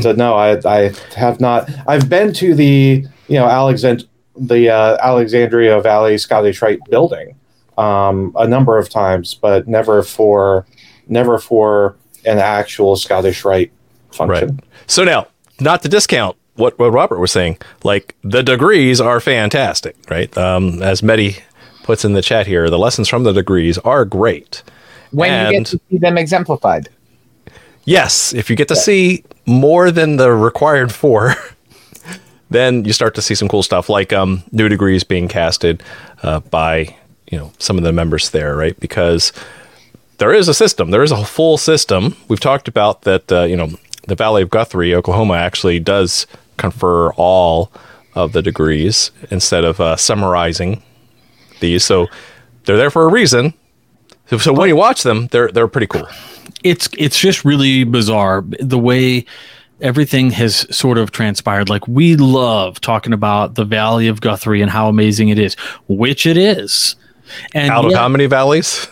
so 0.00 0.12
no, 0.12 0.34
I 0.34 0.58
I 0.64 0.92
have 1.16 1.40
not. 1.40 1.68
I've 1.86 2.08
been 2.08 2.32
to 2.34 2.54
the 2.54 3.06
you 3.28 3.38
know 3.38 3.46
Alexand 3.46 4.06
the 4.36 4.70
uh, 4.70 4.96
Alexandria 5.00 5.80
Valley 5.80 6.18
Scottish 6.18 6.60
Rite 6.60 6.80
building 6.88 7.36
um, 7.78 8.32
a 8.36 8.46
number 8.46 8.78
of 8.78 8.88
times, 8.88 9.34
but 9.34 9.68
never 9.68 10.02
for 10.02 10.66
never 11.08 11.38
for 11.38 11.96
an 12.26 12.38
actual 12.38 12.96
Scottish 12.96 13.44
Rite 13.44 13.72
function. 14.10 14.56
Right. 14.56 14.64
So 14.86 15.04
now, 15.04 15.26
not 15.60 15.82
to 15.82 15.88
discount 15.88 16.36
what 16.56 16.78
what 16.78 16.92
Robert 16.92 17.18
was 17.18 17.32
saying, 17.32 17.58
like 17.82 18.14
the 18.22 18.42
degrees 18.42 19.00
are 19.00 19.20
fantastic, 19.20 19.96
right? 20.10 20.36
Um, 20.36 20.82
as 20.82 21.02
Medi 21.02 21.36
puts 21.82 22.04
in 22.04 22.14
the 22.14 22.22
chat 22.22 22.46
here, 22.46 22.70
the 22.70 22.78
lessons 22.78 23.08
from 23.08 23.24
the 23.24 23.32
degrees 23.32 23.78
are 23.78 24.04
great. 24.04 24.62
When 25.10 25.30
and 25.30 25.52
you 25.52 25.58
get 25.60 25.66
to 25.66 25.80
see 25.90 25.98
them 25.98 26.18
exemplified. 26.18 26.88
Yes, 27.84 28.32
if 28.32 28.48
you 28.48 28.56
get 28.56 28.68
to 28.68 28.74
yeah. 28.74 28.80
see 28.80 29.24
more 29.46 29.90
than 29.90 30.16
the 30.16 30.32
required 30.32 30.90
four, 30.90 31.34
then 32.50 32.84
you 32.84 32.92
start 32.92 33.14
to 33.16 33.22
see 33.22 33.34
some 33.34 33.48
cool 33.48 33.62
stuff 33.62 33.88
like 33.88 34.12
um, 34.12 34.42
new 34.52 34.68
degrees 34.68 35.04
being 35.04 35.28
casted 35.28 35.82
uh, 36.22 36.40
by 36.40 36.96
you 37.30 37.38
know 37.38 37.52
some 37.58 37.76
of 37.76 37.84
the 37.84 37.92
members 37.92 38.30
there, 38.30 38.56
right? 38.56 38.78
Because 38.80 39.32
there 40.18 40.32
is 40.32 40.48
a 40.48 40.54
system, 40.54 40.90
there 40.90 41.02
is 41.02 41.12
a 41.12 41.24
full 41.24 41.58
system. 41.58 42.16
We've 42.28 42.40
talked 42.40 42.68
about 42.68 43.02
that. 43.02 43.30
Uh, 43.30 43.42
you 43.44 43.56
know, 43.56 43.70
the 44.06 44.14
Valley 44.14 44.42
of 44.42 44.50
Guthrie, 44.50 44.94
Oklahoma, 44.94 45.34
actually 45.34 45.80
does 45.80 46.26
confer 46.56 47.12
all 47.14 47.72
of 48.14 48.32
the 48.32 48.42
degrees 48.42 49.10
instead 49.30 49.64
of 49.64 49.80
uh, 49.80 49.96
summarizing 49.96 50.82
these. 51.60 51.84
So 51.84 52.06
they're 52.64 52.76
there 52.76 52.90
for 52.90 53.02
a 53.02 53.10
reason. 53.10 53.54
So, 54.26 54.38
so 54.38 54.52
when 54.52 54.68
you 54.68 54.76
watch 54.76 55.02
them, 55.02 55.26
they're 55.28 55.48
they're 55.48 55.68
pretty 55.68 55.86
cool 55.86 56.08
it's 56.62 56.88
it's 56.98 57.18
just 57.18 57.44
really 57.44 57.84
bizarre 57.84 58.42
the 58.58 58.78
way 58.78 59.24
everything 59.80 60.30
has 60.30 60.66
sort 60.74 60.98
of 60.98 61.10
transpired. 61.10 61.68
Like 61.68 61.86
we 61.86 62.16
love 62.16 62.80
talking 62.80 63.12
about 63.12 63.54
the 63.54 63.64
Valley 63.64 64.08
of 64.08 64.20
Guthrie 64.20 64.62
and 64.62 64.70
how 64.70 64.88
amazing 64.88 65.28
it 65.28 65.38
is, 65.38 65.54
which 65.88 66.26
it 66.26 66.36
is. 66.36 66.96
And 67.54 67.70
out 67.70 67.84
of 67.84 67.92
how 67.92 68.08
many 68.08 68.26
valleys? 68.26 68.88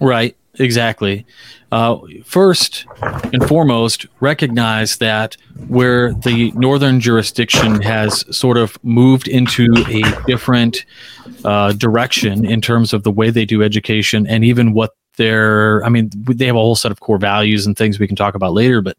Right, 0.00 0.36
exactly. 0.58 1.26
Uh, 1.72 1.98
first 2.24 2.86
and 3.32 3.46
foremost, 3.48 4.06
recognize 4.20 4.96
that 4.98 5.36
where 5.68 6.12
the 6.14 6.52
northern 6.52 7.00
jurisdiction 7.00 7.82
has 7.82 8.24
sort 8.36 8.56
of 8.56 8.82
moved 8.84 9.28
into 9.28 9.74
a 9.88 10.02
different 10.26 10.84
uh, 11.44 11.72
direction 11.72 12.44
in 12.44 12.60
terms 12.60 12.92
of 12.92 13.02
the 13.02 13.10
way 13.10 13.30
they 13.30 13.44
do 13.44 13.62
education 13.62 14.26
and 14.26 14.44
even 14.44 14.72
what 14.72 14.94
their 15.16 15.82
i 15.82 15.88
mean 15.88 16.10
they 16.26 16.44
have 16.44 16.56
a 16.56 16.58
whole 16.58 16.76
set 16.76 16.92
of 16.92 17.00
core 17.00 17.16
values 17.16 17.64
and 17.64 17.78
things 17.78 17.98
we 17.98 18.06
can 18.06 18.16
talk 18.16 18.34
about 18.34 18.52
later 18.52 18.82
but 18.82 18.98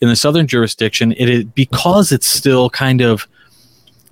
in 0.00 0.08
the 0.08 0.14
southern 0.14 0.46
jurisdiction 0.46 1.10
it 1.14 1.28
is 1.28 1.42
because 1.42 2.12
it's 2.12 2.28
still 2.28 2.70
kind 2.70 3.00
of 3.00 3.26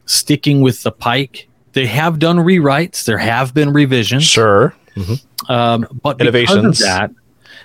sticking 0.07 0.63
with 0.63 0.83
the 0.83 0.91
pike 0.91 1.49
they 1.75 1.87
have 1.87 2.21
done 2.21 2.39
rewrites. 2.39 3.05
There 3.05 3.19
have 3.19 3.53
been 3.53 3.73
revisions. 3.73 4.25
Sure 4.25 4.75
mm-hmm. 4.97 5.53
um, 5.53 5.87
but 6.03 6.21
innovations 6.21 6.79
that 6.79 7.11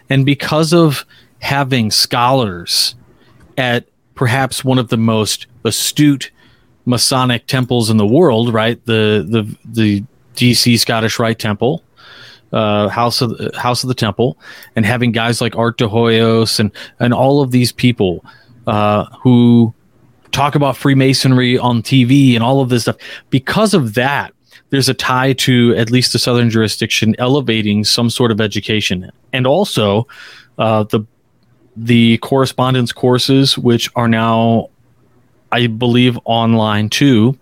and 0.09 0.25
because 0.25 0.73
of 0.73 1.05
having 1.39 1.91
scholars 1.91 2.95
at 3.57 3.85
perhaps 4.15 4.63
one 4.63 4.77
of 4.77 4.89
the 4.89 4.97
most 4.97 5.47
astute 5.63 6.31
masonic 6.85 7.45
temples 7.47 7.89
in 7.89 7.97
the 7.97 8.07
world 8.07 8.53
right 8.53 8.85
the 8.85 9.25
the 9.27 9.57
the 9.65 10.03
dc 10.35 10.79
scottish 10.79 11.19
rite 11.19 11.39
temple 11.39 11.83
uh, 12.51 12.87
House 12.89 13.21
of 13.21 13.37
the, 13.37 13.51
House 13.55 13.83
of 13.83 13.89
the 13.89 13.93
Temple, 13.93 14.35
and 14.75 14.83
having 14.83 15.11
guys 15.11 15.39
like 15.39 15.55
Art 15.55 15.77
de 15.77 15.87
Hoyos 15.87 16.59
and 16.59 16.71
and 16.99 17.13
all 17.13 17.41
of 17.43 17.51
these 17.51 17.71
people 17.71 18.25
uh, 18.67 19.05
who 19.21 19.73
talk 20.31 20.55
about 20.55 20.77
Freemasonry 20.77 21.57
on 21.57 21.81
TV 21.81 22.35
and 22.35 22.43
all 22.43 22.61
of 22.61 22.69
this 22.69 22.83
stuff. 22.83 22.97
Because 23.29 23.73
of 23.73 23.95
that, 23.95 24.33
there's 24.69 24.89
a 24.89 24.93
tie 24.93 25.33
to 25.33 25.75
at 25.75 25.89
least 25.89 26.13
the 26.13 26.19
Southern 26.19 26.49
jurisdiction 26.49 27.15
elevating 27.17 27.83
some 27.83 28.09
sort 28.09 28.31
of 28.31 28.39
education, 28.39 29.11
and 29.33 29.47
also 29.47 30.07
uh, 30.57 30.83
the 30.83 31.01
the 31.75 32.17
correspondence 32.17 32.91
courses, 32.91 33.57
which 33.57 33.89
are 33.95 34.07
now, 34.07 34.69
I 35.51 35.67
believe, 35.67 36.19
online 36.25 36.89
too. 36.89 37.37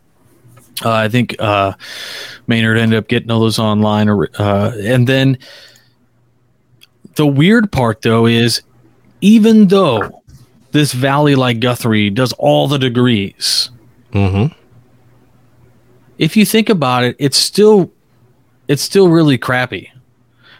Uh, 0.85 0.91
I 0.91 1.09
think 1.09 1.35
uh, 1.39 1.73
Maynard 2.45 2.77
ended 2.77 2.99
up 2.99 3.07
getting 3.07 3.31
all 3.31 3.39
those 3.39 3.57
online, 3.57 4.09
or, 4.09 4.29
uh, 4.37 4.73
and 4.79 5.07
then 5.07 5.39
the 7.15 7.25
weird 7.25 7.71
part 7.71 8.03
though 8.03 8.27
is 8.27 8.61
even 9.21 9.67
though 9.67 10.21
this 10.71 10.93
valley 10.93 11.33
like 11.33 11.59
Guthrie 11.59 12.11
does 12.11 12.33
all 12.33 12.67
the 12.67 12.77
degrees, 12.77 13.71
Mm-hmm. 14.13 14.56
If 16.17 16.35
you 16.35 16.45
think 16.45 16.69
about 16.69 17.03
it, 17.03 17.15
it's 17.19 17.37
still 17.37 17.91
it's 18.67 18.81
still 18.81 19.09
really 19.09 19.37
crappy 19.37 19.91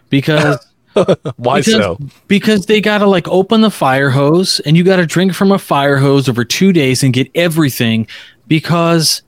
because 0.10 0.66
Why 1.38 1.60
because, 1.60 1.66
so? 1.66 2.00
Because 2.28 2.66
they 2.66 2.82
got 2.82 3.00
to 3.00 3.06
like 3.06 3.28
open 3.28 3.62
the 3.62 3.72
fire 3.72 4.10
hose 4.10 4.60
and 4.62 4.76
you 4.76 4.84
got 4.84 4.98
to 4.98 5.06
drink 5.06 5.34
from 5.34 5.52
a 5.52 5.60
fire 5.60 5.98
hose 5.98 6.28
over 6.28 6.44
two 6.44 6.74
days 6.74 7.04
and 7.04 7.14
get 7.14 7.30
everything 7.36 8.08
because 8.48 9.22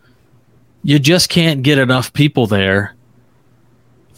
you 0.84 1.00
just 1.00 1.30
can't 1.30 1.62
get 1.62 1.78
enough 1.78 2.12
people 2.14 2.48
there 2.48 2.96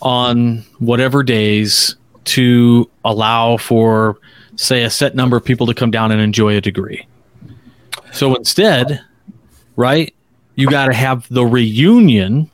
on 0.01 0.63
whatever 0.79 1.23
days 1.23 1.95
to 2.23 2.89
allow 3.03 3.57
for, 3.57 4.17
say, 4.55 4.83
a 4.83 4.89
set 4.89 5.15
number 5.15 5.35
of 5.35 5.43
people 5.43 5.67
to 5.67 5.73
come 5.73 5.91
down 5.91 6.11
and 6.11 6.21
enjoy 6.21 6.55
a 6.55 6.61
degree. 6.61 7.05
So 8.13 8.35
instead, 8.35 9.01
right, 9.75 10.13
you 10.55 10.67
got 10.67 10.87
to 10.87 10.93
have 10.93 11.27
the 11.29 11.45
reunion, 11.45 12.49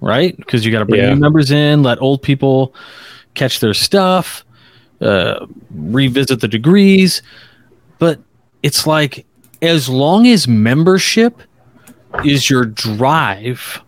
right? 0.00 0.36
Because 0.36 0.64
you 0.64 0.72
got 0.72 0.80
to 0.80 0.84
bring 0.84 1.00
Yeah. 1.00 1.14
new 1.14 1.20
members 1.20 1.50
in, 1.50 1.82
let 1.82 2.00
old 2.00 2.22
people 2.22 2.74
catch 3.34 3.60
their 3.60 3.74
stuff, 3.74 4.44
uh, 5.00 5.46
revisit 5.70 6.40
the 6.40 6.48
degrees. 6.48 7.22
But 7.98 8.20
it's 8.62 8.86
like, 8.86 9.26
as 9.62 9.88
long 9.88 10.26
as 10.26 10.46
membership 10.46 11.40
is 12.24 12.48
your 12.48 12.64
drive 12.64 13.82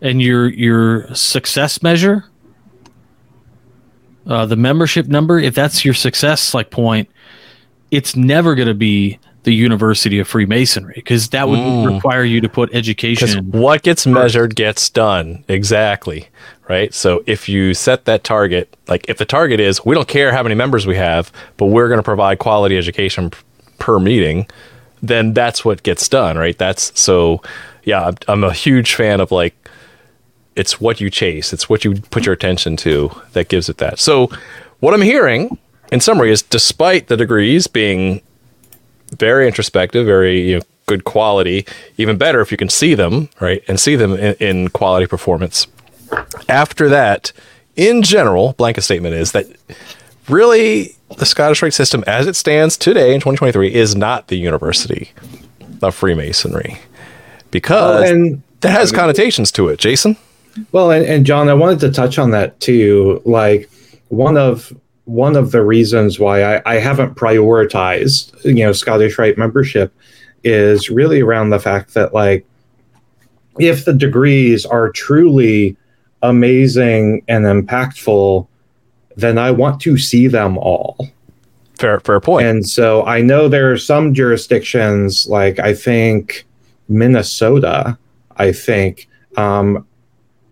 and 0.00 0.20
your 0.22 0.48
your 0.48 1.12
success 1.14 1.82
measure, 1.82 2.24
uh, 4.26 4.46
the 4.46 4.56
membership 4.56 5.06
number, 5.06 5.38
if 5.38 5.54
that's 5.54 5.84
your 5.84 5.94
success 5.94 6.54
like 6.54 6.70
point, 6.70 7.08
it's 7.90 8.16
never 8.16 8.54
going 8.54 8.68
to 8.68 8.74
be 8.74 9.18
the 9.44 9.54
University 9.54 10.18
of 10.18 10.26
Freemasonry 10.28 10.94
because 10.96 11.28
that 11.28 11.48
would 11.48 11.58
Mm. 11.58 11.94
require 11.94 12.24
you 12.24 12.40
to 12.40 12.48
put 12.48 12.74
education. 12.74 13.50
what 13.52 13.82
gets 13.82 14.06
measured 14.06 14.54
gets 14.56 14.90
done. 14.90 15.44
Exactly. 15.48 16.28
Right. 16.68 16.92
So 16.94 17.22
if 17.26 17.48
you 17.48 17.74
set 17.74 18.06
that 18.06 18.24
target, 18.24 18.74
like 18.88 19.04
if 19.08 19.18
the 19.18 19.26
target 19.26 19.60
is 19.60 19.84
we 19.84 19.94
don't 19.94 20.08
care 20.08 20.32
how 20.32 20.42
many 20.42 20.54
members 20.54 20.86
we 20.86 20.96
have, 20.96 21.30
but 21.58 21.66
we're 21.66 21.88
going 21.88 21.98
to 21.98 22.02
provide 22.02 22.38
quality 22.38 22.76
education 22.78 23.30
p- 23.30 23.38
per 23.78 23.98
meeting, 23.98 24.46
then 25.02 25.34
that's 25.34 25.62
what 25.64 25.82
gets 25.82 26.08
done. 26.08 26.38
Right. 26.38 26.56
That's 26.56 26.98
so, 26.98 27.42
yeah, 27.84 28.06
I'm, 28.06 28.14
I'm 28.28 28.44
a 28.44 28.52
huge 28.54 28.94
fan 28.94 29.20
of 29.20 29.30
like, 29.30 29.54
it's 30.56 30.80
what 30.80 31.00
you 31.02 31.10
chase, 31.10 31.52
it's 31.52 31.68
what 31.68 31.84
you 31.84 31.96
put 32.10 32.24
your 32.24 32.32
attention 32.32 32.76
to 32.78 33.10
that 33.32 33.48
gives 33.48 33.68
it 33.68 33.76
that. 33.78 33.98
So 33.98 34.30
what 34.80 34.94
I'm 34.94 35.02
hearing 35.02 35.58
in 35.92 36.00
summary 36.00 36.30
is 36.32 36.40
despite 36.42 37.08
the 37.08 37.16
degrees 37.16 37.66
being 37.66 38.22
very 39.12 39.46
introspective, 39.46 40.06
very 40.06 40.40
you 40.50 40.54
know, 40.56 40.62
good 40.86 41.04
quality. 41.04 41.66
Even 41.96 42.16
better 42.18 42.40
if 42.40 42.50
you 42.50 42.56
can 42.56 42.68
see 42.68 42.94
them, 42.94 43.28
right, 43.40 43.62
and 43.68 43.78
see 43.80 43.96
them 43.96 44.12
in, 44.14 44.34
in 44.34 44.68
quality 44.68 45.06
performance. 45.06 45.66
After 46.48 46.88
that, 46.88 47.32
in 47.76 48.02
general, 48.02 48.52
blanket 48.54 48.82
statement 48.82 49.14
is 49.14 49.32
that 49.32 49.46
really 50.28 50.94
the 51.16 51.26
Scottish 51.26 51.62
Rite 51.62 51.74
system, 51.74 52.04
as 52.06 52.26
it 52.26 52.36
stands 52.36 52.76
today 52.76 53.14
in 53.14 53.20
2023, 53.20 53.72
is 53.74 53.94
not 53.96 54.28
the 54.28 54.36
University 54.36 55.12
of 55.82 55.94
Freemasonry 55.94 56.78
because 57.50 58.02
Well, 58.02 58.12
and- 58.12 58.42
that 58.60 58.70
has 58.70 58.90
connotations 58.92 59.52
to 59.52 59.68
it. 59.68 59.78
Jason, 59.78 60.16
Well, 60.72 60.90
and, 60.90 61.04
and 61.04 61.26
John, 61.26 61.48
I 61.50 61.54
wanted 61.54 61.80
to 61.80 61.90
touch 61.92 62.18
on 62.18 62.30
that 62.30 62.58
too. 62.60 63.20
Like 63.26 63.68
one 64.08 64.38
of 64.38 64.72
one 65.04 65.36
of 65.36 65.50
the 65.50 65.62
reasons 65.62 66.18
why 66.18 66.56
I, 66.56 66.62
I 66.64 66.74
haven't 66.76 67.14
prioritized, 67.14 68.42
you 68.44 68.64
know, 68.64 68.72
Scottish 68.72 69.18
Rite 69.18 69.36
membership 69.36 69.92
is 70.44 70.90
really 70.90 71.20
around 71.20 71.50
the 71.50 71.58
fact 71.58 71.94
that 71.94 72.14
like 72.14 72.46
if 73.58 73.84
the 73.84 73.92
degrees 73.92 74.66
are 74.66 74.90
truly 74.90 75.76
amazing 76.22 77.22
and 77.28 77.44
impactful, 77.44 78.46
then 79.16 79.38
I 79.38 79.50
want 79.50 79.80
to 79.82 79.96
see 79.98 80.26
them 80.26 80.58
all. 80.58 80.96
fair 81.78 82.00
fair 82.00 82.20
point. 82.20 82.46
And 82.46 82.68
so 82.68 83.04
I 83.04 83.20
know 83.20 83.48
there 83.48 83.70
are 83.72 83.78
some 83.78 84.14
jurisdictions, 84.14 85.28
like 85.28 85.58
I 85.58 85.74
think 85.74 86.46
Minnesota, 86.88 87.98
I 88.36 88.52
think, 88.52 89.08
um, 89.36 89.86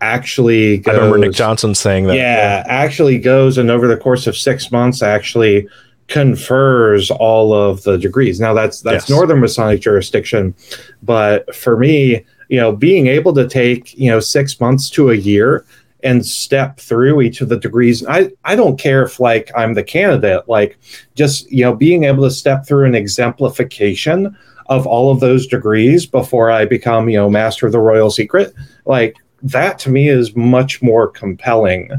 actually 0.03 0.85
I 0.85 0.91
remember 0.91 1.17
Nick 1.17 1.33
Johnson 1.33 1.73
saying 1.75 2.07
that. 2.07 2.15
yeah, 2.15 2.63
actually 2.67 3.17
goes 3.17 3.57
and 3.57 3.71
over 3.71 3.87
the 3.87 3.97
course 3.97 4.27
of 4.27 4.35
six 4.37 4.71
months 4.71 5.01
actually 5.01 5.67
confers 6.07 7.09
all 7.09 7.53
of 7.53 7.83
the 7.83 7.97
degrees. 7.97 8.39
Now 8.39 8.53
that's 8.53 8.81
that's 8.81 9.09
Yes. 9.09 9.09
Northern 9.09 9.39
Masonic 9.39 9.81
jurisdiction, 9.81 10.53
but 11.01 11.55
for 11.55 11.77
me, 11.77 12.25
you 12.49 12.59
know, 12.59 12.71
being 12.71 13.07
able 13.07 13.33
to 13.33 13.47
take 13.47 13.97
you 13.97 14.09
know 14.11 14.19
six 14.19 14.59
months 14.59 14.89
to 14.91 15.11
a 15.11 15.15
year 15.15 15.65
and 16.03 16.25
step 16.25 16.79
through 16.79 17.21
each 17.21 17.41
of 17.41 17.49
the 17.49 17.57
degrees. 17.57 18.05
I 18.05 18.29
I 18.43 18.55
don't 18.55 18.77
care 18.77 19.03
if 19.03 19.19
like 19.19 19.49
I'm 19.55 19.73
the 19.73 19.83
candidate, 19.83 20.47
like 20.47 20.77
just 21.15 21.49
you 21.51 21.63
know 21.63 21.73
being 21.73 22.03
able 22.03 22.23
to 22.23 22.31
step 22.31 22.65
through 22.65 22.85
an 22.85 22.95
exemplification 22.95 24.35
of 24.67 24.85
all 24.87 25.11
of 25.11 25.19
those 25.19 25.47
degrees 25.47 26.05
before 26.05 26.51
I 26.51 26.65
become 26.65 27.09
you 27.09 27.17
know 27.17 27.29
master 27.29 27.65
of 27.65 27.71
the 27.71 27.79
royal 27.79 28.11
secret, 28.11 28.53
like 28.85 29.15
that 29.43 29.77
to 29.79 29.89
me 29.89 30.09
is 30.09 30.35
much 30.35 30.81
more 30.81 31.07
compelling 31.07 31.91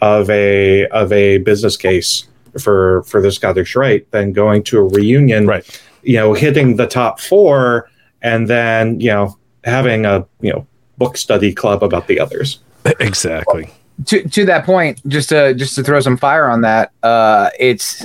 of 0.00 0.28
a 0.30 0.86
of 0.88 1.12
a 1.12 1.38
business 1.38 1.76
case 1.76 2.26
for 2.60 3.02
for 3.04 3.22
the 3.22 3.32
Scottish 3.32 3.74
Rite 3.76 4.10
than 4.10 4.32
going 4.32 4.62
to 4.64 4.78
a 4.78 4.82
reunion, 4.82 5.46
Right. 5.46 5.82
You 6.02 6.16
know, 6.16 6.32
hitting 6.32 6.76
the 6.76 6.86
top 6.86 7.20
four 7.20 7.90
and 8.22 8.48
then 8.48 9.00
you 9.00 9.08
know 9.08 9.36
having 9.64 10.06
a 10.06 10.26
you 10.40 10.52
know 10.52 10.66
book 10.96 11.16
study 11.16 11.52
club 11.52 11.82
about 11.82 12.06
the 12.06 12.20
others. 12.20 12.60
Exactly. 13.00 13.68
to 14.06 14.26
to 14.28 14.46
that 14.46 14.64
point, 14.64 15.06
just 15.08 15.28
to 15.28 15.52
just 15.54 15.74
to 15.74 15.82
throw 15.82 16.00
some 16.00 16.16
fire 16.16 16.48
on 16.48 16.62
that, 16.62 16.90
uh, 17.02 17.50
it's 17.58 18.02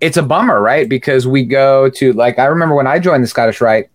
it's 0.00 0.16
a 0.16 0.22
bummer, 0.22 0.60
right? 0.60 0.88
Because 0.88 1.26
we 1.26 1.44
go 1.44 1.90
to 1.90 2.12
like 2.12 2.38
I 2.38 2.44
remember 2.44 2.76
when 2.76 2.86
I 2.86 3.00
joined 3.00 3.24
the 3.24 3.28
Scottish 3.28 3.60
Rite, 3.60 3.88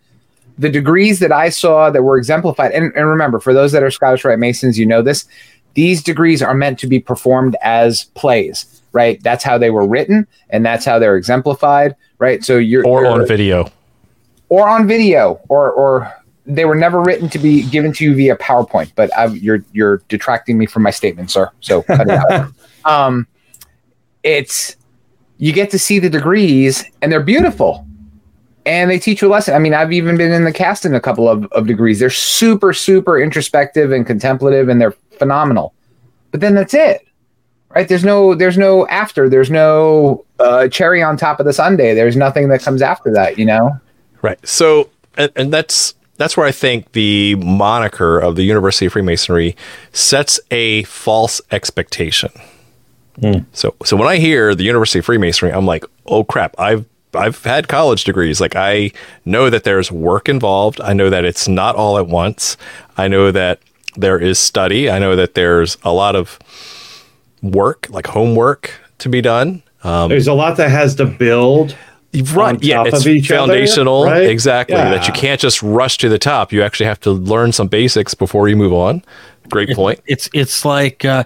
the 0.57 0.69
degrees 0.69 1.19
that 1.19 1.31
I 1.31 1.49
saw 1.49 1.89
that 1.89 2.03
were 2.03 2.17
exemplified, 2.17 2.71
and, 2.71 2.93
and 2.95 3.07
remember 3.07 3.39
for 3.39 3.53
those 3.53 3.71
that 3.71 3.83
are 3.83 3.91
Scottish 3.91 4.23
Rite 4.25 4.39
Masons, 4.39 4.77
you 4.77 4.85
know 4.85 5.01
this. 5.01 5.25
These 5.73 6.03
degrees 6.03 6.43
are 6.43 6.53
meant 6.53 6.77
to 6.79 6.87
be 6.87 6.99
performed 6.99 7.55
as 7.63 8.03
plays, 8.13 8.81
right? 8.91 9.21
That's 9.23 9.43
how 9.43 9.57
they 9.57 9.71
were 9.71 9.87
written, 9.87 10.27
and 10.51 10.63
that's 10.65 10.85
how 10.85 10.99
they're 10.99 11.15
exemplified, 11.17 11.95
right? 12.19 12.43
So 12.43 12.57
you're 12.57 12.85
Or 12.85 13.01
you're- 13.03 13.21
on 13.21 13.27
video. 13.27 13.71
or 14.49 14.69
on 14.69 14.87
video, 14.87 15.39
or 15.49 15.71
or 15.71 16.13
they 16.45 16.65
were 16.65 16.75
never 16.75 17.01
written 17.01 17.29
to 17.29 17.39
be 17.39 17.63
given 17.69 17.93
to 17.93 18.03
you 18.03 18.13
via 18.13 18.35
PowerPoint. 18.35 18.91
But 18.95 19.15
i 19.17 19.25
you're 19.27 19.63
you're 19.71 20.03
detracting 20.09 20.57
me 20.59 20.65
from 20.67 20.83
my 20.83 20.91
statement, 20.91 21.31
sir. 21.31 21.49
So 21.61 21.81
cut 21.83 22.01
it 22.01 22.09
out. 22.11 22.51
um, 22.85 23.25
it's 24.21 24.75
you 25.37 25.51
get 25.53 25.71
to 25.71 25.79
see 25.79 25.97
the 25.99 26.09
degrees, 26.09 26.83
and 27.01 27.11
they're 27.11 27.23
beautiful, 27.23 27.87
and 28.65 28.89
they 28.89 28.99
teach 28.99 29.21
you 29.21 29.27
a 29.27 29.31
lesson. 29.31 29.53
I 29.53 29.59
mean, 29.59 29.73
I've 29.73 29.91
even 29.91 30.17
been 30.17 30.31
in 30.31 30.45
the 30.45 30.53
cast 30.53 30.85
in 30.85 30.93
a 30.93 31.01
couple 31.01 31.27
of, 31.29 31.45
of 31.51 31.67
degrees. 31.67 31.99
They're 31.99 32.09
super 32.09 32.73
super 32.73 33.19
introspective 33.19 33.91
and 33.91 34.05
contemplative, 34.05 34.69
and 34.69 34.79
they're 34.79 34.95
phenomenal. 35.17 35.73
But 36.31 36.41
then 36.41 36.55
that's 36.55 36.73
it. 36.73 37.07
Right? 37.69 37.87
There's 37.87 38.03
no 38.03 38.35
there's 38.35 38.57
no 38.57 38.87
after. 38.87 39.27
There's 39.27 39.49
no 39.49 40.25
uh, 40.39 40.67
cherry 40.67 41.01
on 41.01 41.17
top 41.17 41.39
of 41.39 41.45
the 41.45 41.53
sundae. 41.53 41.95
There's 41.95 42.15
nothing 42.15 42.49
that 42.49 42.61
comes 42.61 42.81
after 42.81 43.11
that, 43.13 43.39
you 43.39 43.45
know? 43.45 43.79
Right. 44.21 44.45
So, 44.47 44.89
and, 45.17 45.31
and 45.35 45.51
that's 45.51 45.95
that's 46.17 46.37
where 46.37 46.45
I 46.45 46.51
think 46.51 46.91
the 46.91 47.35
moniker 47.35 48.19
of 48.19 48.35
the 48.35 48.43
University 48.43 48.85
of 48.85 48.93
Freemasonry 48.93 49.55
sets 49.91 50.39
a 50.51 50.83
false 50.83 51.41
expectation. 51.51 52.31
So, 53.51 53.75
so 53.85 53.95
when 53.95 54.07
I 54.07 54.17
hear 54.17 54.55
the 54.55 54.63
University 54.63 54.99
of 54.99 55.05
Freemasonry, 55.05 55.53
I'm 55.53 55.65
like, 55.65 55.85
oh 56.07 56.23
crap! 56.23 56.55
I've 56.59 56.85
I've 57.15 57.43
had 57.43 57.67
college 57.67 58.03
degrees. 58.03 58.41
Like 58.41 58.55
I 58.55 58.91
know 59.25 59.49
that 59.49 59.63
there's 59.63 59.91
work 59.91 60.29
involved. 60.29 60.81
I 60.81 60.93
know 60.93 61.09
that 61.09 61.25
it's 61.25 61.47
not 61.47 61.75
all 61.75 61.97
at 61.97 62.07
once. 62.07 62.57
I 62.97 63.07
know 63.07 63.31
that 63.31 63.59
there 63.95 64.19
is 64.19 64.39
study. 64.39 64.89
I 64.89 64.99
know 64.99 65.15
that 65.15 65.35
there's 65.35 65.77
a 65.83 65.93
lot 65.93 66.15
of 66.15 66.39
work, 67.41 67.87
like 67.89 68.07
homework, 68.07 68.73
to 68.99 69.09
be 69.09 69.21
done. 69.21 69.61
Um, 69.83 70.09
There's 70.09 70.27
a 70.27 70.33
lot 70.33 70.57
that 70.57 70.71
has 70.71 70.95
to 70.95 71.05
build. 71.05 71.75
right 72.13 72.55
on 72.55 72.59
yeah 72.61 72.77
top 72.77 72.87
it's 72.87 73.01
of 73.01 73.07
each 73.07 73.31
other, 73.31 73.39
foundational 73.39 74.05
right? 74.05 74.29
exactly 74.29 74.75
that 74.75 75.07
you 75.07 75.13
can't 75.13 75.41
just 75.41 75.63
rush 75.63 75.97
to 75.97 76.07
the 76.09 76.19
top 76.19 76.51
you 76.53 76.61
actually 76.61 76.85
have 76.85 76.99
to 76.99 77.09
learn 77.09 77.51
some 77.51 77.67
basics 77.67 78.13
before 78.13 78.47
you 78.47 78.55
move 78.55 78.71
on 78.71 79.03
great 79.49 79.75
point 79.75 79.99
It's 80.05 80.29
it's 80.31 80.63
like 80.63 81.03
uh, 81.05 81.23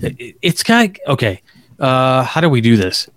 it's 0.00 0.62
kind 0.62 0.98
of 1.06 1.12
okay. 1.14 1.42
Uh, 1.78 2.22
how 2.24 2.40
do 2.40 2.48
we 2.48 2.60
do 2.60 2.76
this? 2.76 3.08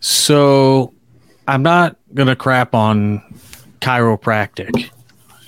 So 0.00 0.92
I'm 1.48 1.62
not 1.62 1.96
gonna 2.14 2.36
crap 2.36 2.74
on 2.74 3.22
chiropractic 3.80 4.90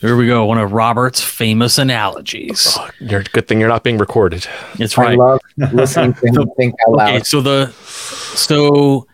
Here 0.01 0.17
we 0.17 0.27
go. 0.29 0.45
One 0.45 0.59
of 0.59 0.73
Robert's 0.73 1.21
famous 1.21 1.77
analogies. 1.77 2.77
Oh, 2.79 2.89
you're 3.01 3.25
good 3.25 3.49
thing 3.49 3.59
you're 3.59 3.69
not 3.69 3.83
being 3.83 3.99
recorded. 3.99 4.47
It's 4.79 4.97
I 4.97 5.03
right. 5.03 5.19
love 5.19 5.41
listening 5.73 6.15
to 6.15 6.27
him 6.27 6.51
think 6.57 6.75
out 6.87 6.95
loud. 6.95 7.15
Okay, 7.15 7.25
so 7.25 7.41
the 7.41 7.73
so 7.73 9.07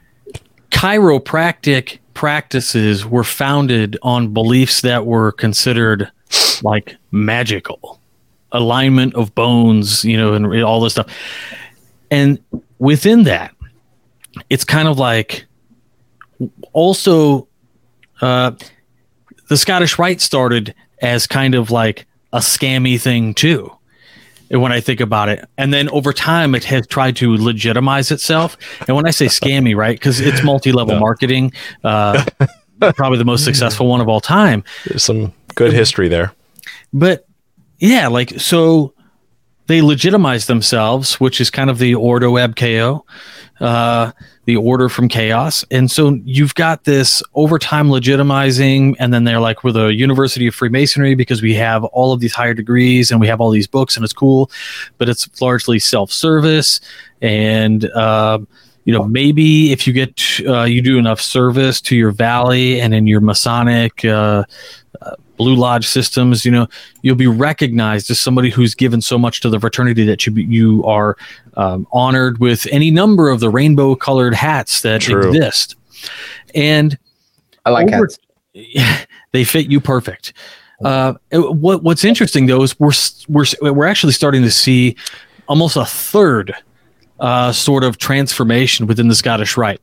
chiropractic 0.70 1.98
practices 2.12 3.06
were 3.06 3.24
founded 3.24 3.96
on 4.02 4.34
beliefs 4.34 4.82
that 4.82 5.06
were 5.06 5.32
considered 5.32 6.10
like 6.62 6.96
magical 7.10 7.98
alignment 8.52 9.14
of 9.14 9.34
bones, 9.34 10.04
you 10.04 10.16
know, 10.16 10.34
and 10.34 10.62
all 10.62 10.80
this 10.80 10.92
stuff. 10.92 11.12
And 12.10 12.38
within 12.78 13.24
that, 13.24 13.54
it's 14.50 14.64
kind 14.64 14.86
of 14.86 14.98
like 14.98 15.46
also 16.72 17.48
uh, 18.20 18.52
the 19.48 19.56
Scottish 19.56 19.98
Rite 19.98 20.20
started 20.20 20.74
as 21.02 21.26
kind 21.26 21.54
of 21.54 21.70
like 21.70 22.06
a 22.32 22.38
scammy 22.38 23.00
thing 23.00 23.34
too. 23.34 23.70
When 24.50 24.72
I 24.72 24.80
think 24.80 25.00
about 25.00 25.30
it, 25.30 25.44
and 25.58 25.72
then 25.72 25.88
over 25.88 26.12
time, 26.12 26.54
it 26.54 26.64
has 26.64 26.86
tried 26.86 27.16
to 27.16 27.34
legitimize 27.36 28.10
itself. 28.12 28.56
And 28.86 28.94
when 28.94 29.06
I 29.06 29.10
say 29.10 29.26
scammy, 29.26 29.74
right, 29.84 29.96
because 29.96 30.20
it's 30.20 30.44
multi-level 30.44 30.94
No. 30.94 31.00
marketing, 31.00 31.52
uh, 31.82 32.24
probably 32.94 33.18
the 33.18 33.24
most 33.24 33.42
successful 33.44 33.88
one 33.88 34.00
of 34.00 34.08
all 34.08 34.20
time. 34.20 34.62
There's 34.86 35.02
some 35.02 35.32
good 35.56 35.72
history 35.72 36.08
there. 36.08 36.32
But 36.92 37.26
yeah, 37.78 38.06
like 38.06 38.38
so 38.38 38.93
they 39.66 39.80
legitimize 39.80 40.46
themselves, 40.46 41.18
which 41.20 41.40
is 41.40 41.50
kind 41.50 41.70
of 41.70 41.78
the 41.78 41.94
Ordo 41.94 42.36
Ab 42.36 42.54
Chao, 42.54 43.04
uh, 43.60 44.12
the 44.44 44.56
order 44.56 44.88
from 44.88 45.08
chaos. 45.08 45.64
And 45.70 45.90
so 45.90 46.20
you've 46.24 46.54
got 46.54 46.84
this 46.84 47.22
over 47.34 47.58
time 47.58 47.88
legitimizing, 47.88 48.94
and 48.98 49.12
then 49.14 49.24
they're 49.24 49.40
like, 49.40 49.64
we're 49.64 49.72
the 49.72 49.94
University 49.94 50.46
of 50.46 50.54
Freemasonry 50.54 51.14
because 51.14 51.40
we 51.40 51.54
have 51.54 51.84
all 51.84 52.12
of 52.12 52.20
these 52.20 52.34
higher 52.34 52.54
degrees 52.54 53.10
and 53.10 53.20
we 53.20 53.26
have 53.26 53.40
all 53.40 53.50
these 53.50 53.66
books 53.66 53.96
and 53.96 54.04
it's 54.04 54.12
cool, 54.12 54.50
but 54.98 55.08
it's 55.08 55.40
largely 55.40 55.78
self 55.78 56.12
service. 56.12 56.80
And, 57.22 57.90
um, 57.92 58.46
you 58.84 58.92
know, 58.92 59.04
maybe 59.04 59.72
if 59.72 59.86
you 59.86 59.94
get, 59.94 60.22
uh, 60.46 60.64
you 60.64 60.82
do 60.82 60.98
enough 60.98 61.22
service 61.22 61.80
to 61.82 61.96
your 61.96 62.10
valley 62.10 62.82
and 62.82 62.92
in 62.92 63.06
your 63.06 63.22
Masonic, 63.22 64.04
uh, 65.04 65.14
Blue 65.36 65.54
Lodge 65.54 65.86
systems, 65.86 66.44
you 66.44 66.50
know, 66.50 66.66
you'll 67.02 67.16
be 67.16 67.26
recognized 67.26 68.10
as 68.10 68.20
somebody 68.20 68.50
who's 68.50 68.74
given 68.74 69.00
so 69.00 69.18
much 69.18 69.40
to 69.40 69.50
the 69.50 69.60
fraternity 69.60 70.04
that 70.04 70.26
you 70.26 70.32
be, 70.32 70.44
you 70.44 70.84
are 70.84 71.16
um, 71.56 71.86
honored 71.92 72.38
with 72.38 72.66
any 72.70 72.90
number 72.90 73.28
of 73.28 73.40
the 73.40 73.50
rainbow 73.50 73.94
colored 73.94 74.34
hats 74.34 74.82
that 74.82 75.02
True. 75.02 75.28
exist, 75.28 75.76
and 76.54 76.98
I 77.64 77.70
like 77.70 77.92
over- 77.92 78.08
hats. 78.54 79.06
they 79.32 79.44
fit 79.44 79.70
you 79.70 79.80
perfect. 79.80 80.32
Uh, 80.84 81.14
what 81.32 81.82
What's 81.82 82.04
interesting 82.04 82.46
though 82.46 82.62
is 82.62 82.78
we're 82.78 82.92
we're 83.28 83.72
we're 83.72 83.86
actually 83.86 84.12
starting 84.12 84.42
to 84.42 84.50
see 84.50 84.96
almost 85.48 85.76
a 85.76 85.84
third 85.84 86.54
uh, 87.20 87.52
sort 87.52 87.84
of 87.84 87.98
transformation 87.98 88.86
within 88.86 89.08
the 89.08 89.14
Scottish 89.14 89.56
Rite. 89.56 89.80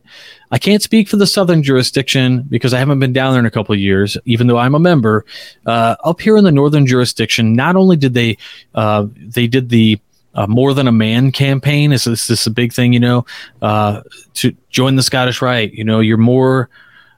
I 0.52 0.58
can't 0.58 0.84
speak 0.84 1.08
for 1.08 1.16
the 1.16 1.28
Southern 1.28 1.64
jurisdiction 1.64 2.44
because 2.50 2.74
I 2.74 2.80
haven't 2.80 3.00
been 3.00 3.14
down 3.14 3.34
there 3.34 3.40
in 3.40 3.46
a 3.46 3.52
couple 3.52 3.74
of 3.74 3.80
years, 3.80 4.18
even 4.26 4.48
though 4.48 4.58
I'm 4.58 4.76
a 4.76 4.80
member. 4.80 5.26
Uh, 5.66 5.96
up 6.04 6.20
here 6.20 6.36
in 6.36 6.44
the 6.44 6.52
Northern 6.52 6.86
jurisdiction, 6.86 7.54
not 7.54 7.76
only 7.76 7.96
did 7.96 8.14
they 8.14 8.38
uh, 8.76 9.08
they 9.16 9.48
did 9.48 9.70
the 9.70 10.00
uh, 10.34 10.48
more 10.48 10.74
than 10.74 10.88
a 10.88 10.92
man 10.92 11.32
campaign. 11.32 11.92
Is 11.92 12.06
this, 12.06 12.48
a 12.48 12.52
big 12.52 12.74
thing? 12.74 12.94
You 12.94 13.00
know, 13.00 13.26
uh, 13.62 14.02
to 14.36 14.56
join 14.70 14.96
the 14.96 15.04
Scottish 15.04 15.42
Rite. 15.42 15.74
You 15.74 15.84
know, 15.84 16.00
you're 16.00 16.18
more 16.18 16.70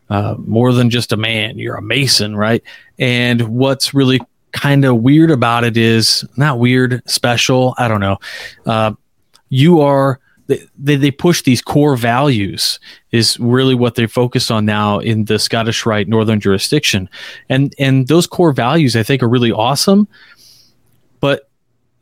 uh, 0.09 0.35
more 0.37 0.73
than 0.73 0.89
just 0.89 1.11
a 1.11 1.17
man. 1.17 1.57
You're 1.57 1.75
a 1.75 1.81
Mason, 1.81 2.35
right? 2.35 2.63
And 2.99 3.41
what's 3.49 3.93
really 3.93 4.21
kind 4.51 4.85
of 4.85 4.97
weird 4.97 5.31
about 5.31 5.63
it 5.63 5.75
is 5.75 6.23
not 6.37 6.59
weird, 6.59 7.01
special. 7.09 7.73
I 7.77 7.87
don't 7.87 7.99
know. 7.99 8.17
You 9.53 9.81
are 9.81 10.19
they, 10.47 10.95
they 10.95 11.11
push 11.11 11.43
these 11.43 11.61
core 11.61 11.95
values 11.95 12.79
is 13.11 13.39
really 13.39 13.75
what 13.75 13.95
they 13.95 14.07
focus 14.07 14.49
on 14.49 14.65
now 14.65 14.99
in 14.99 15.25
the 15.25 15.37
Scottish 15.37 15.85
Rite 15.85 16.07
Northern 16.07 16.39
jurisdiction, 16.39 17.07
and 17.49 17.73
and 17.77 18.07
those 18.07 18.25
core 18.25 18.51
values 18.51 18.95
I 18.95 19.03
think 19.03 19.21
are 19.21 19.29
really 19.29 19.51
awesome. 19.51 20.07
But 21.19 21.49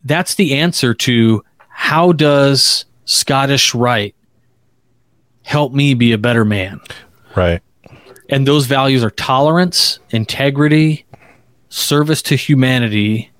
that's 0.05 0.35
the 0.35 0.57
answer 0.57 0.93
to 0.93 1.43
how 1.67 2.13
does 2.13 2.85
Scottish 3.05 3.75
Rite 3.75 4.15
help 5.43 5.73
me 5.73 5.93
be 5.93 6.13
a 6.13 6.17
better 6.17 6.45
man? 6.45 6.79
Right. 7.35 7.61
And 8.29 8.47
those 8.47 8.65
values 8.65 9.03
are 9.03 9.11
tolerance, 9.11 9.99
integrity, 10.11 11.05
service 11.67 12.21
to 12.23 12.35
humanity, 12.35 13.30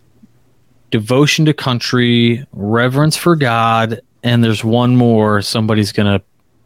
devotion 0.92 1.46
to 1.46 1.54
country, 1.54 2.46
reverence 2.52 3.18
for 3.18 3.36
God, 3.36 4.02
and 4.24 4.44
there's 4.44 4.64
one 4.64 4.96
more. 4.96 5.42
Somebody's 5.42 5.92
going 5.92 6.20
to 6.20 6.24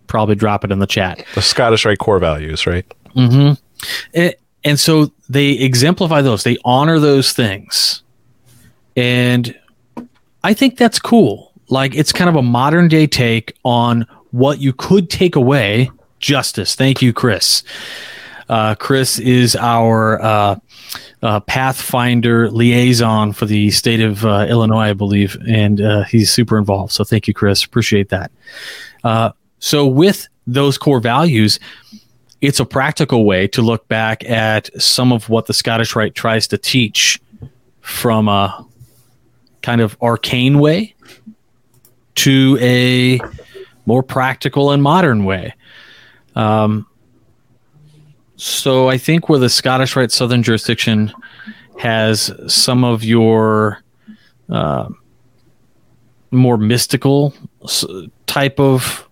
probably 0.07 0.35
drop 0.35 0.63
it 0.63 0.71
in 0.71 0.79
the 0.79 0.88
chat. 0.88 1.23
The 1.35 1.41
Scottish 1.41 1.85
Rite 1.85 1.99
core 1.99 2.19
values, 2.19 2.67
right? 2.67 2.85
Mm-hmm. 3.15 3.53
And, 4.13 4.35
and 4.63 4.79
so 4.79 5.11
they 5.29 5.51
exemplify 5.51 6.21
those, 6.21 6.43
they 6.43 6.57
honor 6.65 6.99
those 6.99 7.31
things. 7.33 8.03
And 8.97 9.57
I 10.43 10.53
think 10.53 10.77
that's 10.77 10.99
cool. 10.99 11.51
Like 11.69 11.95
it's 11.95 12.11
kind 12.11 12.29
of 12.29 12.35
a 12.35 12.41
modern 12.41 12.88
day 12.88 13.07
take 13.07 13.57
on 13.63 14.07
what 14.31 14.59
you 14.59 14.73
could 14.73 15.09
take 15.09 15.35
away 15.35 15.89
justice. 16.19 16.75
Thank 16.75 17.01
you, 17.01 17.13
Chris. 17.13 17.63
Uh, 18.47 18.75
Chris 18.75 19.17
is 19.17 19.55
our 19.55 20.21
uh, 20.21 20.55
uh, 21.21 21.39
Pathfinder 21.41 22.49
liaison 22.51 23.34
for 23.34 23.45
the 23.45 23.71
state 23.71 24.01
of 24.01 24.25
uh, 24.25 24.45
Illinois, 24.49 24.89
I 24.89 24.93
believe, 24.93 25.38
and 25.47 25.81
uh, 25.81 26.03
he's 26.03 26.31
super 26.31 26.58
involved. 26.58 26.91
So 26.93 27.03
thank 27.03 27.27
you, 27.27 27.34
Chris. 27.34 27.63
Appreciate 27.63 28.10
that. 28.10 28.31
Uh, 29.03 29.31
so 29.60 29.86
with 29.88 30.27
those 30.47 30.77
core 30.77 30.99
values, 30.99 31.60
it's 32.41 32.60
a 32.60 32.65
practical 32.65 33.25
way 33.25 33.47
to 33.49 33.62
look 33.62 33.88
back 33.88 34.23
at 34.29 34.69
some 34.81 35.12
of 35.12 35.29
what 35.29 35.47
the 35.47 35.53
Scottish 35.53 35.95
Rite 35.95 36.15
tries 36.15 36.47
to 36.47 36.58
teach 36.58 37.19
from 37.81 38.27
a 38.27 38.65
kind 39.62 39.81
of 39.81 39.97
arcane 40.01 40.60
way 40.60 40.93
to 42.15 42.58
a 42.62 43.19
more 43.86 44.03
practical 44.03 44.71
and 44.71 44.81
modern 44.81 45.25
way. 45.25 45.53
Um, 46.36 46.88
so 48.38 48.89
I 48.89 48.98
think 48.98 49.30
where 49.30 49.39
the 49.39 49.50
Scottish 49.50 49.95
Rite 49.95 50.12
Southern 50.12 50.43
jurisdiction 50.43 51.12
has 51.80 52.32
some 52.48 52.84
of 52.84 53.04
your 53.04 53.80
uh, 54.50 54.89
more 56.32 56.58
mystical 56.58 57.34
type 58.28 58.60
of 58.60 59.08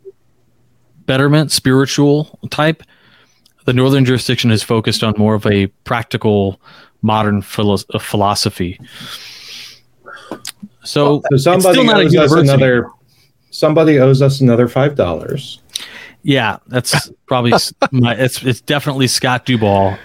betterment, 1.06 1.52
spiritual 1.52 2.40
type, 2.50 2.84
the 3.66 3.74
Northern 3.74 4.04
jurisdiction 4.06 4.52
is 4.52 4.62
focused 4.62 5.04
on 5.04 5.14
more 5.18 5.36
of 5.36 5.46
a 5.46 5.68
practical, 5.86 6.60
modern 7.02 7.42
philo- 7.42 7.78
uh, 7.94 8.00
philosophy. 8.00 8.80
So, 10.84 11.22
So 11.32 11.38
somebody 11.38 11.56
it's 11.56 11.66
still 11.70 11.84
not 11.86 12.00
a 12.02 12.06
owes 12.06 12.16
us 12.16 12.34
another. 12.34 12.90
Somebody 13.52 14.00
owes 14.00 14.22
us 14.22 14.42
another 14.42 14.68
five 14.68 14.96
dollars. 14.96 15.62
Yeah, 16.24 16.58
that's 16.68 17.12
probably 17.26 17.54
my. 17.92 18.16
It's 18.16 18.42
it's 18.44 18.62
definitely 18.62 19.08
Scott 19.08 19.46
Duball. 19.46 19.98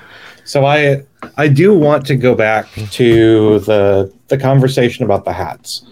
So 0.45 0.65
I 0.67 1.03
I 1.37 1.49
do 1.49 1.77
want 1.77 2.07
to 2.07 2.17
go 2.17 2.35
back 2.35 2.67
to 2.93 3.61
the 3.61 4.13
the 4.29 4.37
conversation 4.39 5.05
about 5.05 5.25
the 5.25 5.33
hats 5.33 5.85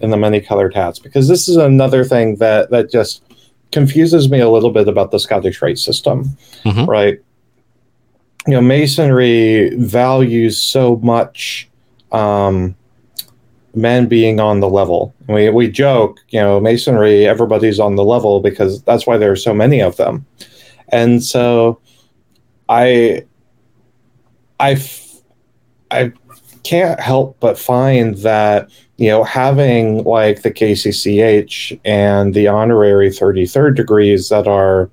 and 0.00 0.12
the 0.12 0.16
many 0.16 0.40
colored 0.40 0.74
hats 0.74 0.98
because 0.98 1.28
this 1.28 1.48
is 1.48 1.56
another 1.56 2.04
thing 2.04 2.36
that 2.36 2.70
that 2.70 2.90
just 2.90 3.22
confuses 3.70 4.30
me 4.30 4.40
a 4.40 4.48
little 4.48 4.70
bit 4.70 4.88
about 4.88 5.10
the 5.10 5.20
Scottish 5.20 5.60
Rite 5.62 5.78
system, 5.78 6.36
Mhm. 6.64 6.86
right? 6.88 7.18
You 8.46 8.54
know, 8.54 8.62
masonry 8.62 9.74
values 9.76 10.58
so 10.58 10.96
much 11.02 11.68
um, 12.12 12.74
men 13.78 14.06
being 14.06 14.40
on 14.40 14.60
the 14.60 14.68
level. 14.68 15.14
We 15.28 15.50
we 15.50 15.70
joke, 15.70 16.18
you 16.28 16.40
know, 16.40 16.60
masonry 16.60 17.26
everybody's 17.26 17.80
on 17.80 17.96
the 17.96 18.04
level 18.04 18.40
because 18.40 18.82
that's 18.82 19.06
why 19.06 19.16
there 19.16 19.32
are 19.32 19.36
so 19.36 19.54
many 19.54 19.80
of 19.80 19.96
them, 19.96 20.26
and 20.88 21.22
so 21.22 21.80
I 22.68 23.24
I 24.60 24.82
I 25.90 26.12
can't 26.64 27.00
help 27.00 27.38
but 27.40 27.58
find 27.58 28.16
that 28.18 28.68
you 28.96 29.08
know 29.08 29.24
having 29.24 30.04
like 30.04 30.42
the 30.42 30.50
KCCH 30.50 31.80
and 31.84 32.34
the 32.34 32.48
honorary 32.48 33.10
33rd 33.10 33.76
degrees 33.76 34.28
that 34.28 34.46
are 34.46 34.90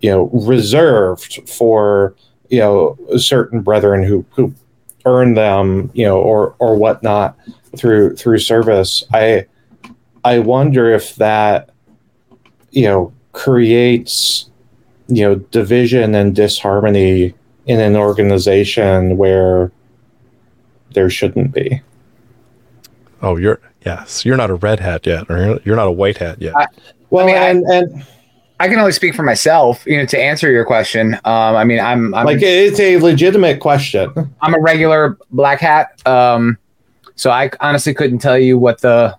you 0.00 0.10
know 0.10 0.24
reserved 0.32 1.48
for 1.48 2.14
you 2.50 2.58
know 2.58 2.98
certain 3.16 3.62
brethren 3.62 4.02
who 4.02 4.24
who 4.30 4.52
earn 5.04 5.34
them 5.34 5.90
you 5.94 6.04
know 6.04 6.18
or 6.18 6.54
or 6.58 6.76
whatnot 6.76 7.36
through 7.76 8.16
through 8.16 8.38
service 8.38 9.04
i 9.12 9.44
i 10.24 10.38
wonder 10.38 10.90
if 10.92 11.14
that 11.16 11.70
you 12.70 12.84
know 12.86 13.12
creates 13.32 14.50
you 15.08 15.22
know 15.22 15.34
division 15.36 16.14
and 16.14 16.34
disharmony 16.34 17.34
in 17.66 17.80
an 17.80 17.96
organization 17.96 19.16
where 19.16 19.70
there 20.94 21.10
shouldn't 21.10 21.52
be. 21.52 21.82
Oh, 23.22 23.36
you're 23.36 23.60
yes, 23.84 24.24
you're 24.24 24.36
not 24.36 24.50
a 24.50 24.54
red 24.54 24.80
hat 24.80 25.04
yet, 25.06 25.28
or 25.28 25.36
you're- 25.38 25.60
you're 25.64 25.76
not 25.76 25.88
a 25.88 25.92
white 25.92 26.18
hat 26.18 26.40
yet. 26.40 26.54
I- 26.56 26.66
Well, 27.10 27.24
I 27.24 27.26
mean, 27.26 27.36
I- 27.36 27.48
and 27.48 27.64
and 27.70 28.04
I 28.60 28.68
can 28.68 28.78
only 28.78 28.92
speak 28.92 29.14
for 29.14 29.22
myself, 29.22 29.84
you 29.86 29.98
know, 29.98 30.06
to 30.06 30.18
answer 30.18 30.50
your 30.50 30.64
question. 30.64 31.14
Um, 31.24 31.56
I 31.56 31.64
mean, 31.64 31.80
I'm 31.80 32.14
I'm 32.14 32.24
like 32.24 32.38
it's 32.40 32.80
a 32.80 32.96
legitimate 32.98 33.60
question. 33.60 34.10
I'm 34.40 34.54
a 34.54 34.60
regular 34.60 35.18
black 35.30 35.60
hat. 35.60 35.88
Um, 36.06 36.56
so 37.16 37.30
I 37.30 37.50
honestly 37.60 37.94
couldn't 37.94 38.18
tell 38.18 38.38
you 38.38 38.58
what 38.58 38.80
the 38.80 39.18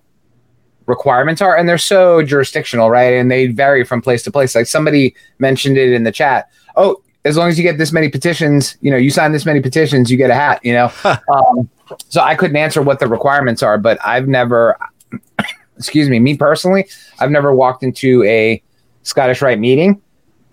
requirements 0.85 1.41
are, 1.41 1.55
and 1.55 1.67
they're 1.67 1.77
so 1.77 2.23
jurisdictional, 2.23 2.89
right? 2.89 3.13
And 3.13 3.29
they 3.29 3.47
vary 3.47 3.83
from 3.83 4.01
place 4.01 4.23
to 4.23 4.31
place. 4.31 4.55
Like 4.55 4.67
somebody 4.67 5.15
mentioned 5.39 5.77
it 5.77 5.91
in 5.91 6.03
the 6.03 6.11
chat. 6.11 6.49
Oh, 6.75 7.01
as 7.25 7.35
long 7.35 7.49
as 7.49 7.57
you 7.57 7.63
get 7.63 7.77
this 7.77 7.91
many 7.91 8.09
petitions, 8.09 8.77
you 8.81 8.89
know, 8.89 8.97
you 8.97 9.11
sign 9.11 9.33
this 9.33 9.45
many 9.45 9.59
petitions, 9.61 10.09
you 10.09 10.17
get 10.17 10.29
a 10.29 10.35
hat. 10.35 10.63
You 10.63 10.73
know, 10.73 10.91
um, 11.03 11.69
so 12.07 12.21
I 12.21 12.35
couldn't 12.35 12.55
answer 12.55 12.81
what 12.81 12.99
the 12.99 13.07
requirements 13.07 13.61
are, 13.61 13.77
but 13.77 13.99
I've 14.05 14.27
never, 14.27 14.77
excuse 15.77 16.09
me, 16.09 16.19
me 16.19 16.37
personally, 16.37 16.87
I've 17.19 17.31
never 17.31 17.53
walked 17.53 17.83
into 17.83 18.23
a 18.23 18.61
Scottish 19.03 19.41
Rite 19.41 19.59
meeting 19.59 20.01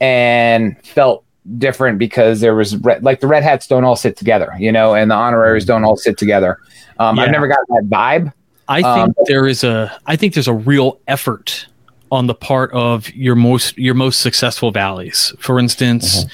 and 0.00 0.76
felt 0.84 1.23
different 1.58 1.98
because 1.98 2.40
there 2.40 2.54
was 2.54 2.76
red, 2.78 3.02
like 3.02 3.20
the 3.20 3.26
red 3.26 3.42
hats 3.42 3.66
don't 3.66 3.84
all 3.84 3.96
sit 3.96 4.16
together, 4.16 4.52
you 4.58 4.72
know, 4.72 4.94
and 4.94 5.10
the 5.10 5.14
honoraries 5.14 5.64
don't 5.64 5.84
all 5.84 5.96
sit 5.96 6.16
together. 6.16 6.58
Um, 6.98 7.18
I've 7.18 7.30
never 7.30 7.46
got 7.48 7.58
that 7.68 7.84
vibe. 7.88 8.32
I 8.68 8.80
Um, 8.80 9.12
think 9.12 9.28
there 9.28 9.46
is 9.46 9.62
a 9.62 9.92
I 10.06 10.16
think 10.16 10.34
there's 10.34 10.48
a 10.48 10.54
real 10.54 10.98
effort 11.06 11.66
on 12.10 12.26
the 12.28 12.34
part 12.34 12.72
of 12.72 13.12
your 13.14 13.34
most 13.34 13.76
your 13.76 13.94
most 13.94 14.20
successful 14.20 14.70
valleys. 14.70 15.34
For 15.38 15.58
instance, 15.58 16.24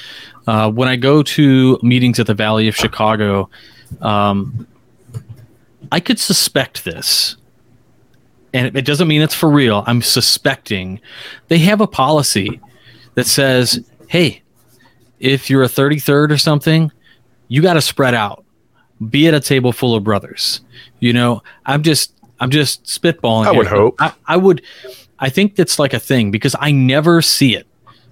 uh, 0.47 0.71
when 0.71 0.87
I 0.87 0.95
go 0.95 1.23
to 1.23 1.77
meetings 1.81 2.19
at 2.19 2.27
the 2.27 2.33
Valley 2.33 2.67
of 2.69 2.75
Chicago, 2.75 3.49
um, 4.01 4.65
I 5.91 5.99
could 5.99 6.19
suspect 6.19 6.85
this, 6.85 7.35
and 8.53 8.67
it- 8.67 8.75
it 8.77 8.85
doesn't 8.85 9.07
mean 9.09 9.21
it's 9.21 9.35
for 9.35 9.49
real. 9.49 9.83
I'm 9.87 10.01
suspecting 10.01 11.01
they 11.49 11.57
have 11.59 11.81
a 11.81 11.87
policy 11.87 12.61
that 13.15 13.27
says, 13.27 13.83
"Hey, 14.07 14.40
if 15.21 15.49
you're 15.49 15.63
a 15.63 15.67
33rd 15.67 16.31
or 16.31 16.37
something, 16.37 16.91
you 17.47 17.61
got 17.61 17.73
to 17.73 17.81
spread 17.81 18.13
out. 18.13 18.43
Be 19.09 19.27
at 19.27 19.33
a 19.33 19.39
table 19.39 19.71
full 19.71 19.95
of 19.95 20.03
brothers." 20.03 20.61
You 20.99 21.13
know, 21.13 21.41
I'm 21.65 21.83
just 21.83 22.13
I'm 22.39 22.49
just 22.49 22.83
spitballing. 22.85 23.45
I 23.45 23.51
would 23.51 23.67
hope. 23.67 23.95
I, 23.99 24.13
I 24.27 24.37
would. 24.37 24.63
I 25.19 25.29
think 25.29 25.55
that's 25.55 25.77
like 25.77 25.93
a 25.93 25.99
thing 25.99 26.31
because 26.31 26.55
I 26.59 26.71
never 26.71 27.21
see 27.21 27.55
it. 27.55 27.67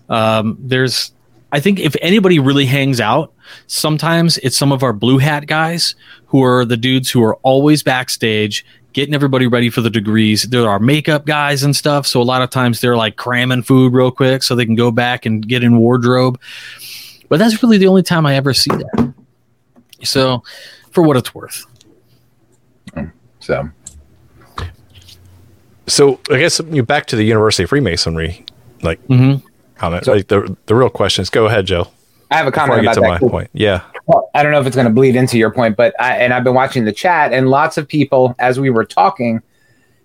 Um, 0.08 0.58
there's, 0.60 1.12
I 1.52 1.60
think 1.60 1.80
if 1.80 1.96
anybody 2.02 2.38
really 2.38 2.68
hangs 2.68 3.02
out, 3.02 3.34
sometimes 3.66 4.38
it's 4.40 4.56
some 4.56 4.72
of 4.72 4.84
our 4.84 4.94
blue 4.94 5.18
hat 5.18 5.48
guys 5.48 5.96
who 6.28 6.44
are 6.44 6.66
the 6.66 6.78
dudes 6.78 7.10
who 7.10 7.24
are 7.24 7.36
always 7.38 7.82
backstage 7.82 8.64
getting 8.94 9.14
everybody 9.14 9.48
ready 9.48 9.70
for 9.70 9.82
the 9.82 9.90
degrees. 9.90 10.44
There 10.44 10.68
are 10.70 10.80
makeup 10.80 11.26
guys 11.26 11.64
and 11.64 11.76
stuff. 11.76 12.08
So 12.08 12.22
a 12.22 12.24
lot 12.24 12.42
of 12.42 12.50
times 12.50 12.82
they're 12.82 12.98
like 12.98 13.16
cramming 13.16 13.64
food 13.64 13.94
real 13.94 14.12
quick 14.12 14.42
so 14.44 14.56
they 14.56 14.66
can 14.66 14.76
go 14.76 14.92
back 14.92 15.26
and 15.26 15.48
get 15.48 15.64
in 15.64 15.78
wardrobe. 15.78 16.40
But 17.30 17.38
that's 17.40 17.62
really 17.62 17.78
the 17.78 17.88
only 17.88 18.02
time 18.04 18.26
I 18.26 18.36
ever 18.36 18.54
see 18.54 18.72
that. 18.72 19.14
So, 20.04 20.44
for 20.92 21.04
what 21.04 21.18
it's 21.18 21.36
worth. 21.36 21.66
So 23.40 23.70
So 25.88 26.20
I 26.30 26.38
guess 26.40 26.60
you 26.70 26.84
back 26.84 27.06
to 27.08 27.16
the 27.16 27.24
University 27.24 27.64
of 27.64 27.70
Freemasonry, 27.70 28.46
like 28.82 29.06
Mm-hmm. 29.08 29.46
comment. 29.76 30.06
So- 30.06 30.14
like 30.14 30.28
the 30.28 30.56
the 30.68 30.76
real 30.76 30.90
question 30.90 31.22
is, 31.24 31.30
go 31.30 31.46
ahead, 31.48 31.66
Joe. 31.66 31.88
I 32.32 32.38
have 32.38 32.46
a 32.48 32.52
comment 32.52 32.82
about 32.82 32.94
to 32.94 33.02
that. 33.02 33.08
my 33.08 33.18
point, 33.20 33.50
yeah, 33.54 33.82
Well, 33.94 33.99
I 34.34 34.44
don't 34.44 34.52
know 34.52 34.60
if 34.60 34.68
it's 34.68 34.76
going 34.76 34.88
to 34.88 34.94
bleed 34.94 35.16
into 35.16 35.38
your 35.38 35.52
point, 35.52 35.76
but 35.78 35.94
I, 36.00 36.18
and 36.18 36.34
I've 36.34 36.44
been 36.44 36.56
watching 36.56 36.86
the 36.86 36.92
chat, 36.94 37.34
and 37.34 37.50
lots 37.50 37.78
of 37.78 37.88
people, 37.88 38.36
as 38.40 38.60
we 38.60 38.70
were 38.70 38.86
talking, 38.86 39.42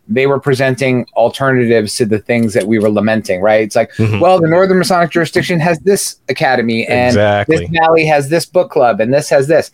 they 0.07 0.27
were 0.27 0.39
presenting 0.39 1.07
alternatives 1.15 1.97
to 1.97 2.05
the 2.05 2.19
things 2.19 2.53
that 2.53 2.67
we 2.67 2.79
were 2.79 2.91
lamenting. 2.91 3.41
Right? 3.41 3.63
It's 3.63 3.77
like, 3.77 3.93
Mhm. 3.95 4.21
well, 4.21 4.39
the 4.41 4.49
Northern 4.49 4.79
Masonic 4.79 5.11
jurisdiction 5.11 5.61
has 5.61 5.79
this 5.81 6.17
academy, 6.29 6.87
and 6.87 7.09
Exactly. 7.09 7.57
this 7.57 7.69
valley 7.71 8.05
has 8.07 8.29
this 8.29 8.45
book 8.45 8.71
club, 8.71 9.01
and 9.01 9.13
this 9.15 9.31
has 9.31 9.47
this. 9.47 9.71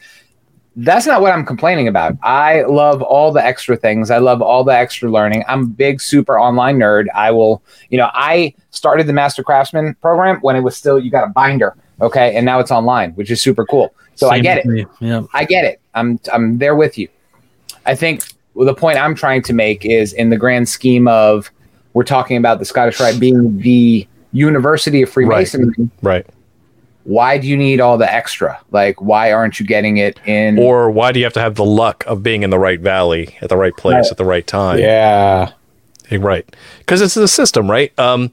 That's 0.76 1.04
not 1.04 1.20
what 1.20 1.32
I'm 1.32 1.44
complaining 1.44 1.88
about. 1.88 2.16
I 2.22 2.62
love 2.62 3.02
all 3.02 3.32
the 3.32 3.44
extra 3.44 3.76
things. 3.76 4.08
I 4.08 4.18
love 4.18 4.40
all 4.40 4.62
the 4.62 4.72
extra 4.72 5.10
learning. 5.10 5.44
I'm 5.48 5.62
a 5.62 5.66
big, 5.66 6.00
super 6.00 6.38
online 6.38 6.78
nerd. 6.78 7.06
I 7.12 7.32
will, 7.32 7.60
you 7.88 7.98
know, 7.98 8.08
I 8.14 8.54
started 8.70 9.08
the 9.08 9.12
Master 9.12 9.42
Craftsman 9.42 9.96
program 10.00 10.38
when 10.42 10.54
it 10.54 10.60
was 10.60 10.76
still 10.76 10.96
you 10.96 11.10
got 11.10 11.24
a 11.24 11.30
binder, 11.32 11.74
okay, 12.00 12.34
and 12.36 12.44
now 12.46 12.58
it's 12.60 12.70
online, 12.70 13.12
which 13.12 13.30
is 13.30 13.40
super 13.40 13.64
cool. 13.66 13.94
So 14.14 14.28
I 14.30 14.38
get 14.40 14.64
it. 14.64 14.86
Yeah. 15.00 15.22
I 15.32 15.44
get 15.44 15.64
it. 15.64 15.80
I'm 15.94 16.20
I'm 16.32 16.58
there 16.58 16.74
with 16.76 16.98
you. 16.98 17.08
I 17.86 17.94
think 17.94 18.24
well, 18.54 18.66
the 18.66 18.74
point 18.74 18.98
I'm 18.98 19.14
trying 19.14 19.42
to 19.42 19.52
make 19.52 19.84
is 19.86 20.12
in 20.12 20.30
the 20.30 20.36
grand 20.36 20.68
scheme 20.68 21.08
of 21.08 21.50
we're 21.94 22.04
talking 22.04 22.36
about 22.36 22.58
the 22.58 22.64
Scottish 22.64 23.00
Rite 23.00 23.18
being 23.18 23.58
the 23.58 24.06
University 24.32 25.02
of 25.02 25.10
Freemasonry. 25.10 25.74
right. 26.02 26.26
Why 27.04 27.38
do 27.38 27.48
you 27.48 27.56
need 27.56 27.80
all 27.80 27.96
the 27.96 28.12
extra? 28.12 28.60
Like, 28.70 29.00
why 29.00 29.32
aren't 29.32 29.58
you 29.58 29.66
getting 29.66 29.96
it 29.96 30.20
in? 30.26 30.58
Or 30.58 30.90
why 30.90 31.12
do 31.12 31.18
you 31.18 31.24
have 31.24 31.32
to 31.32 31.40
have 31.40 31.54
the 31.54 31.64
luck 31.64 32.04
of 32.06 32.22
being 32.22 32.42
in 32.42 32.50
the 32.50 32.58
right 32.58 32.78
valley 32.78 33.36
at 33.40 33.48
the 33.48 33.56
right 33.56 33.74
place 33.76 33.94
Right. 34.04 34.10
at 34.10 34.16
the 34.18 34.24
right 34.24 34.46
time? 34.46 34.78
Yeah. 34.78 35.50
Right. 36.12 36.44
Because 36.80 37.00
it's 37.00 37.14
the 37.14 37.26
system, 37.26 37.70
right? 37.70 37.96
Um, 37.98 38.30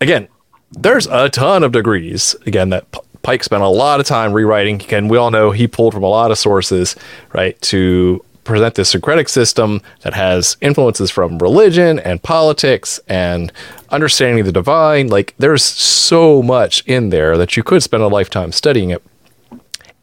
again, 0.00 0.26
there's 0.72 1.06
a 1.06 1.28
ton 1.28 1.62
of 1.62 1.72
degrees. 1.72 2.34
Again, 2.46 2.70
that 2.70 2.86
Pike 3.22 3.42
spent 3.42 3.62
a 3.62 3.68
lot 3.68 4.00
of 4.00 4.06
time 4.06 4.32
rewriting. 4.32 4.76
Again, 4.76 5.08
we 5.08 5.18
all 5.18 5.30
know 5.30 5.50
he 5.50 5.66
pulled 5.66 5.94
from 5.94 6.02
a 6.02 6.08
lot 6.08 6.30
of 6.30 6.38
sources, 6.38 6.96
right, 7.32 7.60
to 7.62 8.24
present 8.44 8.76
this 8.76 8.90
syncretic 8.90 9.28
system 9.28 9.82
that 10.02 10.14
has 10.14 10.56
influences 10.60 11.10
from 11.10 11.38
religion 11.38 11.98
and 11.98 12.22
politics 12.22 13.00
and 13.08 13.52
understanding 13.90 14.44
the 14.44 14.52
divine. 14.52 15.08
Like, 15.08 15.34
there's 15.38 15.64
so 15.64 16.42
much 16.42 16.84
in 16.86 17.10
there 17.10 17.36
that 17.36 17.56
you 17.56 17.64
could 17.64 17.82
spend 17.82 18.04
a 18.04 18.08
lifetime 18.08 18.52
studying 18.52 18.90
it. 18.90 19.02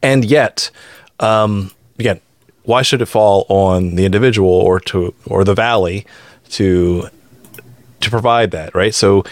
And 0.02 0.24
yet, 0.24 0.70
um, 1.20 1.70
again, 1.98 2.20
why 2.64 2.82
should 2.82 3.00
it 3.00 3.06
fall 3.06 3.46
on 3.48 3.94
the 3.94 4.04
individual 4.04 4.50
or 4.50 4.80
to 4.80 5.14
or 5.26 5.44
the 5.44 5.54
valley 5.54 6.06
to 6.50 7.08
to 8.00 8.10
provide 8.10 8.50
that, 8.50 8.74
right? 8.74 8.94
So, 8.94 9.24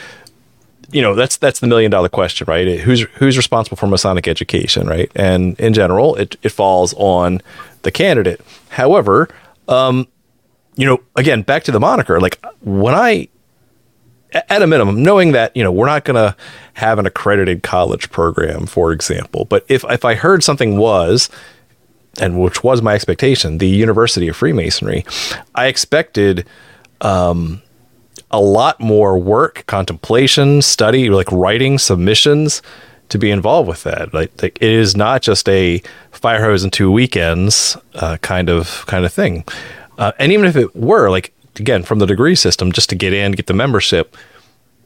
you 0.93 1.03
know, 1.03 1.15
that's 1.15 1.37
that's 1.39 1.61
the 1.61 1.67
million 1.67 1.91
dollar 1.91 2.09
question, 2.09 2.45
right? 2.49 2.81
Who's 2.81 3.03
who's 3.15 3.37
responsible 3.37 3.77
for 3.77 3.87
Masonic 3.87 4.29
education, 4.29 4.87
right? 4.87 5.11
And 5.15 5.59
in 5.59 5.75
general, 5.75 6.15
it 6.17 6.37
it 6.43 6.51
falls 6.51 6.95
on 6.95 7.41
the 7.83 7.91
candidate. 7.91 8.41
However, 8.69 9.29
um, 9.69 10.07
you 10.77 10.87
know, 10.87 11.01
again, 11.17 11.43
back 11.43 11.65
to 11.65 11.73
the 11.73 11.81
moniker, 11.81 12.21
like 12.21 12.45
when 12.61 12.95
I, 12.95 13.29
at 14.33 14.63
a 14.63 14.67
minimum, 14.67 15.03
knowing 15.03 15.33
that 15.33 15.57
you 15.57 15.65
know 15.65 15.73
we're 15.73 15.87
not 15.87 16.05
going 16.05 16.17
to 16.17 16.37
have 16.75 16.99
an 16.99 17.07
accredited 17.07 17.63
college 17.63 18.11
program, 18.11 18.67
for 18.67 18.93
example, 18.93 19.47
but 19.47 19.65
if 19.69 19.85
if 19.91 20.05
I 20.05 20.15
heard 20.15 20.45
something 20.45 20.77
was, 20.77 21.31
and 22.21 22.41
which 22.41 22.63
was 22.63 22.83
my 22.83 22.95
expectation, 22.95 23.59
the 23.59 23.69
University 23.69 24.29
of 24.29 24.37
Freemasonry, 24.37 25.05
I 25.55 25.67
expected 25.67 26.47
um, 27.01 27.63
a 28.31 28.41
lot 28.41 28.81
more 28.81 29.19
work, 29.19 29.65
contemplation, 29.67 30.63
study, 30.63 31.11
like 31.11 31.31
writing, 31.31 31.79
submissions 31.79 32.63
to 33.09 33.19
be 33.19 33.31
involved 33.31 33.69
with 33.69 33.83
that. 33.85 34.15
Like, 34.15 34.43
like 34.43 34.57
it 34.61 34.71
is 34.71 34.97
not 34.97 35.23
just 35.23 35.49
a 35.49 35.83
fire 36.11 36.43
hose 36.43 36.65
in 36.65 36.71
two 36.71 36.91
weekends 36.91 37.77
uh, 37.95 38.17
kind 38.19 38.49
of 38.49 38.85
kind 38.87 39.05
of 39.05 39.13
thing. 39.13 39.45
Uh, 39.99 40.13
and 40.19 40.33
even 40.33 40.47
if 40.47 40.57
it 40.57 40.75
were, 40.75 41.11
like 41.11 41.33
again, 41.61 41.83
from 41.83 41.99
the 41.99 42.07
degree 42.07 42.35
system, 42.35 42.73
just 42.73 42.89
to 42.89 42.95
get 42.95 43.13
in, 43.13 43.33
get 43.33 43.47
the 43.47 43.55
membership, 43.55 44.17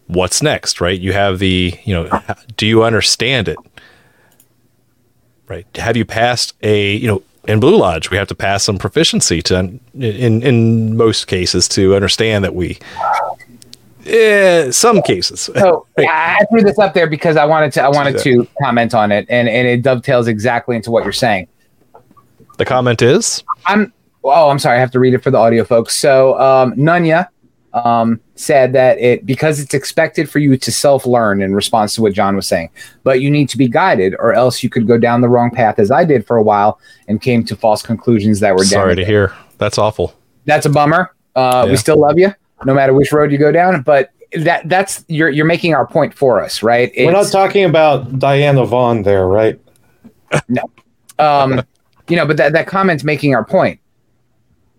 what's 0.06 0.42
next, 0.42 0.80
right? 0.80 0.98
You 0.98 1.12
have 1.12 1.38
the, 1.38 1.78
you 1.84 1.94
know, 1.94 2.22
do 2.56 2.66
you 2.66 2.82
understand 2.82 3.48
it? 3.48 3.58
Right. 5.48 5.66
Have 5.76 5.96
you 5.96 6.04
passed 6.04 6.54
a, 6.62 6.96
you 6.96 7.06
know, 7.06 7.22
in 7.46 7.60
Blue 7.60 7.76
Lodge, 7.76 8.10
we 8.10 8.16
have 8.16 8.28
to 8.28 8.34
pass 8.34 8.64
some 8.64 8.78
proficiency 8.78 9.42
to, 9.42 9.78
in 9.94 10.42
in 10.42 10.96
most 10.96 11.26
cases, 11.26 11.68
to 11.68 11.94
understand 11.94 12.44
that 12.44 12.54
we, 12.54 12.78
eh, 14.04 14.70
some 14.70 15.02
cases. 15.02 15.40
So. 15.40 15.86
I 15.98 16.44
threw 16.50 16.62
this 16.62 16.78
up 16.78 16.94
there 16.94 17.06
because 17.06 17.36
I 17.36 17.44
wanted 17.44 17.72
to 17.74 17.82
I 17.82 17.88
wanted 17.88 18.18
to 18.18 18.46
comment 18.62 18.94
on 18.94 19.12
it, 19.12 19.26
and 19.28 19.48
and 19.48 19.68
it 19.68 19.82
dovetails 19.82 20.28
exactly 20.28 20.76
into 20.76 20.90
what 20.90 21.04
you're 21.04 21.12
saying. 21.12 21.48
The 22.58 22.64
comment 22.64 23.02
is, 23.02 23.44
I'm 23.66 23.92
oh 24.24 24.50
I'm 24.50 24.58
sorry 24.58 24.78
I 24.78 24.80
have 24.80 24.90
to 24.92 25.00
read 25.00 25.14
it 25.14 25.22
for 25.22 25.30
the 25.30 25.38
audio 25.38 25.64
folks. 25.64 25.96
So 25.96 26.38
um, 26.40 26.74
Nunya 26.74 27.28
um, 27.76 28.20
said 28.36 28.72
that 28.72 28.98
it 28.98 29.26
because 29.26 29.60
it's 29.60 29.74
expected 29.74 30.30
for 30.30 30.38
you 30.38 30.56
to 30.56 30.72
self 30.72 31.04
learn 31.04 31.42
in 31.42 31.54
response 31.54 31.94
to 31.96 32.02
what 32.02 32.14
John 32.14 32.34
was 32.34 32.46
saying, 32.46 32.70
but 33.04 33.20
you 33.20 33.30
need 33.30 33.48
to 33.50 33.58
be 33.58 33.68
guided, 33.68 34.14
or 34.18 34.32
else 34.32 34.62
you 34.62 34.70
could 34.70 34.86
go 34.86 34.96
down 34.96 35.20
the 35.20 35.28
wrong 35.28 35.50
path 35.50 35.78
as 35.78 35.90
I 35.90 36.04
did 36.04 36.26
for 36.26 36.36
a 36.36 36.42
while 36.42 36.80
and 37.06 37.20
came 37.20 37.44
to 37.44 37.56
false 37.56 37.82
conclusions 37.82 38.40
that 38.40 38.54
were 38.54 38.64
sorry 38.64 38.96
to 38.96 39.04
hear. 39.04 39.34
That's 39.58 39.78
awful. 39.78 40.14
That's 40.46 40.64
a 40.64 40.70
bummer. 40.70 41.14
Uh, 41.34 41.64
Yeah. 41.66 41.72
We 41.72 41.76
still 41.76 41.98
love 41.98 42.18
you, 42.18 42.32
no 42.64 42.72
matter 42.72 42.94
which 42.94 43.12
road 43.12 43.30
you 43.30 43.38
go 43.38 43.52
down. 43.52 43.82
But 43.82 44.10
that 44.38 44.68
that's 44.68 45.04
you're 45.08 45.28
you're 45.28 45.46
making 45.46 45.74
our 45.74 45.86
point 45.86 46.14
for 46.14 46.42
us, 46.42 46.62
right? 46.62 46.92
We're 46.96 47.12
not 47.12 47.30
talking 47.30 47.64
about 47.64 48.18
Diana 48.18 48.64
Vaughan 48.64 49.02
there, 49.02 49.26
right? 49.26 49.60
um 51.18 51.62
you 52.08 52.16
know, 52.16 52.26
but 52.26 52.36
that, 52.36 52.52
that 52.52 52.66
comment's 52.68 53.02
making 53.04 53.34
our 53.34 53.44
point. 53.44 53.80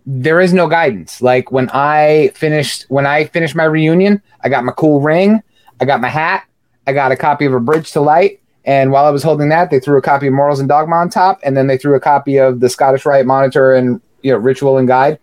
There 0.09 0.39
is 0.39 0.53
no 0.53 0.67
guidance. 0.69 1.21
Like 1.21 1.51
when 1.51 1.69
I 1.71 2.31
finished 2.33 2.85
when 2.87 3.05
I 3.05 3.25
finished 3.25 3.55
my 3.55 3.65
reunion, 3.65 4.21
I 4.41 4.49
got 4.49 4.63
my 4.63 4.71
cool 4.71 5.01
ring, 5.01 5.43
I 5.81 5.85
got 5.85 5.99
my 5.99 6.07
hat, 6.07 6.45
I 6.87 6.93
got 6.93 7.11
a 7.11 7.17
copy 7.17 7.45
of 7.45 7.53
A 7.53 7.59
Bridge 7.59 7.91
to 7.91 7.99
Light, 7.99 8.39
and 8.63 8.91
while 8.91 9.05
I 9.05 9.09
was 9.09 9.21
holding 9.21 9.49
that, 9.49 9.69
they 9.69 9.79
threw 9.79 9.97
a 9.97 10.01
copy 10.01 10.27
of 10.27 10.33
Morals 10.33 10.61
and 10.61 10.69
Dogma 10.69 10.95
on 10.95 11.09
top, 11.09 11.39
and 11.43 11.55
then 11.55 11.67
they 11.67 11.77
threw 11.77 11.95
a 11.95 11.99
copy 11.99 12.37
of 12.37 12.61
the 12.61 12.69
Scottish 12.69 13.05
Rite 13.05 13.25
Monitor 13.25 13.73
and 13.73 14.01
you 14.21 14.31
know 14.31 14.37
Ritual 14.37 14.77
and 14.77 14.87
Guide. 14.87 15.19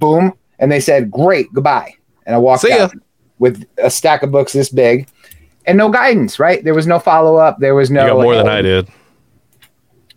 Boom, 0.00 0.32
and 0.58 0.72
they 0.72 0.80
said, 0.80 1.10
"Great, 1.10 1.52
goodbye." 1.52 1.94
And 2.26 2.34
I 2.34 2.38
walked 2.38 2.64
out 2.64 2.92
with 3.38 3.64
a 3.78 3.90
stack 3.90 4.24
of 4.24 4.32
books 4.32 4.52
this 4.52 4.70
big, 4.70 5.08
and 5.66 5.78
no 5.78 5.88
guidance. 5.88 6.40
Right? 6.40 6.64
There 6.64 6.74
was 6.74 6.86
no 6.86 6.98
follow 6.98 7.36
up. 7.36 7.58
There 7.60 7.74
was 7.74 7.90
no. 7.90 8.02
you 8.02 8.12
got 8.12 8.22
more 8.22 8.34
than 8.34 8.46
like, 8.46 8.54
I 8.54 8.62
did. 8.62 8.88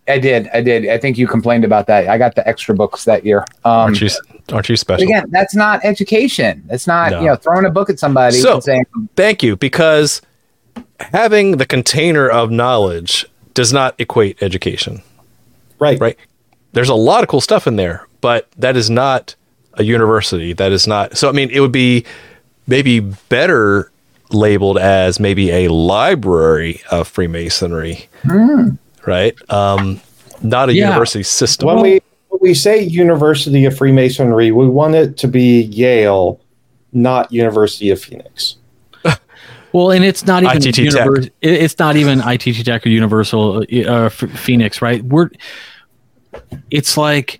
I 0.09 0.19
did. 0.19 0.49
I 0.53 0.61
did. 0.61 0.87
I 0.89 0.97
think 0.97 1.17
you 1.17 1.27
complained 1.27 1.63
about 1.63 1.87
that. 1.87 2.07
I 2.07 2.17
got 2.17 2.35
the 2.35 2.47
extra 2.47 2.73
books 2.75 3.05
that 3.05 3.25
year. 3.25 3.39
Um, 3.63 3.71
Aren't 3.73 4.01
you? 4.01 4.09
Aren't 4.51 4.67
you 4.69 4.75
special? 4.75 5.03
again, 5.03 5.25
that's 5.29 5.55
not 5.55 5.85
education. 5.85 6.63
It's 6.69 6.87
not 6.87 7.11
No. 7.11 7.19
you 7.21 7.27
know 7.27 7.35
throwing 7.35 7.65
a 7.65 7.69
book 7.69 7.89
at 7.89 7.99
somebody 7.99 8.37
So- 8.37 8.55
and 8.55 8.63
saying, 8.63 8.85
Thank 9.15 9.43
you, 9.43 9.55
because 9.55 10.21
having 10.99 11.57
the 11.57 11.65
container 11.65 12.27
of 12.27 12.49
knowledge 12.51 13.25
does 13.53 13.71
not 13.73 13.95
equate 13.99 14.41
education. 14.41 15.01
Right. 15.79 15.99
right? 15.99 16.17
There's 16.73 16.89
a 16.89 16.95
lot 16.95 17.23
of 17.23 17.29
cool 17.29 17.41
stuff 17.41 17.67
in 17.67 17.75
there, 17.77 18.05
but 18.21 18.47
that 18.57 18.75
is 18.75 18.89
not 18.89 19.35
a 19.75 19.83
university. 19.83 20.51
That 20.53 20.71
is 20.71 20.87
not. 20.87 21.17
So, 21.17 21.29
I 21.29 21.31
mean, 21.31 21.49
it 21.51 21.59
would 21.61 21.71
be 21.71 22.05
maybe 22.67 22.99
better 22.99 23.91
labeled 24.31 24.77
as 24.77 25.19
maybe 25.19 25.49
a 25.51 25.67
library 25.69 26.81
of 26.91 27.07
Freemasonry, 27.07 28.07
right? 29.05 29.35
Um, 29.51 29.99
not 30.41 30.69
a 30.69 30.73
Yeah. 30.73 30.87
university 30.89 31.23
system. 31.23 31.67
When 31.67 31.81
we 31.81 31.99
when 32.29 32.39
we 32.41 32.53
say 32.53 32.81
University 32.83 33.65
of 33.65 33.75
Freemasonry, 33.77 34.51
we 34.51 34.67
want 34.67 34.95
it 34.95 35.17
to 35.17 35.27
be 35.27 35.63
Yale, 35.63 36.39
not 36.93 37.31
University 37.31 37.89
of 37.89 38.01
Phoenix. 38.01 38.55
Well, 39.71 39.91
and 39.91 40.03
it's 40.03 40.25
not 40.25 40.41
even 40.43 40.57
ITT 40.57 40.77
univers- 40.79 41.25
it- 41.27 41.33
It's 41.41 41.77
not 41.77 41.95
even 41.95 42.21
ITT 42.21 42.63
Tech 42.65 42.85
or 42.85 42.89
Universal 42.89 43.57
uh, 43.71 44.05
F- 44.05 44.13
Phoenix, 44.13 44.81
right? 44.81 45.03
We're. 45.03 45.29
It's 46.71 46.97
like 46.97 47.39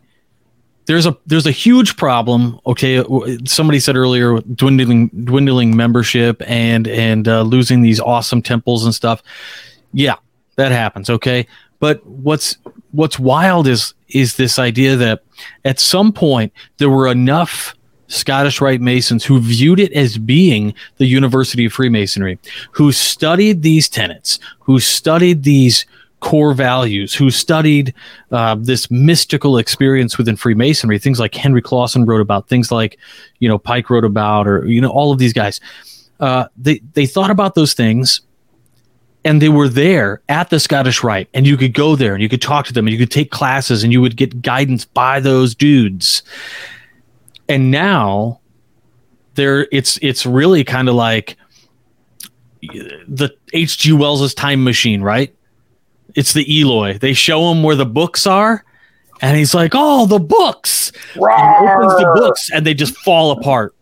there's 0.85 1.05
a 1.07 1.17
there's 1.25 1.47
a 1.47 1.51
huge 1.51 1.97
problem. 1.97 2.59
Okay, 2.67 3.03
somebody 3.45 3.79
said 3.79 3.95
earlier 3.95 4.39
dwindling 4.41 5.07
dwindling 5.23 5.75
membership 5.75 6.41
and 6.45 6.87
and 6.87 7.27
uh, 7.27 7.41
losing 7.41 7.81
these 7.81 7.99
awesome 7.99 8.41
temples 8.43 8.85
and 8.85 8.93
stuff. 8.93 9.23
Yeah, 9.93 10.15
that 10.59 10.71
happens. 10.71 11.09
Okay, 11.09 11.47
but 11.79 12.05
what's 12.05 12.57
what's 12.91 13.17
wild 13.17 13.67
is 13.67 13.93
is 14.09 14.35
this 14.35 14.59
idea 14.59 14.95
that 14.95 15.23
at 15.65 15.79
some 15.79 16.11
point 16.11 16.51
there 16.77 16.89
were 16.89 17.07
enough 17.07 17.75
Scottish 18.07 18.59
Rite 18.59 18.81
Masons 18.81 19.23
who 19.23 19.39
viewed 19.39 19.79
it 19.79 19.93
as 19.93 20.17
being 20.17 20.73
the 20.97 21.05
University 21.05 21.65
of 21.65 21.73
Freemasonry, 21.73 22.39
who 22.71 22.91
studied 22.91 23.61
these 23.61 23.87
tenets, 23.87 24.39
who 24.59 24.79
studied 24.79 25.43
these 25.43 25.85
core 26.19 26.53
values, 26.53 27.13
who 27.13 27.31
studied 27.31 27.93
uh, 28.31 28.55
this 28.59 28.91
mystical 28.91 29.57
experience 29.57 30.17
within 30.17 30.35
Freemasonry, 30.35 30.99
things 30.99 31.19
like 31.19 31.33
Henry 31.33 31.61
Clausen 31.61 32.05
wrote 32.05 32.19
about, 32.19 32.49
things 32.49 32.71
like, 32.71 32.97
you 33.39 33.47
know, 33.47 33.57
Pike 33.57 33.89
wrote 33.89 34.03
about, 34.03 34.47
or, 34.47 34.65
you 34.65 34.81
know, 34.81 34.89
all 34.89 35.13
of 35.13 35.19
these 35.19 35.31
guys. 35.31 35.61
Uh, 36.19 36.47
they, 36.57 36.81
they 36.93 37.05
thought 37.05 37.31
about 37.31 37.55
those 37.55 37.73
things 37.73 38.21
and 39.25 39.41
they 39.41 39.49
were 39.49 39.67
there 39.67 40.21
at 40.29 40.49
the 40.49 40.59
Scottish 40.59 41.03
Rite, 41.03 41.29
and 41.33 41.45
you 41.45 41.57
could 41.57 41.73
go 41.73 41.95
there 41.95 42.13
and 42.13 42.23
you 42.23 42.29
could 42.29 42.41
talk 42.41 42.65
to 42.67 42.73
them 42.73 42.87
and 42.87 42.93
you 42.93 42.99
could 42.99 43.11
take 43.11 43.31
classes 43.31 43.83
and 43.83 43.91
you 43.91 44.01
would 44.01 44.15
get 44.15 44.41
guidance 44.41 44.85
by 44.85 45.19
those 45.19 45.55
dudes. 45.55 46.23
And 47.47 47.71
now 47.71 48.39
there 49.35 49.67
it's 49.71 49.97
it's 50.01 50.25
really 50.25 50.63
kind 50.63 50.89
of 50.89 50.95
like 50.95 51.37
the 52.61 53.31
H.G. 53.53 53.93
Wells's 53.93 54.33
time 54.33 54.63
machine, 54.63 55.01
right? 55.01 55.33
It's 56.15 56.33
the 56.33 56.61
Eloi. 56.61 56.97
They 56.97 57.13
show 57.13 57.51
him 57.51 57.63
where 57.63 57.75
the 57.75 57.85
books 57.85 58.27
are, 58.27 58.65
and 59.21 59.37
he's 59.37 59.53
like, 59.53 59.71
"Oh, 59.73 60.05
the 60.05 60.19
books!" 60.19 60.91
And 61.15 61.67
he 61.67 61.71
opens 61.71 61.95
the 61.95 62.11
books, 62.15 62.49
and 62.53 62.65
they 62.65 62.73
just 62.73 62.97
fall 62.97 63.31
apart. 63.31 63.75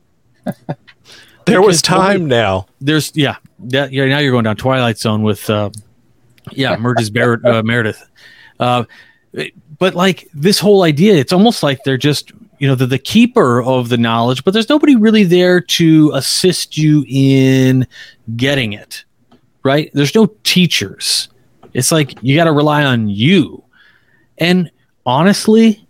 there 1.46 1.62
was 1.62 1.82
because 1.82 1.82
time 1.82 2.28
now. 2.28 2.68
there's 2.82 3.12
yeah, 3.16 3.38
that, 3.60 3.92
yeah. 3.92 4.06
Now 4.06 4.20
you're 4.20 4.32
going 4.32 4.44
down 4.44 4.56
Twilight 4.56 4.98
Zone 4.98 5.24
with 5.24 5.50
uh, 5.50 5.70
yeah, 6.52 6.76
Merges 6.78 7.10
Bar- 7.10 7.42
uh, 7.46 7.64
Meredith. 7.64 8.04
Uh, 8.60 8.84
but 9.80 9.96
like 9.96 10.28
this 10.34 10.60
whole 10.60 10.84
idea, 10.84 11.16
it's 11.16 11.34
almost 11.34 11.64
like 11.64 11.84
they're 11.84 11.98
just 11.98 12.32
you 12.60 12.68
know 12.68 12.76
they're 12.76 12.88
the 12.88 12.98
keeper 12.98 13.62
of 13.62 13.90
the 13.90 13.98
knowledge, 13.98 14.44
but 14.44 14.54
there's 14.54 14.70
nobody 14.70 14.96
really 14.96 15.24
there 15.24 15.62
to 15.62 16.12
assist 16.14 16.78
you 16.78 17.06
in 17.08 17.88
getting 18.36 18.74
it. 18.74 19.04
Right? 19.64 19.92
There's 19.94 20.16
no 20.16 20.28
teachers. 20.44 21.30
It's 21.74 21.92
like 21.92 22.18
you 22.22 22.36
got 22.36 22.46
to 22.46 22.54
rely 22.54 22.84
on 22.84 23.10
you. 23.10 23.64
And 24.38 24.72
honestly, 25.06 25.86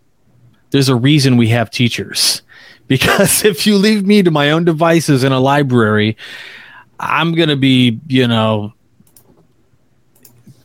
there's 0.72 0.90
a 0.90 0.96
reason 0.96 1.38
we 1.38 1.50
have 1.50 1.72
teachers. 1.72 2.42
Because 2.88 3.44
if 3.44 3.68
you 3.68 3.76
leave 3.76 4.06
me 4.06 4.24
to 4.24 4.32
my 4.32 4.52
own 4.52 4.64
devices 4.64 5.26
in 5.26 5.34
a 5.34 5.42
library, 5.42 6.16
I'm 7.00 7.34
gonna 7.34 7.56
be, 7.56 8.00
you 8.08 8.28
know, 8.28 8.74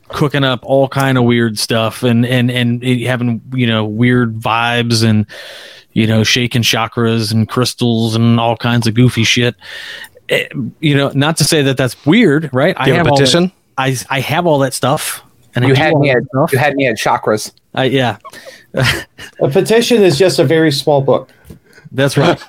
cooking 0.09 0.45
up 0.45 0.61
all 0.65 0.89
kind 0.89 1.17
of 1.17 1.25
weird 1.25 1.59
stuff 1.59 2.03
and 2.03 2.27
and 2.27 2.51
and 2.51 2.83
having 3.03 3.41
you 3.55 3.67
know 3.67 3.85
weird 3.85 4.39
vibes 4.39 5.03
and 5.05 5.27
you 5.93 6.07
know 6.07 6.23
shaking 6.23 6.63
chakras 6.63 7.33
and 7.33 7.49
crystals 7.49 8.15
and 8.15 8.39
all 8.39 8.57
kinds 8.57 8.87
of 8.87 8.95
goofy 8.95 9.25
shit. 9.25 9.55
Eh, 10.29 10.47
You 10.81 10.95
know, 10.97 11.11
not 11.15 11.37
to 11.39 11.45
say 11.45 11.63
that 11.63 11.77
that's 11.77 11.97
weird, 12.07 12.51
right? 12.53 12.77
Do 12.77 12.91
you 12.91 12.97
have 12.97 13.07
a 13.07 13.11
that- 13.11 13.17
petition? 13.17 13.53
I 13.79 13.97
I 14.11 14.21
have 14.21 14.47
all 14.47 14.59
that 14.61 14.75
stuff. 14.75 15.23
And 15.55 15.67
"You 15.67 15.75
do 15.75 15.81
had 15.81 15.95
me 15.97 16.11
at 16.11 16.23
you 16.53 16.59
had 16.59 16.75
me 16.77 16.87
at 16.87 16.97
chakras." 16.97 17.53
I, 17.75 17.85
yeah, 17.85 18.19
A 18.75 19.49
petition 19.51 20.03
is 20.03 20.19
just 20.19 20.39
a 20.39 20.45
very 20.45 20.71
small 20.71 21.01
book. 21.01 21.31
That's 21.95 22.17
right. 22.17 22.39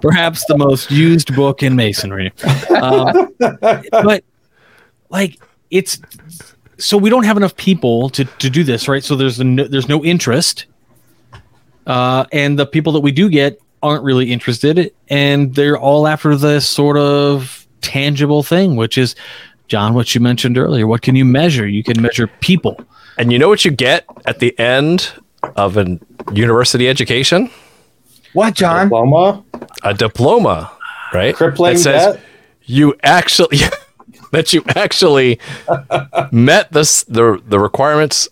Perhaps 0.00 0.44
the 0.46 0.54
most 0.56 0.90
used 0.90 1.34
book 1.34 1.62
in 1.62 1.74
masonry. 1.74 2.32
Um, 2.70 3.34
but 3.38 4.22
like 5.10 5.40
it's 5.70 5.98
so 6.78 6.96
we 6.96 7.10
don't 7.10 7.24
have 7.24 7.36
enough 7.36 7.56
people 7.56 8.10
to, 8.10 8.24
to 8.24 8.50
do 8.50 8.62
this, 8.62 8.86
right? 8.86 9.02
So 9.02 9.16
there's 9.16 9.40
no, 9.40 9.64
there's 9.64 9.88
no 9.88 10.04
interest. 10.04 10.66
Uh, 11.86 12.26
and 12.32 12.58
the 12.58 12.66
people 12.66 12.92
that 12.92 13.00
we 13.00 13.12
do 13.12 13.28
get 13.28 13.58
aren't 13.82 14.04
really 14.04 14.32
interested 14.32 14.92
and 15.08 15.54
they're 15.54 15.78
all 15.78 16.06
after 16.06 16.34
this 16.34 16.68
sort 16.68 16.96
of 16.96 17.66
tangible 17.80 18.42
thing, 18.42 18.76
which 18.76 18.98
is 18.98 19.14
John, 19.68 19.94
what 19.94 20.14
you 20.14 20.20
mentioned 20.20 20.58
earlier. 20.58 20.86
What 20.86 21.02
can 21.02 21.16
you 21.16 21.24
measure? 21.24 21.66
You 21.66 21.82
can 21.82 22.00
measure 22.00 22.26
people. 22.40 22.80
And 23.18 23.32
you 23.32 23.38
know 23.38 23.48
what 23.48 23.64
you 23.64 23.70
get 23.70 24.04
at 24.26 24.38
the 24.38 24.56
end 24.58 25.12
of 25.56 25.76
a 25.76 25.98
university 26.32 26.88
education? 26.88 27.50
What, 28.32 28.54
John? 28.54 28.86
Diploma, 28.86 29.44
A 29.82 29.94
diploma, 29.94 30.70
right? 31.14 31.34
crippling 31.34 31.74
that 31.74 31.80
says 31.80 32.14
debt. 32.16 32.24
you 32.64 32.94
actually 33.02 33.58
that 34.32 34.52
you 34.52 34.62
actually 34.74 35.38
met 36.32 36.72
this 36.72 37.04
the 37.04 37.40
the 37.46 37.58
requirements 37.58 38.28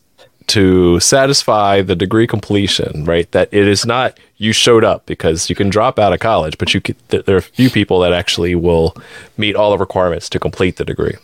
to 0.46 1.00
satisfy 1.00 1.80
the 1.80 1.96
degree 1.96 2.26
completion, 2.26 3.04
right? 3.06 3.30
That 3.32 3.48
it 3.50 3.66
is 3.66 3.86
not 3.86 4.18
you 4.36 4.52
showed 4.52 4.84
up 4.84 5.06
because 5.06 5.48
you 5.48 5.56
can 5.56 5.70
drop 5.70 5.98
out 5.98 6.12
of 6.12 6.20
college, 6.20 6.58
but 6.58 6.74
you 6.74 6.82
could, 6.82 6.96
th- 7.08 7.24
there 7.24 7.34
are 7.36 7.38
a 7.38 7.42
few 7.42 7.70
people 7.70 7.98
that 8.00 8.12
actually 8.12 8.54
will 8.54 8.94
meet 9.38 9.56
all 9.56 9.70
the 9.70 9.78
requirements 9.78 10.28
to 10.28 10.38
complete 10.38 10.76
the 10.76 10.84
degree. 10.84 11.14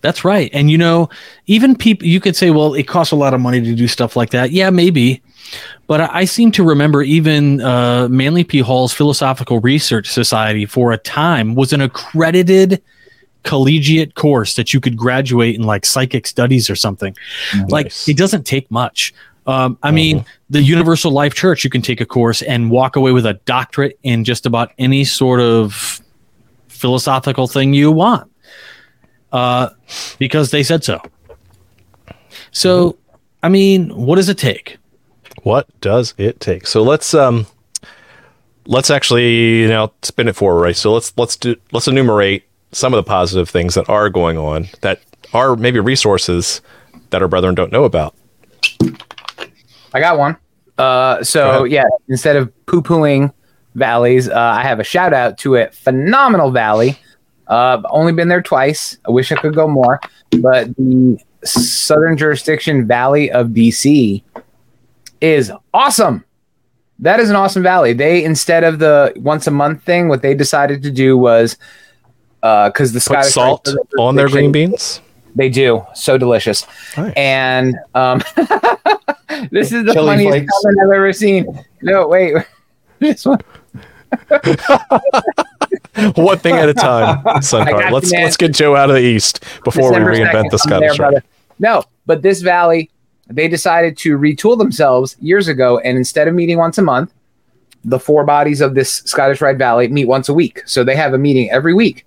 That's 0.00 0.24
right. 0.24 0.50
And 0.52 0.70
you 0.70 0.78
know, 0.78 1.10
even 1.46 1.76
people, 1.76 2.06
you 2.06 2.20
could 2.20 2.36
say, 2.36 2.50
well, 2.50 2.74
it 2.74 2.84
costs 2.84 3.12
a 3.12 3.16
lot 3.16 3.34
of 3.34 3.40
money 3.40 3.60
to 3.60 3.74
do 3.74 3.88
stuff 3.88 4.16
like 4.16 4.30
that. 4.30 4.50
Yeah, 4.50 4.70
maybe. 4.70 5.22
But 5.86 6.02
I, 6.02 6.20
I 6.20 6.24
seem 6.24 6.52
to 6.52 6.64
remember 6.64 7.02
even 7.02 7.60
uh, 7.60 8.08
Manly 8.08 8.44
P. 8.44 8.60
Hall's 8.60 8.92
Philosophical 8.92 9.60
Research 9.60 10.08
Society 10.08 10.64
for 10.66 10.92
a 10.92 10.98
time 10.98 11.54
was 11.54 11.72
an 11.72 11.80
accredited 11.80 12.82
collegiate 13.42 14.14
course 14.14 14.54
that 14.56 14.74
you 14.74 14.80
could 14.80 14.96
graduate 14.96 15.54
in 15.54 15.62
like 15.62 15.86
psychic 15.86 16.26
studies 16.26 16.68
or 16.68 16.76
something. 16.76 17.16
Like 17.68 17.92
it 18.06 18.16
doesn't 18.16 18.44
take 18.44 18.70
much. 18.70 19.14
Um, 19.46 19.78
I 19.82 19.90
mean, 19.90 20.24
the 20.50 20.62
Universal 20.62 21.12
Life 21.12 21.34
Church, 21.34 21.64
you 21.64 21.70
can 21.70 21.82
take 21.82 22.00
a 22.00 22.06
course 22.06 22.42
and 22.42 22.70
walk 22.70 22.96
away 22.96 23.12
with 23.12 23.26
a 23.26 23.34
doctorate 23.46 23.98
in 24.02 24.24
just 24.24 24.46
about 24.46 24.72
any 24.78 25.04
sort 25.04 25.40
of 25.40 26.00
philosophical 26.68 27.48
thing 27.48 27.74
you 27.74 27.90
want 27.90 28.29
uh, 29.32 29.70
because 30.18 30.50
they 30.50 30.62
said 30.62 30.84
so. 30.84 31.00
So, 32.52 32.98
I 33.42 33.48
mean, 33.48 33.90
what 33.90 34.16
does 34.16 34.28
it 34.28 34.38
take? 34.38 34.78
What 35.42 35.68
does 35.80 36.14
it 36.18 36.40
take? 36.40 36.66
So 36.66 36.82
let's 36.82 37.14
um 37.14 37.46
let's 38.66 38.90
actually 38.90 39.60
you 39.60 39.68
know 39.68 39.92
spin 40.02 40.28
it 40.28 40.36
forward, 40.36 40.60
right? 40.60 40.76
So 40.76 40.92
let's 40.92 41.12
let's 41.16 41.36
do 41.36 41.56
let's 41.72 41.88
enumerate 41.88 42.44
some 42.72 42.92
of 42.92 42.98
the 42.98 43.08
positive 43.08 43.48
things 43.48 43.74
that 43.74 43.88
are 43.88 44.08
going 44.10 44.38
on 44.38 44.68
that 44.82 45.00
are 45.32 45.56
maybe 45.56 45.80
resources 45.80 46.60
that 47.10 47.22
our 47.22 47.28
brethren 47.28 47.54
don't 47.54 47.72
know 47.72 47.84
about? 47.84 48.14
I 49.92 50.00
got 50.00 50.18
one. 50.18 50.36
Uh, 50.78 51.22
so 51.22 51.64
yeah, 51.64 51.84
instead 52.08 52.36
of 52.36 52.52
poo 52.66 52.80
pooing 52.82 53.32
valleys, 53.74 54.28
uh, 54.28 54.38
I 54.38 54.62
have 54.62 54.80
a 54.80 54.84
shout 54.84 55.12
out 55.12 55.36
to 55.38 55.56
a 55.56 55.70
phenomenal 55.70 56.50
valley. 56.50 56.98
Uh, 57.50 57.82
only 57.90 58.12
been 58.12 58.28
there 58.28 58.40
twice. 58.40 58.96
I 59.06 59.10
wish 59.10 59.30
I 59.32 59.34
could 59.34 59.54
go 59.54 59.66
more, 59.68 60.00
but 60.40 60.74
the 60.76 61.18
Southern 61.44 62.16
Jurisdiction 62.16 62.86
Valley 62.86 63.30
of 63.30 63.48
DC 63.48 64.22
is 65.20 65.52
awesome. 65.74 66.24
That 67.00 67.18
is 67.18 67.28
an 67.28 67.36
awesome 67.36 67.62
valley. 67.62 67.92
They 67.92 68.22
instead 68.24 68.62
of 68.62 68.78
the 68.78 69.12
once 69.16 69.46
a 69.46 69.50
month 69.50 69.82
thing, 69.82 70.08
what 70.08 70.22
they 70.22 70.34
decided 70.34 70.82
to 70.84 70.90
do 70.90 71.18
was 71.18 71.56
because 72.40 72.90
uh, 72.90 72.92
the 72.92 72.92
Put 72.94 73.02
Scottish 73.02 73.32
salt 73.34 73.68
on 73.98 74.14
their 74.14 74.28
green 74.28 74.52
beans. 74.52 75.00
They 75.34 75.48
do 75.48 75.86
so 75.94 76.18
delicious, 76.18 76.66
Nice. 76.96 77.12
and 77.16 77.76
um, 77.94 78.18
this 79.50 79.72
is 79.72 79.84
the 79.84 79.92
Chili 79.92 80.06
funniest 80.06 80.28
flakes. 80.30 80.52
comment 80.62 80.78
I've 80.82 80.92
ever 80.92 81.12
seen. 81.12 81.64
No, 81.82 82.08
wait, 82.08 82.34
this 82.98 83.24
one. 83.24 83.40
One 86.14 86.38
thing 86.38 86.54
at 86.54 86.68
a 86.68 86.74
time, 86.74 87.22
Sunkar. 87.40 87.90
Let's 87.90 88.12
you, 88.12 88.18
let's 88.20 88.36
get 88.36 88.52
Joe 88.52 88.76
out 88.76 88.90
of 88.90 88.96
the 88.96 89.02
east 89.02 89.44
before 89.64 89.90
December 89.90 90.10
we 90.12 90.18
reinvent 90.18 90.44
2nd, 90.44 90.50
the 90.50 90.58
Scottish 90.58 90.98
there, 90.98 91.22
No, 91.58 91.82
but 92.06 92.22
this 92.22 92.42
valley, 92.42 92.90
they 93.28 93.48
decided 93.48 93.96
to 93.98 94.18
retool 94.18 94.56
themselves 94.56 95.16
years 95.20 95.48
ago, 95.48 95.78
and 95.80 95.96
instead 95.96 96.28
of 96.28 96.34
meeting 96.34 96.58
once 96.58 96.78
a 96.78 96.82
month, 96.82 97.12
the 97.84 97.98
four 97.98 98.24
bodies 98.24 98.60
of 98.60 98.74
this 98.74 99.02
Scottish 99.06 99.40
Rite 99.40 99.56
Valley 99.58 99.88
meet 99.88 100.04
once 100.06 100.28
a 100.28 100.34
week. 100.34 100.62
So 100.66 100.84
they 100.84 100.96
have 100.96 101.14
a 101.14 101.18
meeting 101.18 101.50
every 101.50 101.74
week, 101.74 102.06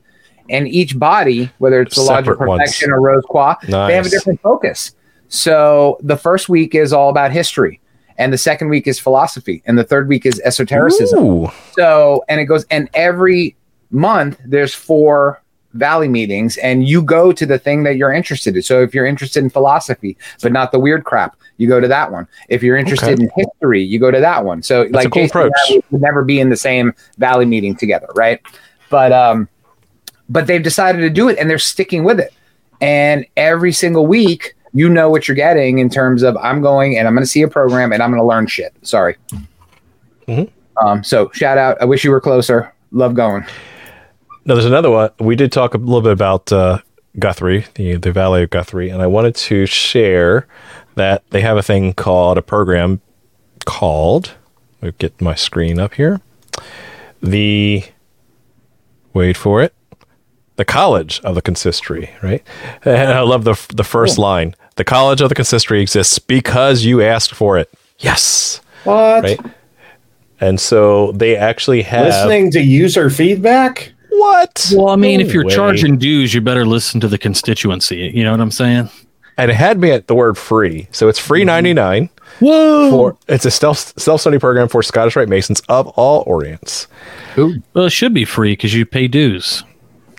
and 0.50 0.68
each 0.68 0.98
body, 0.98 1.52
whether 1.58 1.82
it's 1.82 1.96
the 1.96 2.02
Lodge 2.02 2.28
of 2.28 2.34
Separate 2.34 2.48
ones. 2.48 2.62
Protection 2.62 2.92
or 2.92 3.02
Rose 3.02 3.24
Croix, 3.30 3.56
they 3.68 3.96
have 3.96 4.06
a 4.06 4.10
different 4.10 4.42
focus. 4.42 4.96
So 5.30 5.98
the 6.02 6.16
first 6.18 6.48
week 6.48 6.76
is 6.76 6.94
all 6.94 7.10
about 7.10 7.32
history, 7.32 7.82
and 8.18 8.32
the 8.32 8.38
second 8.38 8.70
week 8.70 8.88
is 8.88 9.00
philosophy, 9.00 9.64
and 9.66 9.78
the 9.78 9.84
third 9.84 10.08
week 10.08 10.26
is 10.26 10.40
esotericism. 10.46 11.24
Ooh, 11.24 11.52
So, 11.76 12.24
and 12.30 12.40
it 12.40 12.46
goes, 12.46 12.66
and 12.70 12.90
every 12.94 13.56
month 13.94 14.40
there's 14.46 14.74
four 14.74 15.42
valley 15.74 16.08
meetings, 16.08 16.58
and 16.58 16.88
you 16.88 17.02
go 17.02 17.32
to 17.32 17.46
the 17.46 17.58
thing 17.58 17.84
that 17.84 17.96
you're 17.96 18.12
interested 18.14 18.56
in. 18.56 18.62
So, 18.62 18.82
if 18.84 18.94
you're 18.94 19.06
interested 19.06 19.44
in 19.44 19.50
philosophy, 19.50 20.18
but 20.42 20.52
not 20.52 20.72
the 20.72 20.80
weird 20.80 21.04
crap, 21.04 21.36
you 21.58 21.68
go 21.68 21.80
to 21.80 21.88
that 21.88 22.12
one. 22.12 22.28
If 22.50 22.62
you're 22.62 22.78
interested 22.78 23.14
Okay. 23.14 23.24
in 23.24 23.30
history, 23.36 23.82
you 23.84 24.00
go 24.00 24.12
to 24.12 24.20
that 24.20 24.46
one. 24.46 24.62
So, 24.62 24.84
a 24.84 24.90
like, 24.90 25.10
cool 25.12 25.24
Jason 25.24 25.42
and 25.42 25.46
I 25.56 25.64
approach. 25.70 25.84
would 25.92 26.02
never 26.02 26.24
be 26.24 26.40
in 26.40 26.50
the 26.50 26.58
same 26.58 26.94
valley 27.18 27.46
meeting 27.46 27.76
together, 27.76 28.08
right? 28.16 28.40
But, 28.90 29.12
um, 29.12 29.48
but 30.30 30.46
they've 30.46 30.62
decided 30.62 31.00
to 31.00 31.10
do 31.10 31.28
it, 31.30 31.38
and 31.40 31.50
they're 31.50 31.58
sticking 31.58 32.04
with 32.04 32.20
it. 32.20 32.34
And 32.82 33.26
every 33.38 33.72
single 33.72 34.06
week, 34.06 34.56
you 34.74 34.90
know 34.90 35.10
what 35.10 35.28
you're 35.28 35.36
getting 35.36 35.78
in 35.80 35.90
terms 35.90 36.22
of 36.24 36.36
I'm 36.38 36.62
going 36.62 36.98
and 36.98 37.08
I'm 37.08 37.14
going 37.14 37.24
to 37.24 37.30
see 37.30 37.44
a 37.44 37.48
program 37.48 37.92
and 37.94 38.02
I'm 38.02 38.10
going 38.10 38.22
to 38.22 38.26
learn 38.28 38.48
shit. 38.48 38.74
Sorry. 38.82 39.16
Mhm. 40.28 40.50
Um, 40.84 41.04
so 41.04 41.30
shout 41.34 41.58
out. 41.60 41.78
I 41.80 41.86
wish 41.86 42.04
you 42.04 42.10
were 42.12 42.20
closer. 42.20 42.74
Love 42.92 43.14
going. 43.14 43.46
Now, 44.46 44.56
there's 44.56 44.66
another 44.66 44.92
one. 44.92 45.12
We 45.20 45.36
did 45.36 45.52
talk 45.52 45.74
a 45.74 45.78
little 45.78 46.02
bit 46.02 46.12
about 46.12 46.52
uh, 46.52 46.80
Guthrie, 47.18 47.66
the, 47.76 47.96
the 47.96 48.12
Valley 48.12 48.44
of 48.44 48.50
Guthrie, 48.50 48.90
and 48.90 49.02
I 49.02 49.08
wanted 49.08 49.36
to 49.36 49.66
share 49.66 50.48
that 50.96 51.24
they 51.30 51.42
have 51.42 51.58
a 51.58 51.64
thing 51.64 51.94
called 51.94 52.38
a 52.38 52.42
program 52.42 53.02
called, 53.66 54.34
let 54.82 54.88
me 54.88 54.96
get 54.98 55.22
my 55.22 55.36
screen 55.36 55.80
up 55.80 55.94
here. 55.94 56.22
The, 57.22 57.86
wait 59.14 59.38
for 59.38 59.62
it, 59.62 59.74
the 60.58 60.66
College 60.66 61.22
of 61.22 61.36
the 61.36 61.42
Consistory, 61.42 62.10
right? 62.22 62.44
And 62.86 63.12
I 63.12 63.22
love 63.22 63.44
the, 63.46 63.60
the 63.74 63.84
first 63.84 64.18
line. 64.18 64.56
The 64.76 64.84
College 64.84 65.22
of 65.22 65.30
the 65.30 65.36
Consistory 65.36 65.82
exists 65.82 66.20
because 66.20 66.84
you 66.84 67.02
asked 67.02 67.34
for 67.34 67.58
it. 67.58 67.72
Yes. 68.00 68.60
What? 68.84 69.24
Right. 69.24 69.40
And 70.42 70.60
so 70.60 71.14
they 71.14 71.38
actually 71.38 71.84
have. 71.84 72.08
Listening 72.08 72.52
to 72.52 72.60
user 72.60 73.10
feedback? 73.10 73.93
What? 74.20 74.72
Well, 74.76 74.90
I 74.90 74.96
mean, 74.96 75.20
No 75.20 75.26
if 75.26 75.34
you're 75.34 75.46
way. 75.46 75.54
charging 75.56 75.98
dues, 75.98 76.34
you 76.34 76.42
better 76.42 76.66
listen 76.66 77.00
to 77.02 77.08
the 77.08 77.18
constituency. 77.18 78.12
You 78.14 78.24
know 78.24 78.32
what 78.32 78.42
I'm 78.42 78.52
saying? 78.52 78.90
and 79.36 79.50
it 79.50 79.56
had 79.56 79.80
me 79.80 79.90
at 79.90 80.06
the 80.08 80.14
word 80.14 80.38
free. 80.38 80.88
So 80.92 81.08
it's 81.10 81.18
free 81.18 81.44
99 81.44 82.08
Whoa! 82.40 82.90
for 82.92 83.18
it's 83.28 83.46
a 83.46 83.52
self 83.52 83.78
self 83.98 84.22
study 84.22 84.38
program 84.38 84.68
for 84.68 84.84
Scottish 84.84 85.16
Rite 85.16 85.28
Masons 85.30 85.60
of 85.70 85.88
all 85.90 86.24
Orients. 86.28 86.88
well, 87.36 87.86
it 87.86 87.90
should 87.92 88.14
be 88.14 88.26
free 88.26 88.52
because 88.54 88.74
you 88.76 88.86
pay 88.86 89.08
dues. 89.08 89.64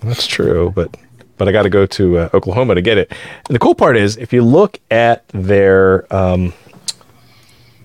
That's 0.03 0.27
true, 0.27 0.73
but 0.75 0.97
but 1.37 1.49
I 1.49 1.53
got 1.53 1.63
to 1.63 1.71
go 1.71 1.87
to 1.87 2.19
uh, 2.19 2.29
Oklahoma 2.35 2.75
to 2.75 2.83
get 2.83 2.99
it. 2.99 3.13
And 3.49 3.55
the 3.55 3.59
cool 3.61 3.75
part 3.77 3.97
is 3.97 4.17
if 4.17 4.33
you 4.33 4.43
look 4.43 4.81
at 4.91 5.27
their 5.29 6.13
um, 6.15 6.53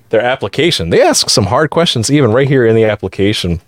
their 0.10 0.22
application, 0.22 0.89
they 0.89 1.01
ask 1.03 1.30
some 1.30 1.45
hard 1.45 1.70
questions 1.70 2.12
even 2.12 2.32
right 2.32 2.47
here 2.47 2.66
in 2.66 2.76
the 2.76 2.86
application. 2.86 3.62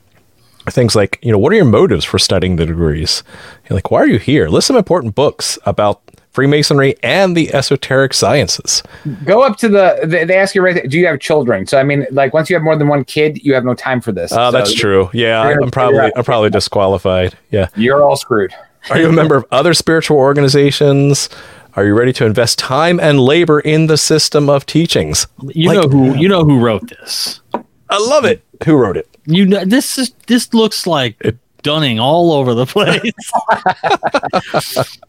Things 0.69 0.95
like, 0.95 1.17
you 1.21 1.31
know, 1.31 1.37
what 1.37 1.51
are 1.51 1.55
your 1.55 1.65
motives 1.65 2.05
for 2.05 2.19
studying 2.19 2.55
the 2.57 2.65
degrees? 2.65 3.23
You're 3.69 3.75
like, 3.75 3.89
why 3.91 3.99
are 4.01 4.07
you 4.07 4.19
here? 4.19 4.47
List 4.47 4.67
some 4.67 4.75
important 4.77 5.15
books 5.15 5.57
about 5.65 6.01
Freemasonry 6.31 6.95
and 7.03 7.35
the 7.35 7.53
esoteric 7.53 8.13
sciences. 8.13 8.83
Go 9.25 9.41
up 9.41 9.57
to 9.57 9.67
the. 9.67 9.99
They, 10.05 10.23
they 10.23 10.37
ask 10.37 10.55
you 10.55 10.61
right. 10.61 10.75
There, 10.75 10.87
do 10.87 10.97
you 10.97 11.05
have 11.07 11.19
children? 11.19 11.65
So 11.65 11.77
I 11.77 11.83
mean, 11.83 12.05
like 12.11 12.33
once 12.33 12.49
you 12.49 12.55
have 12.55 12.63
more 12.63 12.77
than 12.77 12.87
one 12.87 13.03
kid, 13.03 13.43
you 13.43 13.53
have 13.53 13.65
no 13.65 13.73
time 13.73 13.99
for 13.99 14.11
this. 14.13 14.31
Oh, 14.31 14.35
So 14.35 14.51
that's 14.51 14.73
true. 14.73 15.09
Yeah, 15.13 15.41
I'm 15.41 15.71
probably 15.71 16.11
I'm 16.15 16.23
probably 16.23 16.49
disqualified. 16.49 17.35
Yeah. 17.49 17.67
You're 17.75 18.01
all 18.03 18.15
screwed. 18.15 18.53
Are 18.89 18.97
you 18.97 19.09
a 19.09 19.11
member 19.11 19.35
of 19.35 19.45
other 19.51 19.73
spiritual 19.73 20.17
organizations? 20.17 21.27
Are 21.75 21.85
you 21.85 21.93
ready 21.97 22.13
to 22.13 22.25
invest 22.25 22.59
time 22.59 22.99
and 22.99 23.19
labor 23.19 23.59
in 23.59 23.87
the 23.87 23.97
system 23.97 24.49
of 24.49 24.65
teachings? 24.65 25.27
You 25.49 25.69
Like- 25.69 25.81
know 25.81 25.89
who 25.89 26.15
you 26.15 26.27
know 26.29 26.43
who 26.45 26.59
wrote 26.59 26.87
this. 26.89 27.41
I 27.89 27.97
love 27.99 28.23
it. 28.25 28.41
Who 28.65 28.77
wrote 28.77 28.95
it? 28.95 29.07
You 29.33 29.45
know 29.45 29.65
this 29.65 29.97
is 29.97 30.13
this 30.27 30.53
looks 30.53 30.85
like 30.87 31.37
Dunning 31.63 31.99
all 31.99 32.31
over 32.33 32.53
the 32.55 32.65
place. 32.65 33.01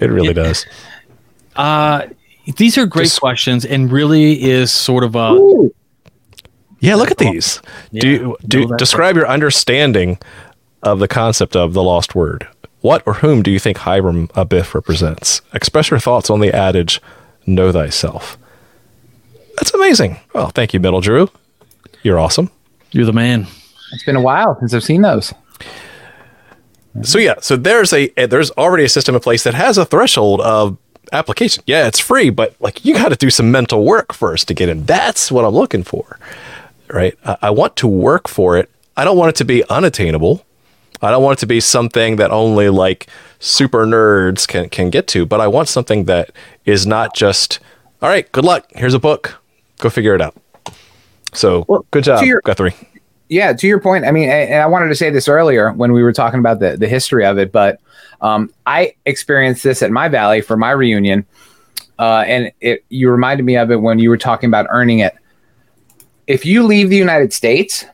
It 0.00 0.10
really 0.10 0.34
does. 0.34 0.64
uh, 1.56 2.06
these 2.56 2.76
are 2.78 2.86
great 2.86 3.04
Just- 3.04 3.20
questions, 3.20 3.64
and 3.64 3.90
really 3.90 4.42
is 4.42 4.70
sort 4.70 5.02
of 5.04 5.16
a 5.16 5.70
Yeah, 6.80 6.94
look 6.96 7.10
at 7.10 7.18
these. 7.18 7.60
do 7.92 8.36
Yeah, 8.40 8.46
do 8.46 8.76
describe 8.76 9.16
your 9.16 9.26
understanding 9.28 10.18
of 10.82 10.98
the 10.98 11.08
concept 11.08 11.56
of 11.56 11.72
the 11.72 11.82
lost 11.82 12.14
word. 12.14 12.46
What 12.82 13.02
or 13.06 13.14
whom 13.14 13.42
do 13.42 13.50
you 13.50 13.58
think 13.58 13.78
Hiram 13.78 14.28
Abiff 14.28 14.74
represents? 14.74 15.40
Express 15.54 15.90
your 15.90 15.98
thoughts 16.00 16.28
on 16.28 16.40
the 16.40 16.54
adage, 16.54 17.00
"Know 17.46 17.72
thyself." 17.72 18.36
That's 19.56 19.72
amazing. 19.72 20.18
Well, 20.34 20.50
thank 20.50 20.74
you, 20.74 20.80
Middle 20.80 21.00
Drew. 21.00 21.30
You're 22.02 22.18
awesome. 22.20 22.50
You're 22.94 23.04
the 23.04 23.12
man. 23.12 23.46
It's 23.92 24.04
been 24.04 24.16
a 24.16 24.22
while 24.22 24.56
since 24.58 24.72
I've 24.72 24.84
seen 24.84 25.02
those. 25.02 25.34
So 27.02 27.18
yeah, 27.18 27.34
so 27.40 27.56
there's 27.56 27.92
a 27.92 28.08
there's 28.10 28.50
already 28.52 28.84
a 28.84 28.88
system 28.88 29.14
in 29.14 29.20
place 29.20 29.42
that 29.44 29.54
has 29.54 29.78
a 29.78 29.84
threshold 29.84 30.40
of 30.42 30.78
application. 31.12 31.64
Yeah, 31.66 31.88
it's 31.88 31.98
free, 31.98 32.30
but 32.30 32.54
like 32.60 32.84
you 32.84 32.94
got 32.94 33.08
to 33.08 33.16
do 33.16 33.30
some 33.30 33.50
mental 33.50 33.84
work 33.84 34.12
first 34.12 34.46
to 34.48 34.54
get 34.54 34.68
in. 34.68 34.84
That's 34.84 35.32
what 35.32 35.44
I'm 35.44 35.54
looking 35.54 35.82
for, 35.82 36.18
right? 36.88 37.18
I, 37.24 37.36
I 37.42 37.50
want 37.50 37.74
to 37.76 37.88
work 37.88 38.28
for 38.28 38.56
it. 38.56 38.70
I 38.96 39.04
don't 39.04 39.16
want 39.16 39.30
it 39.30 39.36
to 39.36 39.44
be 39.44 39.68
unattainable. 39.68 40.44
I 41.02 41.10
don't 41.10 41.22
want 41.22 41.38
it 41.38 41.40
to 41.40 41.46
be 41.46 41.58
something 41.58 42.16
that 42.16 42.30
only 42.30 42.68
like 42.68 43.08
super 43.40 43.86
nerds 43.86 44.46
can 44.46 44.68
can 44.68 44.90
get 44.90 45.08
to. 45.08 45.26
But 45.26 45.40
I 45.40 45.48
want 45.48 45.68
something 45.68 46.04
that 46.04 46.30
is 46.64 46.86
not 46.86 47.14
just 47.14 47.58
all 48.00 48.08
right. 48.08 48.30
Good 48.30 48.44
luck. 48.44 48.66
Here's 48.76 48.94
a 48.94 49.00
book. 49.00 49.42
Go 49.78 49.90
figure 49.90 50.14
it 50.14 50.20
out. 50.20 50.36
So 51.34 51.64
Well, 51.68 51.84
good 51.90 52.04
job, 52.04 52.24
your- 52.24 52.40
Guthrie. 52.44 52.74
yeah, 53.28 53.52
to 53.52 53.66
your 53.66 53.80
point, 53.80 54.04
I 54.04 54.10
mean, 54.12 54.28
and 54.28 54.62
I 54.62 54.66
wanted 54.66 54.88
to 54.88 54.94
say 54.94 55.10
this 55.10 55.28
earlier 55.28 55.72
when 55.72 55.92
we 55.92 56.02
were 56.02 56.12
talking 56.12 56.38
about 56.40 56.60
the, 56.60 56.76
the 56.76 56.88
history 56.88 57.24
of 57.24 57.38
it, 57.38 57.52
but 57.52 57.80
um, 58.20 58.50
I 58.66 58.94
experienced 59.06 59.62
this 59.64 59.82
at 59.82 59.90
my 59.90 60.08
valley 60.08 60.40
for 60.40 60.56
my 60.56 60.70
reunion, 60.70 61.26
uh, 61.98 62.24
and 62.26 62.50
it 62.60 62.84
you 62.88 63.10
reminded 63.10 63.44
me 63.44 63.56
of 63.56 63.70
it 63.70 63.76
when 63.76 63.98
you 63.98 64.08
were 64.10 64.16
talking 64.16 64.48
about 64.48 64.66
earning 64.70 65.00
it. 65.00 65.14
If 66.26 66.46
you 66.46 66.62
leave 66.62 66.88
the 66.88 66.96
United 66.96 67.32
States, 67.34 67.84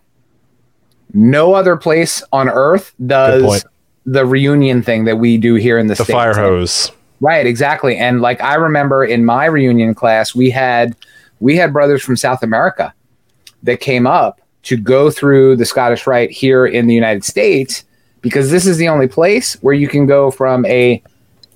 no 1.13 1.55
other 1.55 1.77
place 1.77 2.23
on 2.33 2.49
earth 2.49 2.95
does 3.05 3.65
the 4.07 4.25
reunion 4.25 4.83
thing 4.83 5.05
that 5.07 5.17
we 5.17 5.37
do 5.37 5.55
here 5.57 5.79
in 5.79 5.87
the, 5.89 5.95
The 5.95 6.05
states. 6.05 6.11
fire 6.17 6.35
hose. 6.35 6.93
Right, 7.21 7.45
exactly. 7.47 7.97
And 7.97 8.21
like 8.21 8.41
I 8.41 8.55
remember 8.55 9.05
in 9.05 9.25
my 9.25 9.47
reunion 9.47 9.95
class, 9.95 10.35
we 10.35 10.49
had 10.51 10.95
we 11.41 11.57
had 11.57 11.73
brothers 11.73 12.03
from 12.03 12.17
South 12.17 12.43
America 12.43 12.95
that 13.63 13.81
came 13.81 14.07
up 14.07 14.41
to 14.63 14.77
go 14.77 15.11
through 15.11 15.57
the 15.57 15.65
Scottish 15.65 16.07
Rite 16.07 16.31
here 16.31 16.67
in 16.67 16.87
the 16.87 16.95
United 16.95 17.25
States 17.25 17.85
because 18.21 18.51
this 18.51 18.67
is 18.67 18.77
the 18.77 18.89
only 18.89 19.09
place 19.09 19.55
where 19.63 19.75
you 19.75 19.89
can 19.89 20.07
go 20.07 20.31
from 20.31 20.67
a 20.67 21.03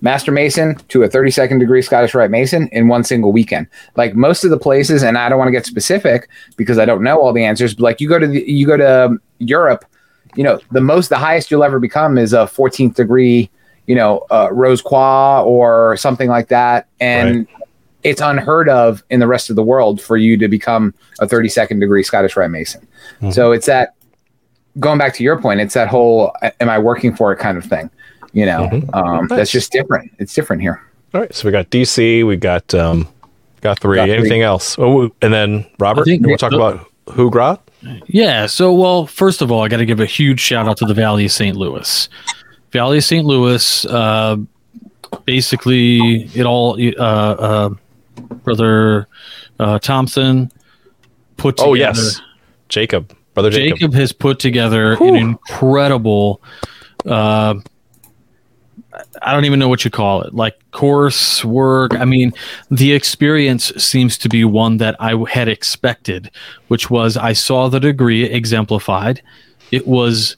Master 0.00 0.32
Mason 0.32 0.76
to 0.88 1.02
a 1.02 1.08
32nd 1.08 1.60
degree 1.60 1.82
Scottish 1.82 2.14
Rite 2.14 2.30
Mason 2.30 2.68
in 2.72 2.88
one 2.88 3.04
single 3.04 3.32
weekend. 3.32 3.66
Like 3.96 4.14
most 4.14 4.44
of 4.44 4.50
the 4.50 4.58
places, 4.58 5.02
and 5.02 5.16
I 5.16 5.28
don't 5.28 5.38
want 5.38 5.48
to 5.48 5.52
get 5.52 5.66
specific 5.66 6.28
because 6.56 6.78
I 6.78 6.84
don't 6.84 7.02
know 7.02 7.20
all 7.20 7.32
the 7.32 7.44
answers, 7.44 7.74
but 7.74 7.82
like 7.82 8.00
you 8.00 8.08
go 8.08 8.18
to 8.18 8.26
the, 8.26 8.50
you 8.50 8.66
go 8.66 8.76
to 8.76 9.06
um, 9.06 9.20
Europe, 9.38 9.84
you 10.36 10.44
know, 10.44 10.60
the 10.72 10.80
most 10.80 11.08
the 11.08 11.16
highest 11.16 11.50
you'll 11.50 11.64
ever 11.64 11.78
become 11.78 12.18
is 12.18 12.32
a 12.32 12.44
14th 12.44 12.94
degree 12.94 13.50
you 13.86 13.94
know, 13.94 14.24
uh, 14.30 14.48
Rose 14.50 14.80
Croix 14.80 15.42
or 15.42 15.96
something 15.96 16.28
like 16.28 16.48
that, 16.48 16.88
and 17.00 17.46
it's 18.04 18.20
unheard 18.20 18.68
of 18.68 19.02
in 19.10 19.18
the 19.20 19.26
rest 19.26 19.50
of 19.50 19.56
the 19.56 19.62
world 19.62 20.00
for 20.00 20.16
you 20.16 20.36
to 20.36 20.46
become 20.48 20.94
a 21.20 21.26
32nd 21.26 21.80
degree 21.80 22.02
Scottish 22.02 22.36
Rite 22.36 22.50
Mason. 22.50 22.86
Mhm. 23.22 23.32
So 23.34 23.52
it's 23.52 23.66
that 23.66 23.94
going 24.78 24.98
back 24.98 25.14
to 25.14 25.22
your 25.24 25.38
point, 25.40 25.60
it's 25.60 25.74
that 25.74 25.88
whole 25.88 26.32
"am 26.60 26.68
I 26.68 26.78
working 26.78 27.14
for 27.16 27.32
it" 27.32 27.36
kind 27.36 27.56
of 27.58 27.64
thing. 27.64 27.90
You 28.32 28.46
know, 28.46 28.68
Mhm. 28.72 28.94
um, 28.94 29.26
Nice. 29.26 29.36
that's 29.38 29.50
just 29.50 29.72
different. 29.72 30.10
It's 30.18 30.34
different 30.34 30.60
here. 30.62 30.80
All 31.14 31.20
right, 31.20 31.32
so 31.34 31.46
we 31.48 31.52
got 31.52 31.70
DC, 31.70 32.22
we 32.24 32.36
got 32.36 32.74
um, 32.74 33.06
Guthrie. 33.60 33.96
Got 33.96 34.04
three. 34.06 34.16
Anything 34.16 34.42
else? 34.42 34.76
Oh, 34.78 35.10
and 35.22 35.32
then 35.32 35.64
Robert, 35.78 36.02
I 36.02 36.04
think 36.04 36.22
you 36.22 36.28
want 36.28 36.40
to 36.40 36.44
talk 36.44 36.50
the- 36.50 36.56
about 36.56 36.86
Hauts 37.08 37.30
Grades? 37.32 38.02
Yeah. 38.08 38.46
So, 38.46 38.72
well, 38.72 39.06
first 39.06 39.40
of 39.42 39.52
all, 39.52 39.62
I 39.62 39.68
got 39.68 39.76
to 39.76 39.84
give 39.86 40.00
a 40.00 40.06
huge 40.06 40.40
shout 40.40 40.66
out 40.68 40.76
to 40.78 40.86
the 40.86 40.94
Valley 40.94 41.26
of 41.26 41.32
St. 41.32 41.54
Louis. 41.56 42.08
Valley 42.72 42.98
of 42.98 43.04
St. 43.04 43.24
Louis, 43.24 43.84
uh, 43.86 44.36
basically, 45.24 46.28
it 46.34 46.44
all, 46.46 46.76
uh, 46.98 47.02
uh, 47.02 47.70
Brother 48.44 49.08
uh, 49.58 49.78
Thompson 49.78 50.50
put 51.36 51.56
together. 51.56 51.70
Oh 51.70 51.74
yes, 51.74 52.20
Jacob, 52.68 53.16
brother 53.34 53.50
Jacob. 53.50 53.78
Jacob 53.78 53.94
has 53.94 54.12
put 54.12 54.38
together 54.38 54.96
Whew. 54.96 55.08
an 55.08 55.16
incredible 55.16 56.40
uh 57.06 57.54
I 59.22 59.32
don't 59.32 59.44
even 59.44 59.58
know 59.58 59.68
what 59.68 59.84
you 59.84 59.90
call 59.90 60.22
it, 60.22 60.34
like 60.34 60.58
course 60.70 61.44
work. 61.44 61.94
I 61.94 62.04
mean, 62.04 62.32
the 62.70 62.92
experience 62.92 63.72
seems 63.76 64.16
to 64.18 64.28
be 64.28 64.44
one 64.44 64.76
that 64.78 64.96
I 65.00 65.16
had 65.30 65.48
expected, 65.48 66.30
which 66.68 66.90
was 66.90 67.16
I 67.16 67.32
saw 67.32 67.68
the 67.68 67.80
degree 67.80 68.24
exemplified. 68.24 69.22
It 69.72 69.86
was 69.86 70.36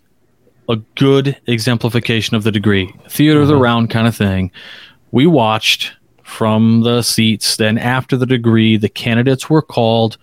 a 0.68 0.76
good 0.94 1.38
exemplification 1.46 2.36
of 2.36 2.44
the 2.44 2.52
degree, 2.52 2.92
theater 3.08 3.42
of 3.42 3.48
the 3.48 3.56
round 3.56 3.90
kind 3.90 4.06
of 4.06 4.16
thing. 4.16 4.50
We 5.10 5.26
watched 5.26 5.92
from 6.26 6.80
the 6.82 7.02
seats. 7.02 7.56
Then 7.56 7.78
after 7.78 8.16
the 8.16 8.26
degree, 8.26 8.76
the 8.76 8.88
candidates 8.88 9.48
were 9.48 9.62
called 9.62 10.18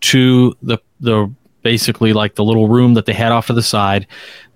to 0.00 0.56
the 0.62 0.78
the 0.98 1.32
basically 1.62 2.12
like 2.12 2.34
the 2.34 2.42
little 2.42 2.68
room 2.68 2.94
that 2.94 3.06
they 3.06 3.12
had 3.12 3.30
off 3.30 3.46
to 3.46 3.52
the 3.52 3.62
side. 3.62 4.06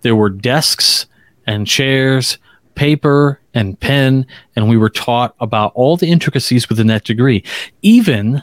There 0.01 0.17
were 0.17 0.31
desks 0.31 1.07
and 1.47 1.67
chairs, 1.67 2.39
paper 2.75 3.39
and 3.55 3.79
pen, 3.79 4.27
and 4.57 4.69
we 4.69 4.77
were 4.77 4.89
taught 4.89 5.37
about 5.39 5.73
all 5.75 5.97
the 5.97 6.11
intricacies 6.11 6.69
within 6.69 6.89
that 6.89 7.05
degree, 7.05 7.45
even 7.83 8.43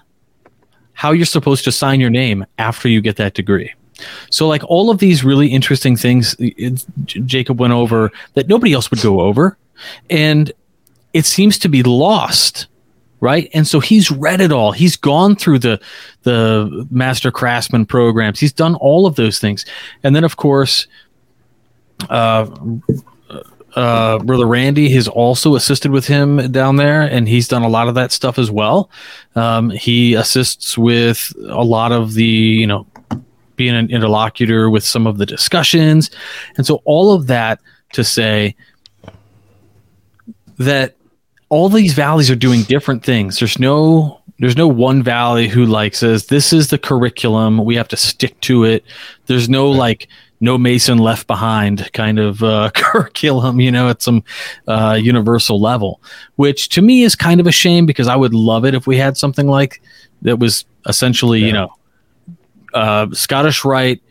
how 0.93 1.12
you're 1.12 1.26
supposed 1.26 1.66
to 1.66 1.72
sign 1.72 1.99
your 1.99 2.12
name 2.12 2.45
after 2.60 2.88
you 2.88 3.01
get 3.01 3.18
that 3.18 3.34
degree. 3.34 3.74
So, 4.30 4.47
like 4.47 4.64
all 4.66 4.89
of 4.91 4.99
these 4.99 5.24
really 5.24 5.47
interesting 5.47 5.97
things, 5.97 6.36
Jacob 7.06 7.60
went 7.60 7.74
over 7.74 8.12
that 8.36 8.47
nobody 8.47 8.74
else 8.74 8.91
would 8.91 9.01
go 9.01 9.22
over, 9.22 9.58
and 10.10 10.51
it 11.14 11.26
seems 11.26 11.57
to 11.59 11.70
be 11.70 11.84
lost 11.84 12.68
right? 13.24 13.49
And 13.53 13.66
so 13.66 13.80
he's 13.80 14.11
read 14.11 14.41
it 14.41 14.51
all. 14.51 14.74
He's 14.74 14.97
gone 14.97 15.38
through 15.38 15.59
the 15.59 15.80
the 16.24 16.86
master 16.91 17.32
craftsman 17.32 17.86
programs. 17.86 18.38
He's 18.38 18.51
done 18.51 18.76
all 18.76 19.05
of 19.05 19.16
those 19.16 19.39
things. 19.39 19.66
And 20.03 20.14
then 20.14 20.26
of 20.26 20.36
course 20.36 20.88
uh 22.09 22.45
uh, 23.76 24.20
brother 24.20 24.45
Randy 24.45 24.89
has 24.89 25.07
also 25.07 25.55
assisted 25.55 25.91
with 25.91 26.05
him 26.05 26.51
down 26.51 26.76
there, 26.76 27.01
and 27.01 27.28
he's 27.28 27.47
done 27.47 27.64
a 27.64 27.68
lot 27.68 27.88
of 27.88 27.95
that 27.95 28.11
stuff 28.11 28.38
as 28.38 28.51
well. 28.51 28.89
Um, 29.36 29.72
he 29.72 30.14
assists 30.14 30.78
with 30.78 31.34
a 31.47 31.64
lot 31.64 31.91
of 31.91 32.14
the, 32.14 32.24
you 32.24 32.68
know, 32.68 32.86
being 33.55 33.76
an 33.76 33.89
interlocutor 33.89 34.70
with 34.70 34.84
some 34.84 35.07
of 35.07 35.18
the 35.18 35.26
discussions, 35.26 36.11
and 36.55 36.68
so 36.68 36.82
all 36.86 37.14
of 37.14 37.28
that 37.28 37.59
to 37.93 38.03
say 38.03 38.55
that 40.59 40.95
all 41.54 41.70
these 41.70 41.93
valleys 41.93 42.32
are 42.32 42.36
doing 42.36 42.64
different 42.64 43.04
things. 43.04 43.38
There's 43.38 43.60
no 43.60 44.20
there's 44.39 44.58
no 44.58 44.68
one 44.68 45.04
valley 45.04 45.47
who 45.47 45.68
like 45.68 45.93
says 45.93 46.26
this 46.26 46.51
is 46.51 46.70
the 46.70 46.80
curriculum. 46.80 47.64
We 47.64 47.76
have 47.76 47.88
to 47.89 47.95
stick 47.95 48.39
to 48.41 48.64
it. 48.64 48.84
There's 49.28 49.47
no 49.47 49.70
like 49.70 50.08
no 50.39 50.58
Mason 50.58 50.97
left 50.97 51.28
behind 51.28 51.93
kind 51.93 52.18
of 52.18 52.41
uh, 52.41 52.72
curriculum, 52.74 53.60
you 53.60 53.72
know, 53.72 53.88
at 53.88 54.01
some 54.01 54.24
uh, 54.68 54.97
universal 54.99 55.62
level, 55.62 56.01
which 56.38 56.70
to 56.70 56.82
me 56.82 57.04
is 57.04 57.16
kind 57.16 57.39
of 57.39 57.45
a 57.45 57.51
shame 57.51 57.86
because 57.86 58.08
I 58.08 58.16
would 58.16 58.34
love 58.34 58.66
it 58.66 58.74
if 58.74 58.88
we 58.88 58.97
had 58.97 59.16
something 59.16 59.45
like 59.45 59.80
that 60.24 60.39
was 60.39 60.66
essentially, 60.88 61.43
you 61.43 61.54
know, 61.54 61.72
uh, 62.74 63.08
Scottish 63.12 63.64
right. 63.64 64.01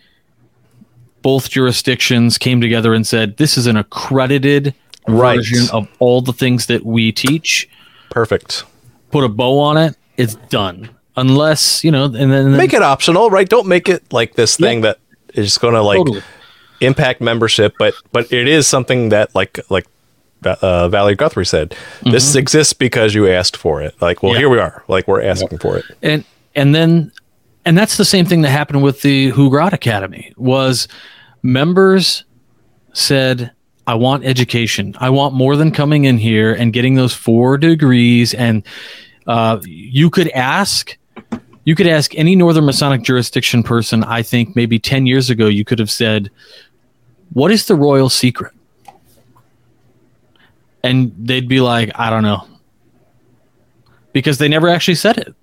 Both 1.23 1.51
jurisdictions 1.51 2.39
came 2.39 2.61
together 2.61 2.95
and 2.95 3.05
said, 3.05 3.37
"This 3.37 3.59
is 3.59 3.67
an 3.67 3.77
accredited 3.77 4.77
Right. 5.09 5.37
version 5.37 5.67
of 5.73 5.89
all 5.99 6.21
the 6.23 6.33
things 6.33 6.67
that 6.67 6.85
we 6.85 7.11
teach. 7.13 7.69
Perfect. 8.11 8.65
Put 9.11 9.25
a 9.25 9.29
bow 9.29 9.59
on 9.59 9.77
it. 9.77 9.97
It's 10.17 10.35
done. 10.49 10.91
Unless 11.17 11.85
you 11.85 11.91
know, 11.91 12.05
and 12.05 12.33
then 12.33 12.57
Make 12.57 12.73
it 12.73 12.83
optional, 12.83 13.29
right? 13.31 13.49
Don't 13.49 13.67
make 13.67 13.89
it 13.89 14.13
like 14.13 14.35
this 14.35 14.57
thing 14.57 14.81
that 14.83 14.99
is 15.35 15.59
going 15.59 15.75
to 15.75 15.83
like 15.83 15.99
Totally. 15.99 16.23
impact 16.81 17.21
membership, 17.21 17.75
but 17.79 17.95
but 18.13 18.33
it 18.33 18.49
is 18.49 18.67
something 18.67 19.11
that 19.11 19.35
like 19.35 19.59
like 19.69 19.87
uh, 20.45 20.89
Valley 20.89 21.13
of 21.13 21.19
Guthrie 21.19 21.47
said, 21.47 21.75
this 22.03 22.35
exists 22.35 22.73
because 22.73 23.15
you 23.15 23.29
asked 23.29 23.57
for 23.57 23.81
it. 23.83 23.95
Like, 24.01 24.23
well, 24.23 24.33
Mm-hmm. 24.33 24.35
Yeah. 24.37 24.39
here 24.41 24.49
we 24.49 24.59
are. 24.59 24.83
Like, 24.89 25.07
we're 25.07 25.23
asking 25.23 25.59
for 25.59 25.77
it. 25.79 25.85
and 26.03 26.25
and 26.55 26.75
then 26.75 27.13
and 27.65 27.77
that's 27.79 27.97
the 27.97 28.05
same 28.05 28.25
thing 28.27 28.41
that 28.43 28.51
happened 28.51 28.83
with 28.83 29.03
the 29.03 29.31
Hauts 29.31 29.51
Grades 29.51 29.75
Academy 29.75 30.33
was 30.37 30.89
members 31.43 32.25
said 32.95 33.53
I 33.87 33.95
want 33.95 34.25
education. 34.25 34.95
I 34.99 35.11
want 35.11 35.35
more 35.35 35.57
than 35.57 35.71
coming 35.73 36.05
in 36.05 36.19
here 36.19 36.55
and 36.55 36.73
getting 36.73 36.95
those 36.95 37.15
four 37.15 37.59
degrees 37.59 38.35
and 38.35 38.63
uh, 39.27 39.61
you 39.65 40.11
could 40.11 40.29
ask 40.31 40.97
you 41.65 41.77
could 41.77 41.87
ask 41.87 42.17
any 42.17 42.35
northern 42.35 42.65
masonic 42.65 43.03
jurisdiction 43.03 43.63
person 43.63 44.03
I 44.05 44.23
think 44.23 44.57
maybe 44.57 44.79
10 44.79 45.07
years 45.07 45.31
ago 45.31 45.47
you 45.47 45.65
could 45.65 45.79
have 45.79 45.91
said 45.91 46.31
what 47.33 47.53
is 47.53 47.67
the 47.67 47.77
royal 47.77 48.09
secret 48.09 48.53
and 50.83 51.13
they'd 51.17 51.49
be 51.49 51.61
like 51.61 51.91
I 51.95 52.11
don't 52.11 52.25
know 52.25 52.47
because 54.13 54.39
they 54.39 54.49
never 54.49 54.69
actually 54.69 54.97
said 54.97 55.19
it 55.19 55.35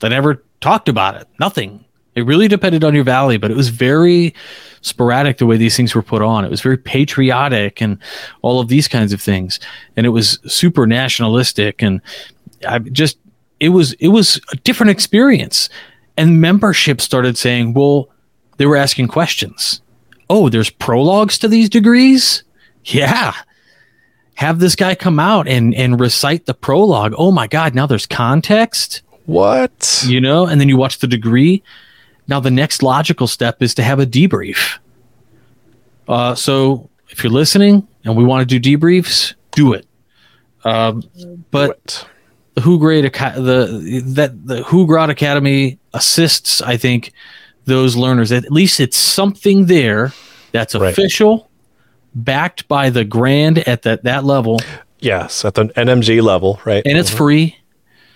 they 0.00 0.08
never 0.08 0.42
talked 0.60 0.88
about 0.88 1.16
it. 1.16 1.28
Nothing. 1.38 1.84
It 2.18 2.22
really 2.26 2.48
depended 2.48 2.82
on 2.82 2.94
your 2.94 3.04
valley, 3.04 3.36
but 3.38 3.50
it 3.50 3.56
was 3.56 3.68
very 3.68 4.34
sporadic 4.80 5.38
the 5.38 5.46
way 5.46 5.56
these 5.56 5.76
things 5.76 5.94
were 5.94 6.02
put 6.02 6.20
on. 6.20 6.44
It 6.44 6.50
was 6.50 6.60
very 6.60 6.76
patriotic 6.76 7.80
and 7.80 7.98
all 8.42 8.58
of 8.58 8.68
these 8.68 8.88
kinds 8.88 9.12
of 9.12 9.20
things, 9.20 9.60
and 9.96 10.04
it 10.04 10.10
was 10.10 10.38
super 10.46 10.84
nationalistic. 10.84 11.80
And 11.80 12.00
I 12.66 12.80
just 12.80 13.18
it 13.60 13.68
was 13.68 13.92
it 13.94 14.08
was 14.08 14.40
a 14.52 14.56
different 14.56 14.90
experience. 14.90 15.68
And 16.16 16.40
membership 16.40 17.00
started 17.00 17.38
saying, 17.38 17.74
"Well, 17.74 18.08
they 18.56 18.66
were 18.66 18.76
asking 18.76 19.06
questions. 19.08 19.80
Oh, 20.28 20.48
there's 20.48 20.70
prologues 20.70 21.38
to 21.38 21.48
these 21.48 21.68
degrees. 21.68 22.42
Yeah." 22.84 23.32
Have 24.34 24.60
this 24.60 24.76
guy 24.76 24.94
come 24.94 25.18
out 25.18 25.48
and 25.48 25.74
and 25.74 25.98
recite 26.00 26.46
the 26.46 26.54
prologue. 26.54 27.14
Oh 27.16 27.30
my 27.32 27.46
God! 27.48 27.74
Now 27.74 27.86
there's 27.86 28.06
context 28.06 29.02
What? 29.26 30.04
you 30.06 30.20
know, 30.20 30.46
and 30.46 30.60
then 30.60 30.68
you 30.68 30.76
watch 30.76 30.98
the 31.00 31.08
degree. 31.08 31.62
Now 32.28 32.40
the 32.40 32.50
next 32.50 32.82
logical 32.82 33.26
step 33.26 33.62
is 33.62 33.74
to 33.74 33.82
have 33.82 33.98
a 34.00 34.06
debrief. 34.06 34.78
Uh, 36.06 36.34
so 36.34 36.88
if 37.10 37.22
you're 37.24 37.32
listening 37.32 37.86
and 38.04 38.16
we 38.16 38.24
want 38.24 38.48
to 38.48 38.58
do 38.58 38.78
debriefs, 38.78 39.34
do 39.52 39.72
it. 39.72 39.86
Um, 40.64 41.02
but 41.50 41.68
What? 41.68 42.06
the 42.54 42.60
Hauts 42.62 42.80
Grades 42.80 43.06
Aca- 43.06 43.40
the 43.40 44.02
that 44.06 44.46
the 44.46 44.62
Hauts 44.62 44.86
Grades 44.88 45.10
Academy 45.10 45.78
assists, 45.94 46.60
I 46.62 46.76
think, 46.76 47.12
those 47.64 47.96
learners. 47.96 48.32
At 48.32 48.50
least 48.50 48.80
it's 48.80 48.96
something 48.96 49.66
there 49.66 50.12
that's 50.52 50.74
Right. 50.74 50.92
official, 50.92 51.48
backed 52.14 52.66
by 52.68 52.90
the 52.90 53.04
grand 53.04 53.58
at 53.58 53.82
that 53.82 54.04
that 54.04 54.24
level, 54.24 54.60
Yes, 55.00 55.44
at 55.44 55.54
the 55.54 55.66
NMJ 55.76 56.20
level, 56.20 56.60
right? 56.64 56.82
and 56.84 56.98
it's 56.98 57.10
free. 57.10 57.56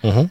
Mhm. 0.03 0.31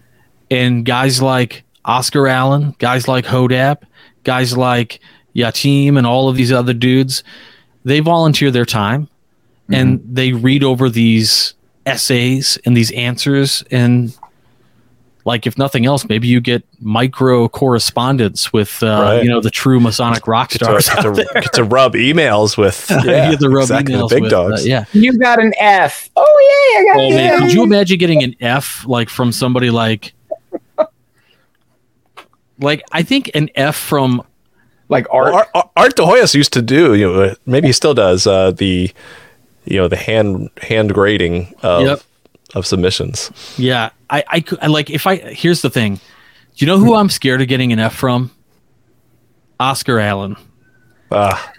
And 0.49 0.85
guys 0.85 1.21
like 1.21 1.63
Oscar 1.85 2.27
Alleyne, 2.27 2.75
guys 2.79 3.07
like 3.07 3.25
Hodapp, 3.25 3.83
guys 4.23 4.55
like 4.57 4.99
Yatim, 5.35 5.97
and 5.97 6.05
all 6.05 6.29
of 6.29 6.35
these 6.35 6.51
other 6.51 6.73
dudes, 6.73 7.23
they 7.83 7.99
volunteer 7.99 8.51
their 8.51 8.65
time 8.65 9.07
and 9.73 10.01
they 10.05 10.33
read 10.33 10.63
over 10.63 10.89
these 10.89 11.53
essays 11.85 12.57
and 12.65 12.75
these 12.75 12.91
answers. 12.91 13.63
And 13.71 14.13
like, 15.23 15.47
if 15.47 15.57
nothing 15.57 15.85
else, 15.85 16.07
maybe 16.09 16.27
you 16.27 16.41
get 16.41 16.63
micro 16.81 17.47
correspondence 17.47 18.51
with, 18.51 18.83
uh, 18.83 18.87
Right. 19.01 19.23
you 19.23 19.29
know, 19.29 19.39
the 19.39 19.49
true 19.51 19.79
Masonic 19.79 20.27
rock 20.27 20.49
Get 20.49 20.59
to, 20.59 20.65
stars. 20.81 20.89
get, 20.89 21.01
to, 21.03 21.11
there. 21.11 21.25
get 21.41 21.53
to 21.53 21.63
rub 21.63 21.93
emails 21.93 22.57
with 22.57 22.89
You 23.03 23.09
yeah, 23.11 23.31
get 23.31 23.39
to 23.39 23.49
rub 23.49 23.63
exactly, 23.63 23.95
the 23.95 24.07
big 24.07 24.23
with, 24.23 24.33
uh, 24.33 24.49
dogs. 24.49 24.67
yeah. 24.67 24.83
You 24.93 25.17
got 25.17 25.39
an 25.39 25.53
F. 25.59 26.09
Oh 26.15 26.75
yeah, 26.75 26.79
I 26.81 26.93
got 26.95 27.03
Oh 27.03 27.07
an 27.09 27.15
man, 27.15 27.33
F. 27.33 27.39
could 27.39 27.53
you 27.53 27.63
imagine 27.63 27.97
getting 27.97 28.23
an 28.23 28.35
F 28.41 28.83
like 28.87 29.09
from 29.09 29.31
somebody 29.31 29.69
like 29.69 30.13
like 32.61 32.83
I 32.91 33.03
think 33.03 33.29
an 33.33 33.49
F 33.55 33.75
from 33.75 34.21
like 34.89 35.07
art? 35.11 35.33
Well, 35.33 35.45
Art, 35.55 35.69
Art 35.75 35.95
de 35.95 36.03
Hoyos 36.03 36.33
used 36.35 36.53
to 36.53 36.61
do, 36.61 36.93
you 36.95 37.11
know, 37.11 37.35
maybe 37.45 37.67
he 37.67 37.73
still 37.73 37.93
does, 37.93 38.25
uh, 38.27 38.51
the 38.51 38.91
you 39.65 39.77
know 39.77 39.87
the 39.87 39.95
hand 39.95 40.49
hand 40.61 40.93
grading 40.93 41.53
of 41.61 41.83
Yep. 41.85 42.01
of 42.55 42.65
submissions. 42.65 43.31
Yeah, 43.57 43.89
I, 44.09 44.23
I, 44.27 44.41
cou- 44.41 44.57
I 44.61 44.67
like 44.67 44.89
if 44.89 45.05
I 45.07 45.15
here's 45.17 45.61
the 45.61 45.69
thing. 45.69 45.95
Do 45.95 46.65
you 46.65 46.67
know 46.67 46.77
who 46.77 46.95
I'm 46.95 47.09
scared 47.09 47.41
of 47.41 47.47
getting 47.47 47.71
an 47.73 47.79
F 47.79 47.95
from? 47.95 48.31
Oscar 49.59 49.99
Alleyne. 49.99 50.35
Ah, 51.11 51.51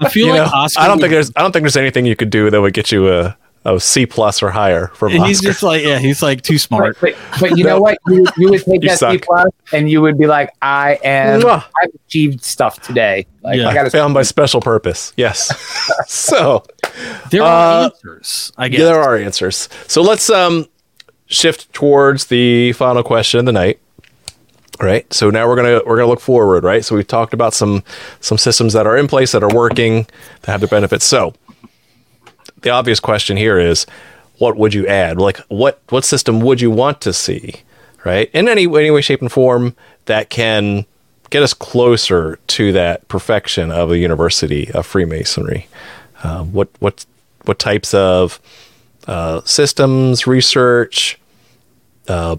I 0.00 0.08
feel 0.10 0.28
like 0.28 0.36
know, 0.38 0.50
Oscar. 0.52 0.80
I 0.82 0.86
don't 0.86 0.96
would- 0.96 1.00
think 1.02 1.12
there's 1.12 1.32
I 1.36 1.42
don't 1.42 1.52
think 1.52 1.62
there's 1.64 1.76
anything 1.76 2.06
you 2.06 2.16
could 2.16 2.30
do 2.30 2.50
that 2.50 2.60
would 2.60 2.74
get 2.74 2.92
you 2.92 3.08
a, 3.12 3.36
a 3.64 3.78
C 3.78 4.06
plus 4.06 4.42
or 4.42 4.50
higher 4.50 4.88
from 4.94 5.12
and 5.12 5.24
he's 5.26 5.38
Oscar. 5.40 5.48
just 5.50 5.62
like, 5.62 5.82
yeah, 5.84 5.98
he's 5.98 6.22
like 6.22 6.40
too 6.42 6.56
smart. 6.58 6.96
but, 7.00 7.14
but 7.40 7.58
you 7.58 7.64
know 7.64 7.78
what? 7.80 7.98
You, 8.08 8.24
you 8.38 8.50
would 8.50 8.64
take 8.64 8.82
You 8.82 8.88
that 8.88 8.98
C 8.98 9.18
plus 9.18 9.50
and 9.72 9.90
you 9.90 10.00
would 10.00 10.16
be 10.16 10.26
like, 10.26 10.50
I 10.62 10.98
am. 11.04 11.44
I've 11.46 11.62
achieved 12.06 12.42
stuff 12.42 12.80
today. 12.80 13.26
Like 13.42 13.58
Yeah. 13.58 13.68
I 13.68 13.74
got 13.74 13.82
to 13.84 13.90
Found 13.90 14.14
by 14.14 14.22
special 14.22 14.60
purpose. 14.62 15.12
Yes. 15.16 15.54
so 16.10 16.64
There 17.30 17.42
are 17.42 17.82
Uh, 17.82 17.84
answers, 17.90 18.52
I 18.56 18.68
guess. 18.68 18.78
yeah, 18.80 18.84
there 18.86 19.00
are 19.02 19.16
answers. 19.16 19.68
So 19.86 20.00
let's 20.00 20.30
um 20.30 20.66
shift 21.26 21.72
towards 21.72 22.26
the 22.26 22.72
final 22.72 23.02
question 23.02 23.40
of 23.40 23.46
the 23.46 23.52
night. 23.52 23.78
Right. 24.80 25.12
So 25.12 25.28
now 25.28 25.46
we're 25.46 25.56
gonna 25.56 25.82
we're 25.84 25.96
gonna 25.96 26.08
look 26.08 26.20
forward. 26.20 26.64
Right. 26.64 26.82
So 26.82 26.96
we've 26.96 27.06
talked 27.06 27.34
about 27.34 27.52
some 27.52 27.84
some 28.20 28.38
systems 28.38 28.72
that 28.72 28.86
are 28.86 28.96
in 28.96 29.06
place 29.08 29.32
that 29.32 29.42
are 29.42 29.54
working 29.54 30.06
that 30.40 30.52
have 30.52 30.60
their 30.60 30.68
benefits. 30.68 31.04
So 31.04 31.34
the 32.62 32.70
obvious 32.70 33.00
question 33.00 33.36
here 33.36 33.58
is, 33.58 33.86
what 34.38 34.56
would 34.56 34.74
you 34.74 34.86
add? 34.86 35.18
Like 35.18 35.38
what 35.48 35.82
what 35.90 36.04
system 36.04 36.40
would 36.40 36.60
you 36.60 36.70
want 36.70 37.00
to 37.02 37.12
see? 37.12 37.56
Right. 38.04 38.30
In 38.32 38.48
any 38.48 38.62
any 38.62 38.90
way, 38.90 39.00
shape, 39.02 39.20
and 39.20 39.30
form 39.30 39.76
that 40.06 40.30
can 40.30 40.86
get 41.28 41.42
us 41.42 41.54
closer 41.54 42.38
to 42.48 42.72
that 42.72 43.06
perfection 43.08 43.70
of 43.70 43.90
a 43.90 43.98
university 43.98 44.70
of 44.72 44.86
Freemasonry. 44.86 45.68
Uh, 46.22 46.44
what 46.44 46.68
what 46.78 47.04
what 47.44 47.58
types 47.58 47.92
of 47.92 48.40
uh, 49.06 49.42
systems, 49.44 50.26
research, 50.26 51.18
uh, 52.08 52.36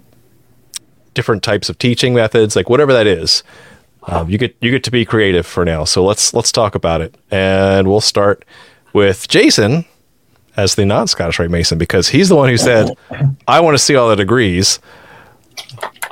different 1.14 1.42
types 1.42 1.68
of 1.68 1.78
teaching 1.78 2.14
methods, 2.14 2.56
like 2.56 2.68
whatever 2.68 2.92
that 2.92 3.06
is. 3.06 3.42
Um, 4.04 4.28
you 4.28 4.38
get 4.38 4.56
you 4.60 4.72
get 4.72 4.82
to 4.84 4.90
be 4.90 5.04
creative 5.04 5.46
for 5.46 5.64
now. 5.64 5.84
So 5.84 6.04
let's 6.04 6.34
let's 6.34 6.50
talk 6.50 6.74
about 6.74 7.00
it, 7.00 7.14
and 7.30 7.86
we'll 7.86 8.00
start 8.00 8.44
with 8.92 9.28
Jason 9.28 9.84
as 10.56 10.74
the 10.74 10.84
non-Scottish 10.84 11.38
Rite 11.38 11.50
Mason 11.50 11.78
because 11.78 12.08
he's 12.08 12.28
the 12.28 12.36
one 12.36 12.48
who 12.48 12.56
said, 12.56 12.90
"I 13.48 13.60
want 13.60 13.74
to 13.74 13.78
see 13.78 13.94
all 13.94 14.08
the 14.08 14.16
degrees." 14.16 14.78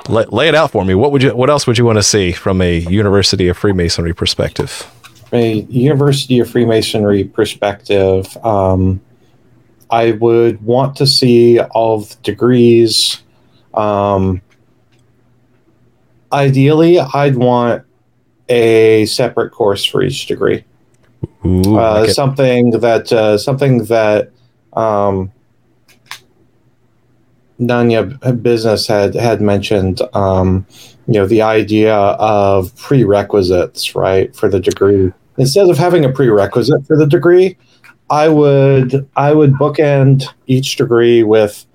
Lay, 0.09 0.25
lay 0.25 0.47
it 0.47 0.55
out 0.55 0.71
for 0.71 0.83
me. 0.83 0.95
What 0.95 1.11
would 1.11 1.23
you? 1.23 1.35
What 1.35 1.49
else 1.49 1.67
would 1.67 1.77
you 1.77 1.85
want 1.85 1.97
to 1.97 2.03
see 2.03 2.31
from 2.31 2.61
a 2.61 2.79
University 2.79 3.47
of 3.47 3.57
Freemasonry 3.57 4.13
perspective? 4.13 4.89
a 5.31 5.61
University 5.61 6.39
of 6.39 6.49
Freemasonry 6.49 7.23
perspective, 7.23 8.37
um, 8.45 9.01
I 9.89 10.11
would 10.11 10.61
want 10.61 10.95
to 10.97 11.07
see 11.07 11.59
all 11.59 12.01
the 12.01 12.15
degrees. 12.23 13.21
Um, 13.73 14.41
ideally, 16.31 16.99
I'd 16.99 17.35
want 17.35 17.83
a 18.49 19.05
separate 19.05 19.51
course 19.51 19.85
for 19.85 20.03
each 20.03 20.27
degree. 20.27 20.63
Ooh, 21.45 21.77
uh, 21.77 22.01
like 22.01 22.09
something 22.11 22.71
that 22.71 23.11
uh, 23.11 23.37
something 23.37 23.85
that 23.85 24.31
um, 24.73 25.31
Nunya 27.59 28.41
Business 28.41 28.87
had 28.87 29.15
had 29.15 29.41
mentioned. 29.41 30.01
Um, 30.13 30.65
you 31.07 31.15
know, 31.15 31.25
the 31.25 31.41
idea 31.41 31.95
of 31.95 32.75
prerequisites, 32.77 33.95
right, 33.95 34.33
for 34.35 34.47
the 34.47 34.59
degree. 34.59 35.11
Instead 35.37 35.69
of 35.69 35.77
having 35.77 36.05
a 36.05 36.11
prerequisite 36.11 36.85
for 36.85 36.95
the 36.95 37.07
degree, 37.07 37.57
I 38.09 38.27
would 38.27 39.07
I 39.15 39.33
would 39.33 39.53
bookend 39.53 40.25
each 40.47 40.75
degree 40.75 41.23
with. 41.23 41.65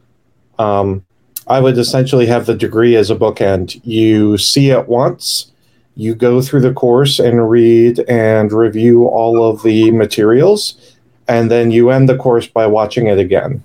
Um, 0.58 1.04
I 1.48 1.60
would 1.60 1.78
essentially 1.78 2.26
have 2.26 2.46
the 2.46 2.54
degree 2.54 2.96
as 2.96 3.10
a 3.10 3.16
bookend. 3.16 3.80
You 3.84 4.36
see 4.36 4.70
it 4.70 4.88
once, 4.88 5.52
you 5.96 6.14
go 6.14 6.42
through 6.42 6.60
the 6.60 6.72
course 6.72 7.18
and 7.18 7.48
read 7.50 8.00
and 8.08 8.52
review 8.52 9.06
all 9.06 9.42
of 9.48 9.62
the 9.62 9.90
materials, 9.90 10.94
and 11.26 11.50
then 11.50 11.70
you 11.70 11.90
end 11.90 12.08
the 12.08 12.16
course 12.16 12.46
by 12.46 12.66
watching 12.66 13.06
it 13.06 13.18
again. 13.18 13.62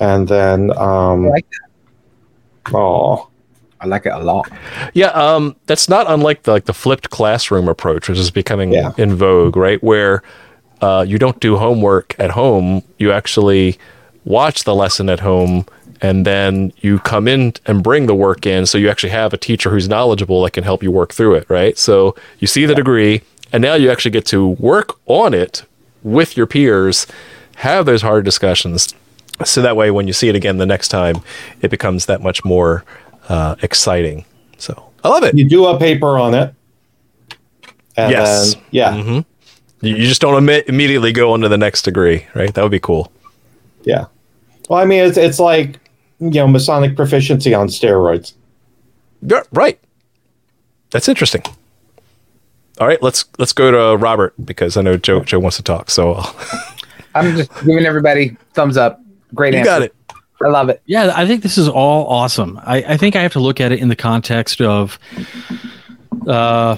And 0.00 0.26
then, 0.28 0.76
um, 0.76 1.26
I 1.26 1.30
like 1.30 1.46
oh, 2.72 3.28
I 3.80 3.86
like 3.86 4.06
it 4.06 4.12
a 4.12 4.18
lot. 4.18 4.50
Yeah, 4.94 5.08
um, 5.08 5.56
that's 5.66 5.88
not 5.88 6.06
unlike 6.10 6.42
the 6.42 6.52
like 6.52 6.64
the 6.64 6.74
flipped 6.74 7.10
classroom 7.10 7.68
approach, 7.68 8.08
which 8.08 8.18
is 8.18 8.30
becoming 8.30 8.72
Yeah. 8.72 8.92
in 8.96 9.14
vogue, 9.14 9.56
right? 9.56 9.82
Where 9.82 10.22
uh, 10.80 11.04
you 11.06 11.18
don't 11.18 11.38
do 11.40 11.56
homework 11.56 12.14
at 12.18 12.32
home, 12.32 12.82
you 12.98 13.12
actually 13.12 13.78
watch 14.24 14.64
the 14.64 14.74
lesson 14.74 15.08
at 15.08 15.20
home, 15.20 15.66
and 16.04 16.26
then 16.26 16.70
you 16.82 16.98
come 16.98 17.26
in 17.26 17.54
and 17.64 17.82
bring 17.82 18.04
the 18.04 18.14
work 18.14 18.44
in. 18.44 18.66
So 18.66 18.76
you 18.76 18.90
actually 18.90 19.08
have 19.22 19.32
a 19.32 19.38
teacher 19.38 19.70
who's 19.70 19.88
knowledgeable 19.88 20.42
that 20.42 20.50
can 20.50 20.62
help 20.62 20.82
you 20.82 20.90
work 20.90 21.14
through 21.14 21.34
it, 21.36 21.48
right? 21.48 21.78
So 21.78 22.14
you 22.40 22.46
see 22.46 22.66
the 22.66 22.74
degree, 22.74 23.22
and 23.54 23.62
now 23.62 23.72
you 23.72 23.90
actually 23.90 24.10
get 24.10 24.26
to 24.26 24.48
work 24.48 24.98
on 25.06 25.32
it 25.32 25.64
with 26.02 26.36
your 26.36 26.46
peers, 26.46 27.06
have 27.56 27.86
those 27.86 28.02
hard 28.02 28.26
discussions. 28.26 28.94
So 29.46 29.62
that 29.62 29.76
way, 29.76 29.90
when 29.90 30.06
you 30.06 30.12
see 30.12 30.28
it 30.28 30.34
again 30.36 30.58
the 30.58 30.66
next 30.66 30.88
time, 30.88 31.22
it 31.62 31.70
becomes 31.70 32.04
that 32.04 32.20
much 32.20 32.44
more 32.44 32.84
uh, 33.30 33.56
exciting. 33.62 34.26
So 34.58 34.90
I 35.02 35.08
love 35.08 35.22
it. 35.24 35.34
you 35.34 35.48
do 35.48 35.64
a 35.66 35.78
paper 35.78 36.18
on 36.18 36.34
it. 36.34 36.54
And 37.96 38.10
Yes. 38.10 38.54
then, 38.54 38.62
yeah, 38.72 39.02
hmm 39.02 39.20
You, 39.80 39.96
you 39.96 40.06
just 40.06 40.20
don't 40.20 40.34
imme- 40.44 40.68
immediately 40.68 41.12
go 41.12 41.32
on 41.32 41.40
to 41.40 41.48
the 41.48 41.56
next 41.56 41.80
degree, 41.82 42.26
right? 42.34 42.52
That 42.52 42.62
would 42.62 42.70
be 42.72 42.78
cool. 42.80 43.10
yeah. 43.84 44.04
Well, 44.68 44.80
I 44.80 44.84
mean, 44.84 45.02
it's, 45.04 45.16
it's 45.16 45.38
like, 45.38 45.78
you 46.18 46.30
know, 46.30 46.48
Masonic 46.48 46.96
proficiency 46.96 47.54
on 47.54 47.68
steroids. 47.68 48.34
Yeah, 49.22 49.42
right. 49.52 49.78
That's 50.90 51.08
interesting. 51.08 51.42
All 52.80 52.86
right, 52.86 53.02
let's 53.02 53.24
let's 53.38 53.52
go 53.52 53.70
to 53.70 53.96
Robert 53.96 54.34
because 54.44 54.76
I 54.76 54.82
know 54.82 54.96
Joe 54.96 55.20
Joe 55.20 55.38
wants 55.38 55.56
to 55.58 55.62
talk. 55.62 55.90
So 55.90 56.22
I'm 57.14 57.36
just 57.36 57.52
giving 57.64 57.86
everybody 57.86 58.36
thumbs 58.52 58.76
up. 58.76 59.00
Great 59.32 59.54
you 59.54 59.60
answer. 59.60 59.70
got 59.70 59.82
it. 59.82 59.94
I 60.42 60.48
love 60.48 60.68
it. 60.68 60.82
Yeah, 60.86 61.12
I 61.14 61.26
think 61.26 61.42
this 61.42 61.56
is 61.56 61.68
all 61.68 62.06
awesome. 62.06 62.60
I, 62.64 62.78
I 62.78 62.96
think 62.96 63.16
I 63.16 63.22
have 63.22 63.32
to 63.32 63.40
look 63.40 63.60
at 63.60 63.72
it 63.72 63.78
in 63.78 63.88
the 63.88 63.96
context 63.96 64.60
of 64.60 64.98
uh, 66.26 66.76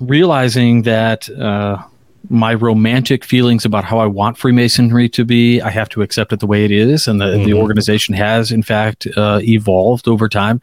realizing 0.00 0.82
that 0.82 1.28
uh, 1.30 1.82
my 2.28 2.54
romantic 2.54 3.24
feelings 3.24 3.64
about 3.64 3.84
how 3.84 3.98
I 3.98 4.06
want 4.06 4.36
Freemasonry 4.36 5.08
to 5.10 5.24
be, 5.24 5.60
I 5.60 5.70
have 5.70 5.88
to 5.90 6.02
accept 6.02 6.32
it 6.32 6.40
the 6.40 6.46
way 6.46 6.64
it 6.64 6.70
is, 6.70 7.08
and 7.08 7.20
the, 7.20 7.30
the 7.30 7.52
Mhm. 7.52 7.54
organization 7.54 8.14
has, 8.14 8.52
in 8.52 8.62
fact, 8.62 9.06
uh, 9.16 9.40
evolved 9.42 10.06
over 10.06 10.28
time. 10.28 10.60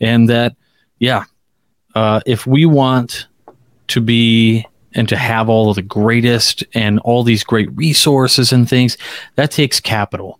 And 0.00 0.28
that, 0.28 0.54
yeah, 1.00 1.24
uh, 1.94 2.20
if 2.24 2.46
we 2.46 2.64
want 2.66 3.26
to 3.88 4.00
be 4.00 4.64
and 4.94 5.08
to 5.08 5.16
have 5.16 5.48
all 5.48 5.70
of 5.70 5.76
the 5.76 5.82
greatest 5.82 6.64
and 6.74 6.98
all 7.00 7.22
these 7.24 7.44
great 7.44 7.68
resources 7.76 8.52
and 8.52 8.68
things, 8.68 8.96
that 9.36 9.50
takes 9.50 9.80
capital. 9.80 10.38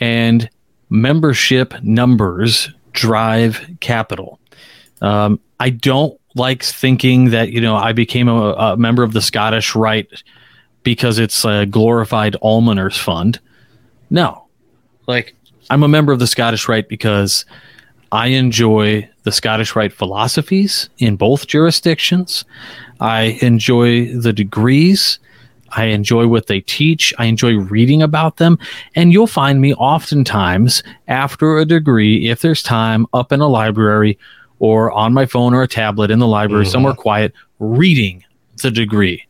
And 0.00 0.50
membership 0.90 1.74
numbers 1.82 2.70
drive 2.92 3.60
capital. 3.80 4.40
Um, 5.00 5.40
I 5.60 5.70
don't 5.70 6.18
like 6.36 6.62
thinking 6.62 7.30
that 7.30 7.50
you 7.50 7.60
know 7.60 7.74
I 7.74 7.92
became 7.92 8.28
a, 8.28 8.52
a 8.52 8.76
member 8.76 9.02
of 9.02 9.12
the 9.12 9.22
Scottish 9.22 9.74
Rite 9.74 10.22
because 10.82 11.18
it's 11.18 11.44
a 11.44 11.66
glorified 11.66 12.36
almoners 12.42 12.98
fund. 12.98 13.40
No, 14.10 14.46
like 15.08 15.34
I'm 15.70 15.82
a 15.82 15.88
member 15.88 16.12
of 16.12 16.18
the 16.18 16.26
Scottish 16.26 16.68
Rite 16.68 16.88
because 16.88 17.44
I 18.12 18.28
enjoy 18.28 19.08
the 19.24 19.32
Scottish 19.32 19.74
Rite 19.74 19.92
philosophies 19.92 20.88
in 20.98 21.16
both 21.16 21.48
jurisdictions. 21.48 22.44
I 23.00 23.38
enjoy 23.42 24.14
the 24.14 24.32
degrees. 24.32 25.18
I 25.70 25.86
enjoy 25.86 26.28
what 26.28 26.46
they 26.46 26.60
teach. 26.60 27.12
I 27.18 27.24
enjoy 27.24 27.56
reading 27.56 28.02
about 28.02 28.36
them. 28.36 28.58
And 28.94 29.12
you'll 29.12 29.26
find 29.26 29.60
me 29.60 29.74
oftentimes 29.74 30.82
after 31.08 31.58
a 31.58 31.64
degree, 31.64 32.28
if 32.28 32.40
there's 32.40 32.62
time, 32.62 33.06
up 33.12 33.32
in 33.32 33.40
a 33.40 33.48
library 33.48 34.18
or 34.58 34.90
on 34.92 35.12
my 35.12 35.26
phone 35.26 35.54
or 35.54 35.62
a 35.62 35.68
tablet 35.68 36.10
in 36.10 36.18
the 36.18 36.26
library, 36.26 36.64
Mhm. 36.64 36.70
somewhere 36.72 36.94
quiet, 36.94 37.32
reading 37.58 38.24
the 38.62 38.70
degree, 38.70 39.24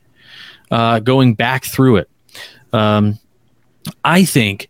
uh, 0.70 1.00
going 1.00 1.34
back 1.34 1.64
through 1.64 1.96
it. 1.96 2.08
Um, 2.72 3.18
I 4.04 4.24
think 4.24 4.68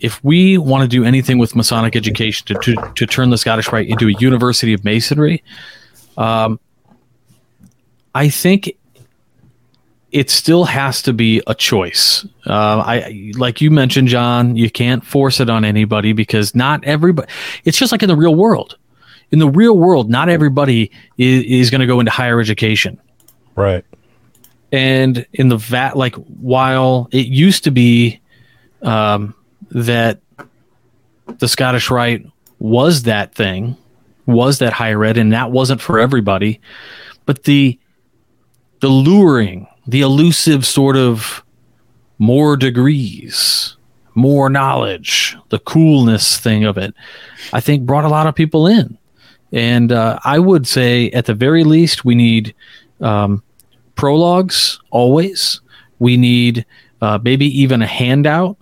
if 0.00 0.22
we 0.22 0.58
want 0.58 0.82
to 0.82 0.88
do 0.88 1.04
anything 1.04 1.38
with 1.38 1.56
Masonic 1.56 1.96
education 1.96 2.46
to, 2.46 2.54
to, 2.54 2.92
to 2.94 3.06
turn 3.06 3.30
the 3.30 3.38
Scottish 3.38 3.72
Rite 3.72 3.88
into 3.88 4.08
a 4.08 4.12
university 4.18 4.72
of 4.72 4.84
Masonry, 4.84 5.42
um, 6.18 6.60
I 8.14 8.28
think 8.28 8.72
it 10.12 10.30
still 10.30 10.64
has 10.64 11.02
to 11.02 11.12
be 11.12 11.42
a 11.46 11.54
choice. 11.54 12.24
Uh, 12.46 12.82
I 12.86 13.32
like 13.36 13.60
you 13.60 13.70
mentioned, 13.70 14.08
John. 14.08 14.56
You 14.56 14.70
can't 14.70 15.04
force 15.04 15.40
it 15.40 15.50
on 15.50 15.64
anybody 15.64 16.12
because 16.12 16.54
not 16.54 16.82
everybody. 16.84 17.28
It's 17.64 17.76
just 17.78 17.92
like 17.92 18.02
in 18.02 18.08
the 18.08 18.16
real 18.16 18.34
world. 18.34 18.76
In 19.32 19.38
the 19.38 19.48
real 19.48 19.76
world, 19.76 20.08
not 20.08 20.28
everybody 20.28 20.90
is, 21.18 21.44
is 21.44 21.70
going 21.70 21.80
to 21.80 21.86
go 21.86 21.98
into 22.00 22.12
higher 22.12 22.40
education. 22.40 23.00
Right. 23.56 23.84
and 24.70 25.24
in 25.32 25.48
the 25.48 25.56
vat, 25.56 25.96
like 25.96 26.14
while 26.14 27.08
it 27.10 27.26
used 27.26 27.64
to 27.64 27.70
be 27.70 28.20
um, 28.82 29.34
that 29.70 30.20
the 31.38 31.48
Scottish 31.48 31.90
Rite 31.90 32.26
was 32.58 33.04
that 33.04 33.34
thing, 33.34 33.76
was 34.26 34.58
that 34.58 34.72
higher 34.74 35.02
ed, 35.04 35.16
and 35.16 35.32
that 35.32 35.50
wasn't 35.52 35.80
for 35.80 35.98
everybody, 35.98 36.60
but 37.24 37.44
the 37.44 37.78
the 38.80 38.88
luring, 38.88 39.66
the 39.86 40.02
elusive 40.02 40.66
sort 40.66 40.96
of 40.96 41.42
more 42.18 42.56
degrees, 42.56 43.76
more 44.14 44.50
knowledge, 44.50 45.36
the 45.48 45.58
coolness 45.60 46.38
thing 46.38 46.64
of 46.64 46.76
it, 46.76 46.94
I 47.52 47.60
think 47.60 47.86
brought 47.86 48.04
a 48.04 48.08
lot 48.08 48.26
of 48.26 48.34
people 48.34 48.66
in. 48.66 48.98
And 49.52 49.92
uh, 49.92 50.18
I 50.24 50.38
would 50.38 50.66
say, 50.66 51.10
at 51.10 51.26
the 51.26 51.34
very 51.34 51.64
least, 51.64 52.04
we 52.04 52.14
need 52.14 52.54
um, 53.00 53.42
prologues 53.94 54.80
always. 54.90 55.60
We 55.98 56.16
need 56.16 56.66
uh, 57.00 57.18
maybe 57.22 57.46
even 57.60 57.82
a 57.82 57.86
handout 57.86 58.56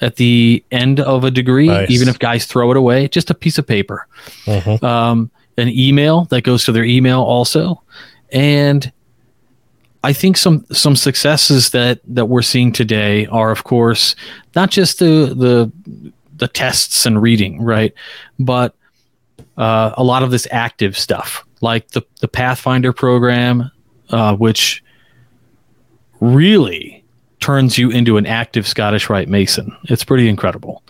at 0.00 0.16
the 0.16 0.64
end 0.70 1.00
of 1.00 1.24
a 1.24 1.30
degree, 1.30 1.66
nice. 1.66 1.90
even 1.90 2.08
if 2.08 2.18
guys 2.18 2.46
throw 2.46 2.70
it 2.70 2.76
away, 2.76 3.08
just 3.08 3.30
a 3.30 3.34
piece 3.34 3.58
of 3.58 3.66
paper, 3.66 4.06
mm-hmm. 4.44 4.84
um, 4.84 5.30
an 5.58 5.68
email 5.68 6.24
that 6.26 6.42
goes 6.42 6.64
to 6.64 6.72
their 6.72 6.84
email 6.84 7.20
also, 7.22 7.82
and 8.32 8.90
I 10.02 10.12
think 10.12 10.36
some 10.36 10.64
some 10.72 10.96
successes 10.96 11.70
that 11.70 12.00
that 12.06 12.26
we're 12.26 12.42
seeing 12.42 12.72
today 12.72 13.26
are, 13.26 13.50
of 13.50 13.64
course, 13.64 14.16
not 14.56 14.70
just 14.70 14.98
the 14.98 15.34
the 15.36 15.70
the 16.36 16.48
tests 16.48 17.04
and 17.04 17.20
reading, 17.20 17.60
right, 17.60 17.92
but 18.38 18.74
uh, 19.60 19.92
a 19.98 20.02
lot 20.02 20.22
of 20.22 20.30
this 20.30 20.48
active 20.50 20.98
stuff, 20.98 21.44
like 21.60 21.88
the 21.90 22.02
the 22.20 22.28
Pathfinder 22.28 22.92
program, 22.94 23.70
uh, 24.08 24.34
which 24.34 24.82
really 26.20 27.04
turns 27.40 27.76
you 27.76 27.90
into 27.90 28.16
an 28.16 28.24
active 28.26 28.66
Scottish 28.66 29.10
Rite 29.10 29.28
Mason. 29.28 29.76
It's 29.84 30.02
pretty 30.02 30.28
incredible, 30.28 30.82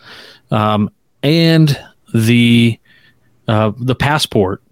um, 0.53 0.89
and 1.25 1.77
the 2.15 2.79
uh, 3.49 3.73
the 3.77 3.97
passport 3.97 4.63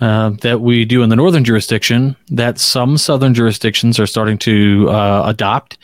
uh, 0.00 0.30
that 0.42 0.60
we 0.60 0.84
do 0.84 1.02
in 1.02 1.08
the 1.08 1.16
northern 1.16 1.42
jurisdiction 1.42 2.14
that 2.28 2.60
some 2.60 2.96
southern 2.96 3.34
jurisdictions 3.34 3.98
are 3.98 4.06
starting 4.06 4.38
to 4.38 4.88
uh, 4.88 5.24
adopt. 5.26 5.78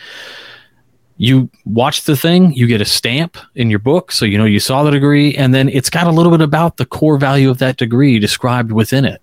You 1.17 1.49
watch 1.65 2.05
the 2.05 2.17
thing, 2.17 2.53
you 2.55 2.67
get 2.67 2.81
a 2.81 2.85
stamp 2.85 3.37
in 3.55 3.71
your 3.71 3.79
book, 3.79 4.11
so 4.11 4.25
you 4.25 4.37
know 4.37 4.45
you 4.45 4.59
saw 4.59 4.83
the 4.83 4.91
degree, 4.91 5.35
and 5.37 5.55
then 5.55 5.69
it's 5.69 5.89
got 5.89 6.09
a 6.09 6.11
little 6.11 6.33
bit 6.33 6.41
about 6.41 6.77
the 6.77 6.87
core 6.87 7.19
value 7.19 7.51
of 7.51 7.59
that 7.59 7.77
degree 7.77 8.19
described 8.19 8.73
within 8.73 9.05
it. 9.05 9.23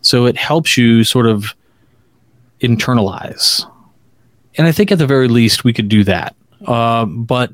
So 0.00 0.26
it 0.26 0.36
helps 0.36 0.76
you 0.76 1.04
sort 1.04 1.26
of 1.26 1.54
internalize. 2.60 3.64
And 4.56 4.66
I 4.66 4.72
think 4.72 4.90
at 4.90 4.98
the 4.98 5.06
very 5.06 5.28
least 5.28 5.62
we 5.62 5.72
could 5.72 5.88
do 5.88 6.02
that. 6.04 6.34
Uh, 6.66 7.04
but 7.04 7.52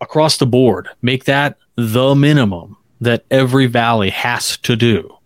across 0.00 0.36
the 0.36 0.46
board, 0.46 0.88
make 1.02 1.24
that 1.24 1.56
the 1.76 2.14
minimum 2.14 2.76
that 3.00 3.24
every 3.30 3.66
valley 3.66 4.10
has 4.10 4.56
to 4.58 4.76
do. 4.76 5.16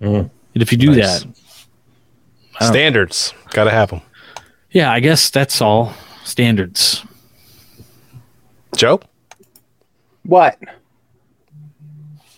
Mm. 0.00 0.30
And 0.54 0.62
if 0.62 0.70
you 0.70 0.78
do 0.78 0.94
nice. 0.94 1.24
that, 1.24 2.66
standards 2.68 3.34
got 3.50 3.64
to 3.64 3.70
have 3.70 3.90
them. 3.90 4.02
Yeah, 4.70 4.92
I 4.92 5.00
guess 5.00 5.30
that's 5.30 5.60
all 5.60 5.92
standards. 6.30 7.04
Joe, 8.76 9.00
what? 10.24 10.58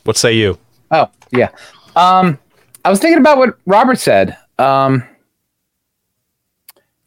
What 0.05 0.17
say 0.17 0.33
you? 0.33 0.59
Oh 0.91 1.11
yeah, 1.31 1.51
um, 1.95 2.39
I 2.85 2.91
was 2.91 2.99
thinking 2.99 3.19
about 3.19 3.39
what 3.39 3.59
Robert 3.67 3.99
said, 3.99 4.37
um, 4.59 5.05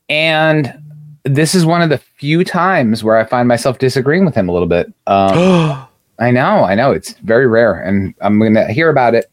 and 0.09 0.81
this 1.23 1.55
is 1.55 1.65
one 1.65 1.81
of 1.81 1.89
the 1.89 1.97
few 1.97 2.43
times 2.43 3.03
where 3.03 3.17
I 3.17 3.25
find 3.25 3.47
myself 3.47 3.79
disagreeing 3.79 4.25
with 4.25 4.35
him 4.35 4.47
a 4.47 4.53
little 4.53 4.67
bit. 4.67 4.87
Um, 5.07 5.87
I 6.19 6.31
know, 6.31 6.63
I 6.63 6.75
know, 6.75 6.91
it's 6.91 7.13
very 7.19 7.47
rare, 7.47 7.73
and 7.73 8.13
I'm 8.21 8.39
going 8.39 8.53
to 8.53 8.71
hear 8.71 8.89
about 8.89 9.15
it 9.15 9.29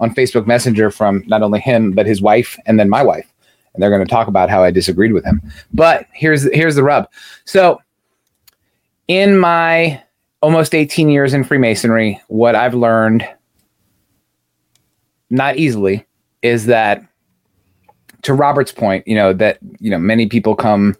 on 0.00 0.12
Facebook 0.12 0.46
Messenger 0.46 0.90
from 0.90 1.22
not 1.26 1.42
only 1.42 1.60
him 1.60 1.92
but 1.92 2.06
his 2.06 2.20
wife 2.20 2.58
and 2.66 2.80
then 2.80 2.88
my 2.88 3.02
wife, 3.02 3.32
and 3.74 3.82
they're 3.82 3.90
going 3.90 4.04
to 4.04 4.10
talk 4.10 4.28
about 4.28 4.48
how 4.48 4.62
I 4.62 4.70
disagreed 4.70 5.12
with 5.12 5.24
him. 5.24 5.42
But 5.72 6.06
here's 6.12 6.44
here's 6.54 6.76
the 6.76 6.82
rub. 6.82 7.08
So, 7.44 7.80
in 9.08 9.38
my 9.38 10.02
almost 10.40 10.74
18 10.74 11.08
years 11.08 11.34
in 11.34 11.44
Freemasonry, 11.44 12.20
what 12.28 12.54
I've 12.54 12.74
learned, 12.74 13.26
not 15.30 15.56
easily, 15.56 16.06
is 16.42 16.66
that 16.66 17.04
to 18.22 18.34
Robert's 18.34 18.72
point, 18.72 19.06
you 19.06 19.14
know 19.14 19.32
that 19.32 19.58
you 19.80 19.90
know 19.90 19.98
many 19.98 20.26
people 20.26 20.54
come 20.54 20.96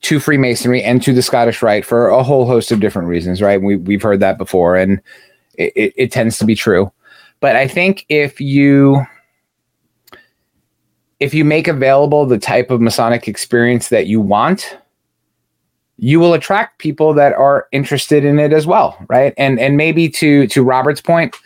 to 0.00 0.20
Freemasonry 0.20 0.82
and 0.82 1.02
to 1.02 1.12
the 1.12 1.22
Scottish 1.22 1.62
Rite 1.62 1.84
for 1.84 2.08
a 2.08 2.22
whole 2.22 2.46
host 2.46 2.70
of 2.70 2.80
different 2.80 3.08
reasons, 3.08 3.42
right? 3.42 3.60
We 3.60 3.76
we've 3.76 4.02
heard 4.02 4.20
that 4.20 4.38
before, 4.38 4.76
and 4.76 5.00
it, 5.54 5.72
it, 5.74 5.92
it 5.96 6.12
tends 6.12 6.38
to 6.38 6.44
be 6.44 6.54
true. 6.54 6.92
But 7.40 7.56
I 7.56 7.66
think 7.68 8.04
if 8.08 8.40
you 8.40 9.04
if 11.20 11.34
you 11.34 11.44
make 11.44 11.68
available 11.68 12.26
the 12.26 12.38
type 12.38 12.70
of 12.70 12.80
Masonic 12.80 13.28
experience 13.28 13.88
that 13.88 14.06
you 14.06 14.20
want, 14.20 14.76
you 15.96 16.20
will 16.20 16.34
attract 16.34 16.78
people 16.78 17.12
that 17.14 17.32
are 17.32 17.66
interested 17.72 18.24
in 18.24 18.38
it 18.38 18.52
as 18.52 18.66
well, 18.66 18.96
right? 19.08 19.34
And 19.36 19.58
and 19.58 19.76
maybe 19.76 20.08
to 20.10 20.46
to 20.48 20.62
Robert's 20.62 21.00
point, 21.00 21.36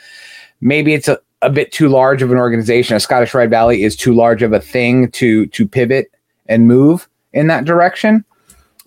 maybe 0.61 0.93
it's 0.95 1.09
a, 1.09 1.18
a 1.41 1.51
bit 1.51 1.73
too 1.73 1.89
large 1.89 2.23
of 2.23 2.31
an 2.31 2.39
organization. 2.39 2.97
A 2.97 3.01
Scottish 3.01 3.35
Rite 3.35 3.51
Valley 3.51 3.83
is 3.83 3.97
too 3.97 4.14
large 4.14 4.43
of 4.43 4.53
a 4.53 4.61
thing 4.61 5.11
to 5.12 5.47
to 5.47 5.66
pivot 5.66 6.11
and 6.47 6.68
move 6.68 7.09
in 7.33 7.47
that 7.47 7.64
direction 7.64 8.25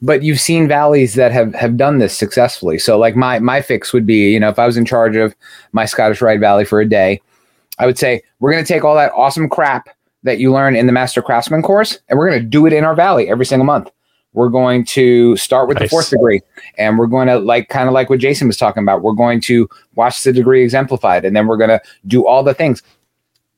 but 0.01 0.23
you've 0.23 0.39
seen 0.39 0.67
valleys 0.67 1.15
that 1.15 1.31
have 1.31 1.53
have 1.55 1.77
done 1.77 1.97
this 1.97 2.15
successfully. 2.15 2.77
So 2.77 2.97
like 2.97 3.15
my 3.15 3.39
my 3.39 3.61
fix 3.61 3.93
would 3.93 4.05
be, 4.05 4.31
you 4.31 4.39
know, 4.39 4.49
if 4.49 4.59
I 4.59 4.65
was 4.65 4.77
in 4.77 4.85
charge 4.85 5.15
of 5.15 5.35
my 5.71 5.85
Scottish 5.85 6.21
Rite 6.21 6.39
Valley 6.39 6.65
for 6.65 6.79
a 6.79 6.87
day, 6.87 7.21
I 7.79 7.85
would 7.85 7.97
say 7.97 8.21
we're 8.39 8.51
going 8.51 8.63
to 8.63 8.67
take 8.67 8.83
all 8.83 8.95
that 8.95 9.11
awesome 9.13 9.49
crap 9.49 9.89
that 10.25 10.39
you 10.39 10.51
learn 10.51 10.75
in 10.75 10.87
the 10.87 10.91
Master 10.91 11.21
Craftsman 11.21 11.61
course 11.61 11.99
and 12.09 12.17
we're 12.17 12.27
going 12.27 12.41
to 12.41 12.45
do 12.45 12.65
it 12.65 12.73
in 12.73 12.83
our 12.83 12.95
valley 12.95 13.29
every 13.29 13.45
single 13.45 13.65
month. 13.65 13.91
We're 14.33 14.49
going 14.49 14.83
to 14.85 15.37
start 15.37 15.69
with 15.69 15.79
nice. 15.79 15.85
the 15.85 15.89
fourth 15.89 16.09
degree 16.09 16.41
and 16.79 16.97
we're 16.97 17.07
going 17.07 17.27
to 17.27 17.37
like 17.37 17.69
kind 17.69 17.87
of 17.87 17.93
like 17.93 18.09
what 18.09 18.19
Jason 18.19 18.47
was 18.47 18.57
talking 18.57 18.83
about. 18.83 19.03
We're 19.03 19.13
going 19.13 19.39
to 19.41 19.69
watch 19.93 20.23
the 20.23 20.33
degree 20.33 20.63
exemplified 20.63 21.25
and 21.25 21.35
then 21.35 21.47
we're 21.47 21.57
going 21.57 21.69
to 21.69 21.81
do 22.07 22.25
all 22.25 22.43
the 22.43 22.55
things. 22.55 22.81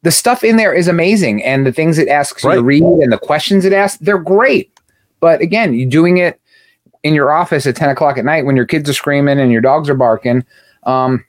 The 0.03 0.11
stuff 0.11 0.43
in 0.43 0.57
there 0.57 0.73
is 0.73 0.89
amazing 0.89 1.41
and 1.41 1.65
the 1.65 1.71
things 1.71 1.97
it 1.97 2.09
asks 2.09 2.43
right. 2.43 2.55
you 2.55 2.59
to 2.59 2.63
read 2.63 2.83
and 2.83 3.11
the 3.11 3.17
questions 3.17 3.63
it 3.63 3.73
asks, 3.73 3.97
they're 3.99 4.19
great. 4.19 4.71
But 5.21 5.41
again, 5.41 5.73
you're 5.73 5.89
doing 5.89 6.17
it 6.17 6.39
in 7.01 7.13
your 7.13 7.31
office 7.31 7.65
at 7.65 7.77
10 7.77 7.89
o'clock 7.89 8.17
at 8.17 8.25
night 8.25 8.45
when 8.45 8.57
your 8.57 8.65
kids 8.65 8.89
are 8.89 8.93
screaming 8.93 9.39
and 9.39 9.53
your 9.53 9.61
dogs 9.61 9.89
are 9.89 9.95
barking. 9.95 10.45
Um, 10.83 11.23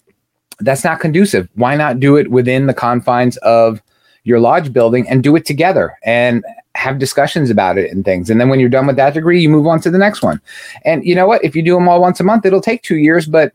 that's 0.59 0.83
not 0.83 0.99
conducive. 0.99 1.49
Why 1.55 1.77
not 1.77 2.01
do 2.01 2.17
it 2.17 2.33
within 2.33 2.67
the 2.67 2.75
confines 2.75 3.37
of 3.39 3.81
your 4.29 4.41
lodge 4.41 4.73
building 4.73 5.09
and 5.09 5.23
do 5.23 5.35
it 5.37 5.47
together 5.47 5.97
and 6.05 6.45
have 6.75 6.99
discussions 6.99 7.51
about 7.51 7.79
it 7.79 7.91
and 7.91 8.05
things. 8.05 8.29
And 8.29 8.41
then 8.41 8.49
when 8.49 8.61
you're 8.61 8.69
done 8.69 8.87
with 8.87 8.97
that 8.97 9.15
degree, 9.15 9.41
you 9.41 9.49
move 9.49 9.67
on 9.67 9.81
to 9.81 9.91
the 9.91 9.99
next 9.99 10.23
one. 10.23 10.41
And 10.85 11.05
you 11.05 11.15
know 11.15 11.27
what? 11.27 11.43
If 11.43 11.57
you 11.57 11.63
do 11.63 11.75
them 11.75 11.89
all 11.89 12.01
once 12.01 12.21
a 12.21 12.25
month, 12.25 12.45
it'll 12.45 12.61
take 12.61 12.83
two 12.83 12.99
years, 12.99 13.27
but 13.27 13.53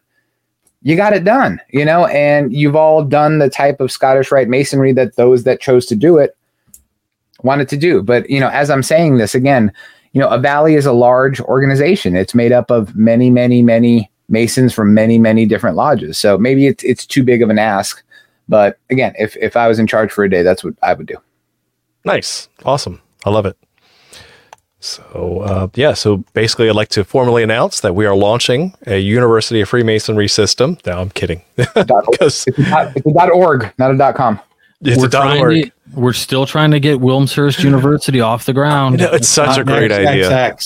you 0.82 0.96
got 0.96 1.14
it 1.14 1.24
done, 1.24 1.62
you 1.70 1.86
know, 1.86 2.08
and 2.08 2.52
you've 2.52 2.76
all 2.76 3.04
done 3.04 3.38
the 3.38 3.50
type 3.50 3.80
of 3.80 3.92
Scottish 3.92 4.32
Rite 4.32 4.50
Masonry 4.50 4.92
that 4.94 5.16
those 5.16 5.44
that 5.44 5.62
chose 5.62 5.86
to 5.86 5.96
do 5.96 6.18
it 6.18 6.36
wanted 7.44 7.70
to 7.70 7.78
do. 7.78 8.02
But, 8.02 8.30
you 8.30 8.40
know, 8.40 8.50
as 8.50 8.70
I'm 8.70 8.84
saying 8.84 9.18
this 9.18 9.36
again, 9.36 9.72
you 10.14 10.20
know, 10.20 10.30
a 10.30 10.40
valley 10.40 10.76
is 10.76 10.86
a 10.86 10.92
large 10.92 11.40
organization. 11.42 12.16
It's 12.16 12.36
made 12.36 12.52
up 12.52 12.72
of 12.72 12.96
many, 12.96 13.30
many, 13.30 13.62
many 13.62 14.10
masons 14.28 14.74
from 14.74 14.94
many, 14.94 15.18
many 15.18 15.46
different 15.46 15.76
lodges. 15.76 16.18
So 16.18 16.38
maybe 16.38 16.68
it's 16.68 16.84
it's 16.84 17.06
too 17.06 17.24
big 17.24 17.42
of 17.42 17.50
an 17.50 17.60
ask. 17.60 18.04
But 18.48 18.80
again, 18.90 19.14
if 19.18 19.36
if 19.38 19.56
I 19.56 19.68
was 19.68 19.80
in 19.80 19.88
charge 19.88 20.12
for 20.12 20.24
a 20.24 20.30
day, 20.30 20.44
that's 20.44 20.64
what 20.64 20.74
I 20.82 20.94
would 20.94 21.08
do. 21.08 21.18
Nice, 22.06 22.50
awesome, 22.66 23.02
I 23.26 23.30
love 23.30 23.46
it. 23.46 23.58
So 24.84 25.40
uh, 25.40 25.68
yeah, 25.76 25.94
so 25.94 26.18
basically, 26.34 26.70
I'd 26.70 26.76
like 26.76 26.90
to 26.90 27.06
formally 27.06 27.42
announce 27.42 27.80
that 27.80 27.96
we 27.96 28.06
are 28.06 28.16
launching 28.16 28.76
a 28.86 29.00
University 29.00 29.62
of 29.62 29.70
Freemasonry 29.70 30.28
system. 30.28 30.78
No, 30.86 31.00
I'm 31.00 31.10
kidding. 31.10 31.42
Because 31.56 32.46
it's, 32.48 32.60
it's, 32.60 33.06
a 33.06 33.30
.org, 33.30 33.74
not 33.78 33.92
a 33.98 34.14
.com. 34.14 34.42
It's 34.82 35.02
we're 35.02 35.08
a 35.08 35.40
.org. 35.40 35.64
To, 35.64 35.72
we're 35.94 36.12
still 36.12 36.46
trying 36.46 36.72
to 36.72 36.82
get 36.82 37.00
Wilmshurst 37.00 37.64
University 37.64 38.20
off 38.20 38.46
the 38.46 38.52
ground. 38.52 38.98
Know, 39.04 39.12
it's 39.14 39.30
such 39.30 39.58
a 39.58 39.64
great 39.64 39.92
idea. 39.92 40.58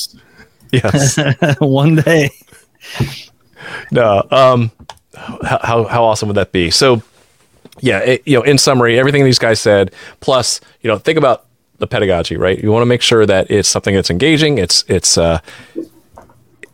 Yes. 0.71 1.19
One 1.59 1.97
day. 1.97 2.31
No. 3.91 4.25
Um. 4.31 4.71
How 5.15 5.83
how 5.85 6.03
awesome 6.03 6.27
would 6.29 6.37
that 6.37 6.51
be? 6.51 6.71
So, 6.71 7.03
yeah. 7.79 7.99
It, 7.99 8.27
you 8.27 8.37
know, 8.37 8.43
in 8.43 8.57
summary, 8.57 8.99
everything 8.99 9.23
these 9.23 9.39
guys 9.39 9.59
said. 9.59 9.93
Plus, 10.19 10.61
you 10.81 10.87
know, 10.89 10.97
think 10.97 11.17
about 11.17 11.45
the 11.79 11.87
pedagogy, 11.87 12.37
right? 12.37 12.57
You 12.61 12.71
want 12.71 12.81
to 12.81 12.87
make 12.87 13.01
sure 13.01 13.25
that 13.25 13.49
it's 13.51 13.69
something 13.69 13.93
that's 13.93 14.09
engaging. 14.09 14.57
It's 14.57 14.83
it's 14.87 15.17
uh, 15.17 15.39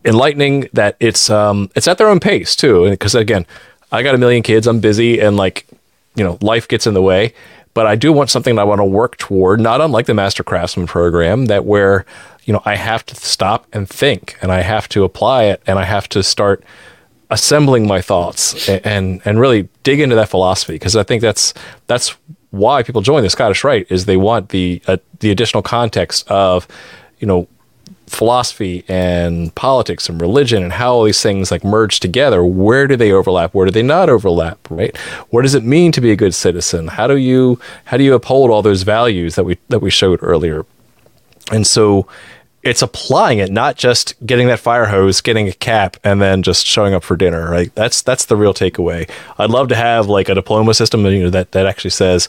enlightening. 0.06 0.70
That 0.74 0.96
it's 1.00 1.30
um 1.30 1.70
it's 1.76 1.88
at 1.88 1.98
their 1.98 2.08
own 2.08 2.20
pace 2.20 2.56
too. 2.56 2.90
Because 2.90 3.16
again, 3.16 3.46
I 3.92 4.04
got 4.04 4.16
a 4.16 4.18
million 4.18 4.44
kids. 4.44 4.68
I'm 4.68 4.80
busy, 4.80 5.20
and 5.20 5.38
like 5.38 5.66
you 6.16 6.24
know, 6.24 6.38
life 6.42 6.68
gets 6.68 6.88
in 6.88 6.94
the 6.94 7.02
way 7.02 7.34
but 7.74 7.88
I 7.88 7.96
do 7.96 8.14
want 8.14 8.30
something 8.30 8.56
that 8.56 8.62
I 8.62 8.66
want 8.66 8.80
to 8.80 8.86
work 8.86 9.18
toward, 9.18 9.60
not 9.60 9.82
unlike 9.82 10.06
the 10.06 10.14
Master 10.14 10.44
Craftsman 10.44 10.88
program, 10.88 11.46
that 11.48 11.66
where 11.66 12.06
you 12.44 12.54
know 12.54 12.62
I 12.66 12.76
have 12.76 13.06
to 13.08 13.16
stop 13.16 13.68
and 13.74 13.90
think, 13.90 14.38
and 14.42 14.52
I 14.52 14.62
have 14.62 14.88
to 14.90 15.04
apply 15.04 15.46
it, 15.46 15.62
and 15.66 15.80
I 15.80 15.86
have 15.86 16.08
to 16.10 16.24
start 16.24 16.64
assembling 17.34 17.88
my 17.88 18.00
thoughts 18.00 18.70
and 18.70 19.22
and, 19.26 19.40
really 19.40 19.68
dig 19.82 20.00
into 20.00 20.16
that 20.16 20.30
philosophy 20.30 20.74
because 20.74 20.96
I 20.96 21.04
think 21.04 21.22
that's 21.22 21.54
that's 21.88 22.16
why 22.52 22.84
people 22.84 23.02
join 23.02 23.24
the 23.24 23.30
Scottish 23.30 23.64
Rite 23.64 23.88
is 23.90 24.06
they 24.06 24.18
want 24.18 24.50
the 24.50 24.82
uh, 24.88 24.98
the 25.20 25.32
additional 25.32 25.64
context 25.64 26.30
of 26.30 26.68
you 27.18 27.28
know 27.28 27.48
philosophy 28.06 28.86
and 28.88 29.54
politics 29.56 30.08
and 30.08 30.22
religion 30.22 30.62
and 30.62 30.74
how 30.74 30.94
all 30.94 31.04
these 31.04 31.22
things 31.22 31.50
like 31.50 31.64
merge 31.64 32.00
together. 32.00 32.44
Where 32.46 32.86
do 32.86 32.96
they 32.96 33.12
overlap? 33.12 33.56
Where 33.56 33.66
do 33.66 33.72
they 33.72 33.82
not 33.82 34.08
overlap 34.10 34.60
right? 34.70 34.96
What 35.32 35.42
does 35.42 35.56
it 35.56 35.64
mean 35.64 35.92
to 35.94 36.02
be 36.02 36.12
a 36.12 36.16
good 36.16 36.36
citizen? 36.36 36.88
How 36.88 37.08
do 37.08 37.18
you 37.18 37.60
how 37.86 37.98
do 37.98 38.04
you 38.04 38.14
uphold 38.14 38.52
all 38.52 38.62
those 38.62 38.84
values 38.84 39.34
that 39.36 39.44
we 39.44 39.58
that 39.70 39.80
we 39.80 39.90
showed 39.90 40.20
earlier? 40.22 40.68
And 41.52 41.66
so 41.66 42.08
it's 42.64 42.82
applying 42.82 43.40
it 43.40 43.52
not 43.52 43.76
just 43.76 44.14
getting 44.26 44.48
that 44.48 44.60
fire 44.60 44.86
hose 44.86 45.22
getting 45.22 45.48
a 45.48 45.54
cap 45.54 45.98
and 46.04 46.22
then 46.22 46.42
just 46.42 46.66
showing 46.66 46.94
up 46.94 47.04
for 47.04 47.16
dinner 47.16 47.50
right 47.50 47.74
that's 47.76 48.02
that's 48.02 48.26
the 48.26 48.36
real 48.36 48.54
takeaway 48.54 49.10
i'd 49.40 49.50
love 49.50 49.68
to 49.68 49.76
have 49.76 50.08
like 50.08 50.30
a 50.30 50.36
diploma 50.36 50.74
system 50.74 51.06
you 51.06 51.24
know 51.24 51.30
that 51.30 51.52
that 51.52 51.66
actually 51.66 51.92
says 51.92 52.28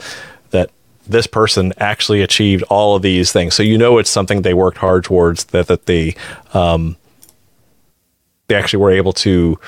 that 0.50 0.70
this 1.06 1.26
person 1.26 1.72
actually 1.78 2.22
achieved 2.22 2.62
all 2.64 2.96
of 2.96 3.02
these 3.02 3.32
things. 3.32 3.54
So 3.54 3.62
you 3.62 3.78
know 3.78 3.98
it's 3.98 4.10
something 4.10 4.42
they 4.42 4.54
worked 4.54 4.78
hard 4.78 5.04
towards 5.04 5.44
that 5.46 5.66
that 5.66 5.86
they 5.86 6.16
um, 6.52 6.96
they 8.48 8.54
actually 8.54 8.82
were 8.82 8.90
able 8.90 9.12
to 9.14 9.58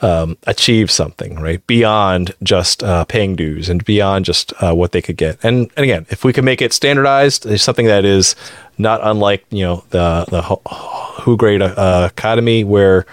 um, 0.00 0.36
achieve 0.46 0.90
something 0.90 1.40
right 1.40 1.66
beyond 1.66 2.34
just 2.42 2.82
uh, 2.84 3.04
paying 3.04 3.34
dues 3.34 3.68
and 3.68 3.84
beyond 3.84 4.24
just 4.24 4.52
uh, 4.62 4.72
what 4.72 4.92
they 4.92 5.02
could 5.02 5.16
get. 5.16 5.38
And, 5.42 5.70
and 5.76 5.84
again, 5.84 6.06
if 6.10 6.24
we 6.24 6.32
can 6.32 6.44
make 6.44 6.62
it 6.62 6.72
standardized, 6.72 7.46
it's 7.46 7.62
something 7.62 7.86
that 7.86 8.04
is 8.04 8.36
not 8.78 9.00
unlike 9.02 9.44
you 9.50 9.64
know 9.64 9.84
the 9.90 10.24
the 10.28 10.42
Hauts 10.42 11.36
Grades 11.38 11.62
uh, 11.64 12.08
Academy 12.10 12.64
where 12.64 13.06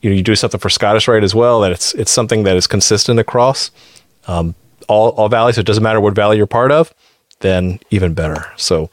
you 0.00 0.10
know 0.10 0.16
you 0.16 0.22
do 0.22 0.34
something 0.34 0.60
for 0.60 0.70
Scottish 0.70 1.08
Rite 1.08 1.24
as 1.24 1.34
well. 1.34 1.60
That 1.60 1.72
it's 1.72 1.94
it's 1.94 2.10
something 2.10 2.44
that 2.44 2.56
is 2.56 2.66
consistent 2.66 3.20
across. 3.20 3.70
Um, 4.26 4.54
all, 4.88 5.10
all 5.10 5.28
valleys. 5.28 5.54
So 5.54 5.60
it 5.60 5.66
doesn't 5.66 5.84
matter 5.84 6.00
what 6.00 6.14
valley 6.14 6.36
you're 6.36 6.48
part 6.48 6.72
of 6.72 6.92
then 7.40 7.80
even 7.90 8.14
better. 8.14 8.46
So, 8.56 8.90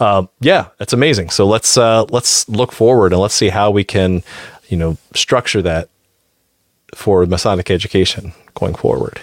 um, 0.00 0.28
yeah, 0.40 0.68
it's 0.80 0.92
amazing. 0.92 1.30
So 1.30 1.46
let's 1.46 1.76
uh, 1.76 2.04
let's 2.04 2.48
look 2.48 2.72
forward 2.72 3.12
and 3.12 3.20
let's 3.20 3.34
see 3.34 3.48
how 3.48 3.70
we 3.70 3.84
can, 3.84 4.22
you 4.68 4.76
know, 4.76 4.96
structure 5.14 5.62
that 5.62 5.88
for 6.94 7.26
Masonic 7.26 7.70
education 7.70 8.32
going 8.54 8.74
forward. 8.74 9.20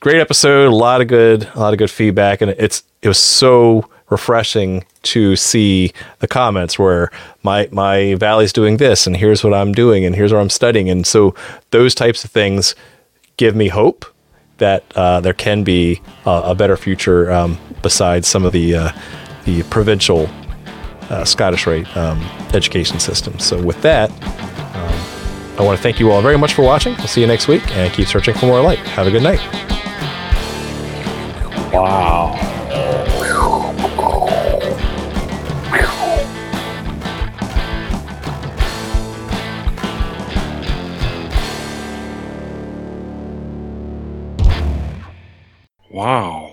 Great 0.00 0.18
episode, 0.18 0.68
a 0.68 0.74
lot 0.74 1.02
of 1.02 1.08
good, 1.08 1.46
a 1.54 1.60
lot 1.60 1.74
of 1.74 1.78
good 1.78 1.90
feedback, 1.90 2.40
and 2.40 2.52
it's 2.52 2.82
it 3.02 3.08
was 3.08 3.18
so 3.18 3.86
refreshing 4.08 4.82
to 5.02 5.36
see 5.36 5.92
the 6.20 6.26
comments 6.26 6.78
where 6.78 7.10
my 7.42 7.68
my 7.70 8.14
valley's 8.14 8.50
doing 8.50 8.78
this, 8.78 9.06
and 9.06 9.14
here's 9.14 9.44
what 9.44 9.52
I'm 9.52 9.72
doing, 9.72 10.06
and 10.06 10.14
here's 10.14 10.32
what 10.32 10.40
I'm 10.40 10.48
studying, 10.48 10.88
and 10.88 11.06
so 11.06 11.34
those 11.70 11.94
types 11.94 12.24
of 12.24 12.30
things 12.30 12.74
give 13.36 13.54
me 13.54 13.68
hope 13.68 14.06
that 14.56 14.84
uh, 14.96 15.20
there 15.20 15.34
can 15.34 15.64
be 15.64 16.00
uh, 16.24 16.42
a 16.46 16.54
better 16.54 16.78
future 16.78 17.30
um, 17.30 17.58
besides 17.82 18.26
some 18.26 18.46
of 18.46 18.52
the 18.52 18.74
uh, 18.74 18.92
the 19.44 19.62
provincial 19.64 20.30
uh, 21.10 21.26
Scottish 21.26 21.66
Rite 21.66 21.94
um, 21.94 22.22
education 22.54 22.98
systems. 23.00 23.44
So 23.44 23.62
with 23.62 23.82
that, 23.82 24.10
I 25.60 25.62
want 25.62 25.76
to 25.76 25.82
thank 25.82 26.00
you 26.00 26.10
all 26.10 26.22
very 26.22 26.38
much 26.38 26.54
for 26.54 26.62
watching. 26.62 26.94
We'll 26.96 27.06
see 27.06 27.20
you 27.20 27.26
next 27.26 27.46
week 27.46 27.70
and 27.76 27.92
keep 27.92 28.08
searching 28.08 28.32
for 28.32 28.46
more 28.46 28.62
light. 28.62 28.78
Have 28.78 29.06
a 29.06 29.10
good 29.10 29.22
night. 29.22 29.40
Wow. 31.70 32.34
Wow. 45.90 46.49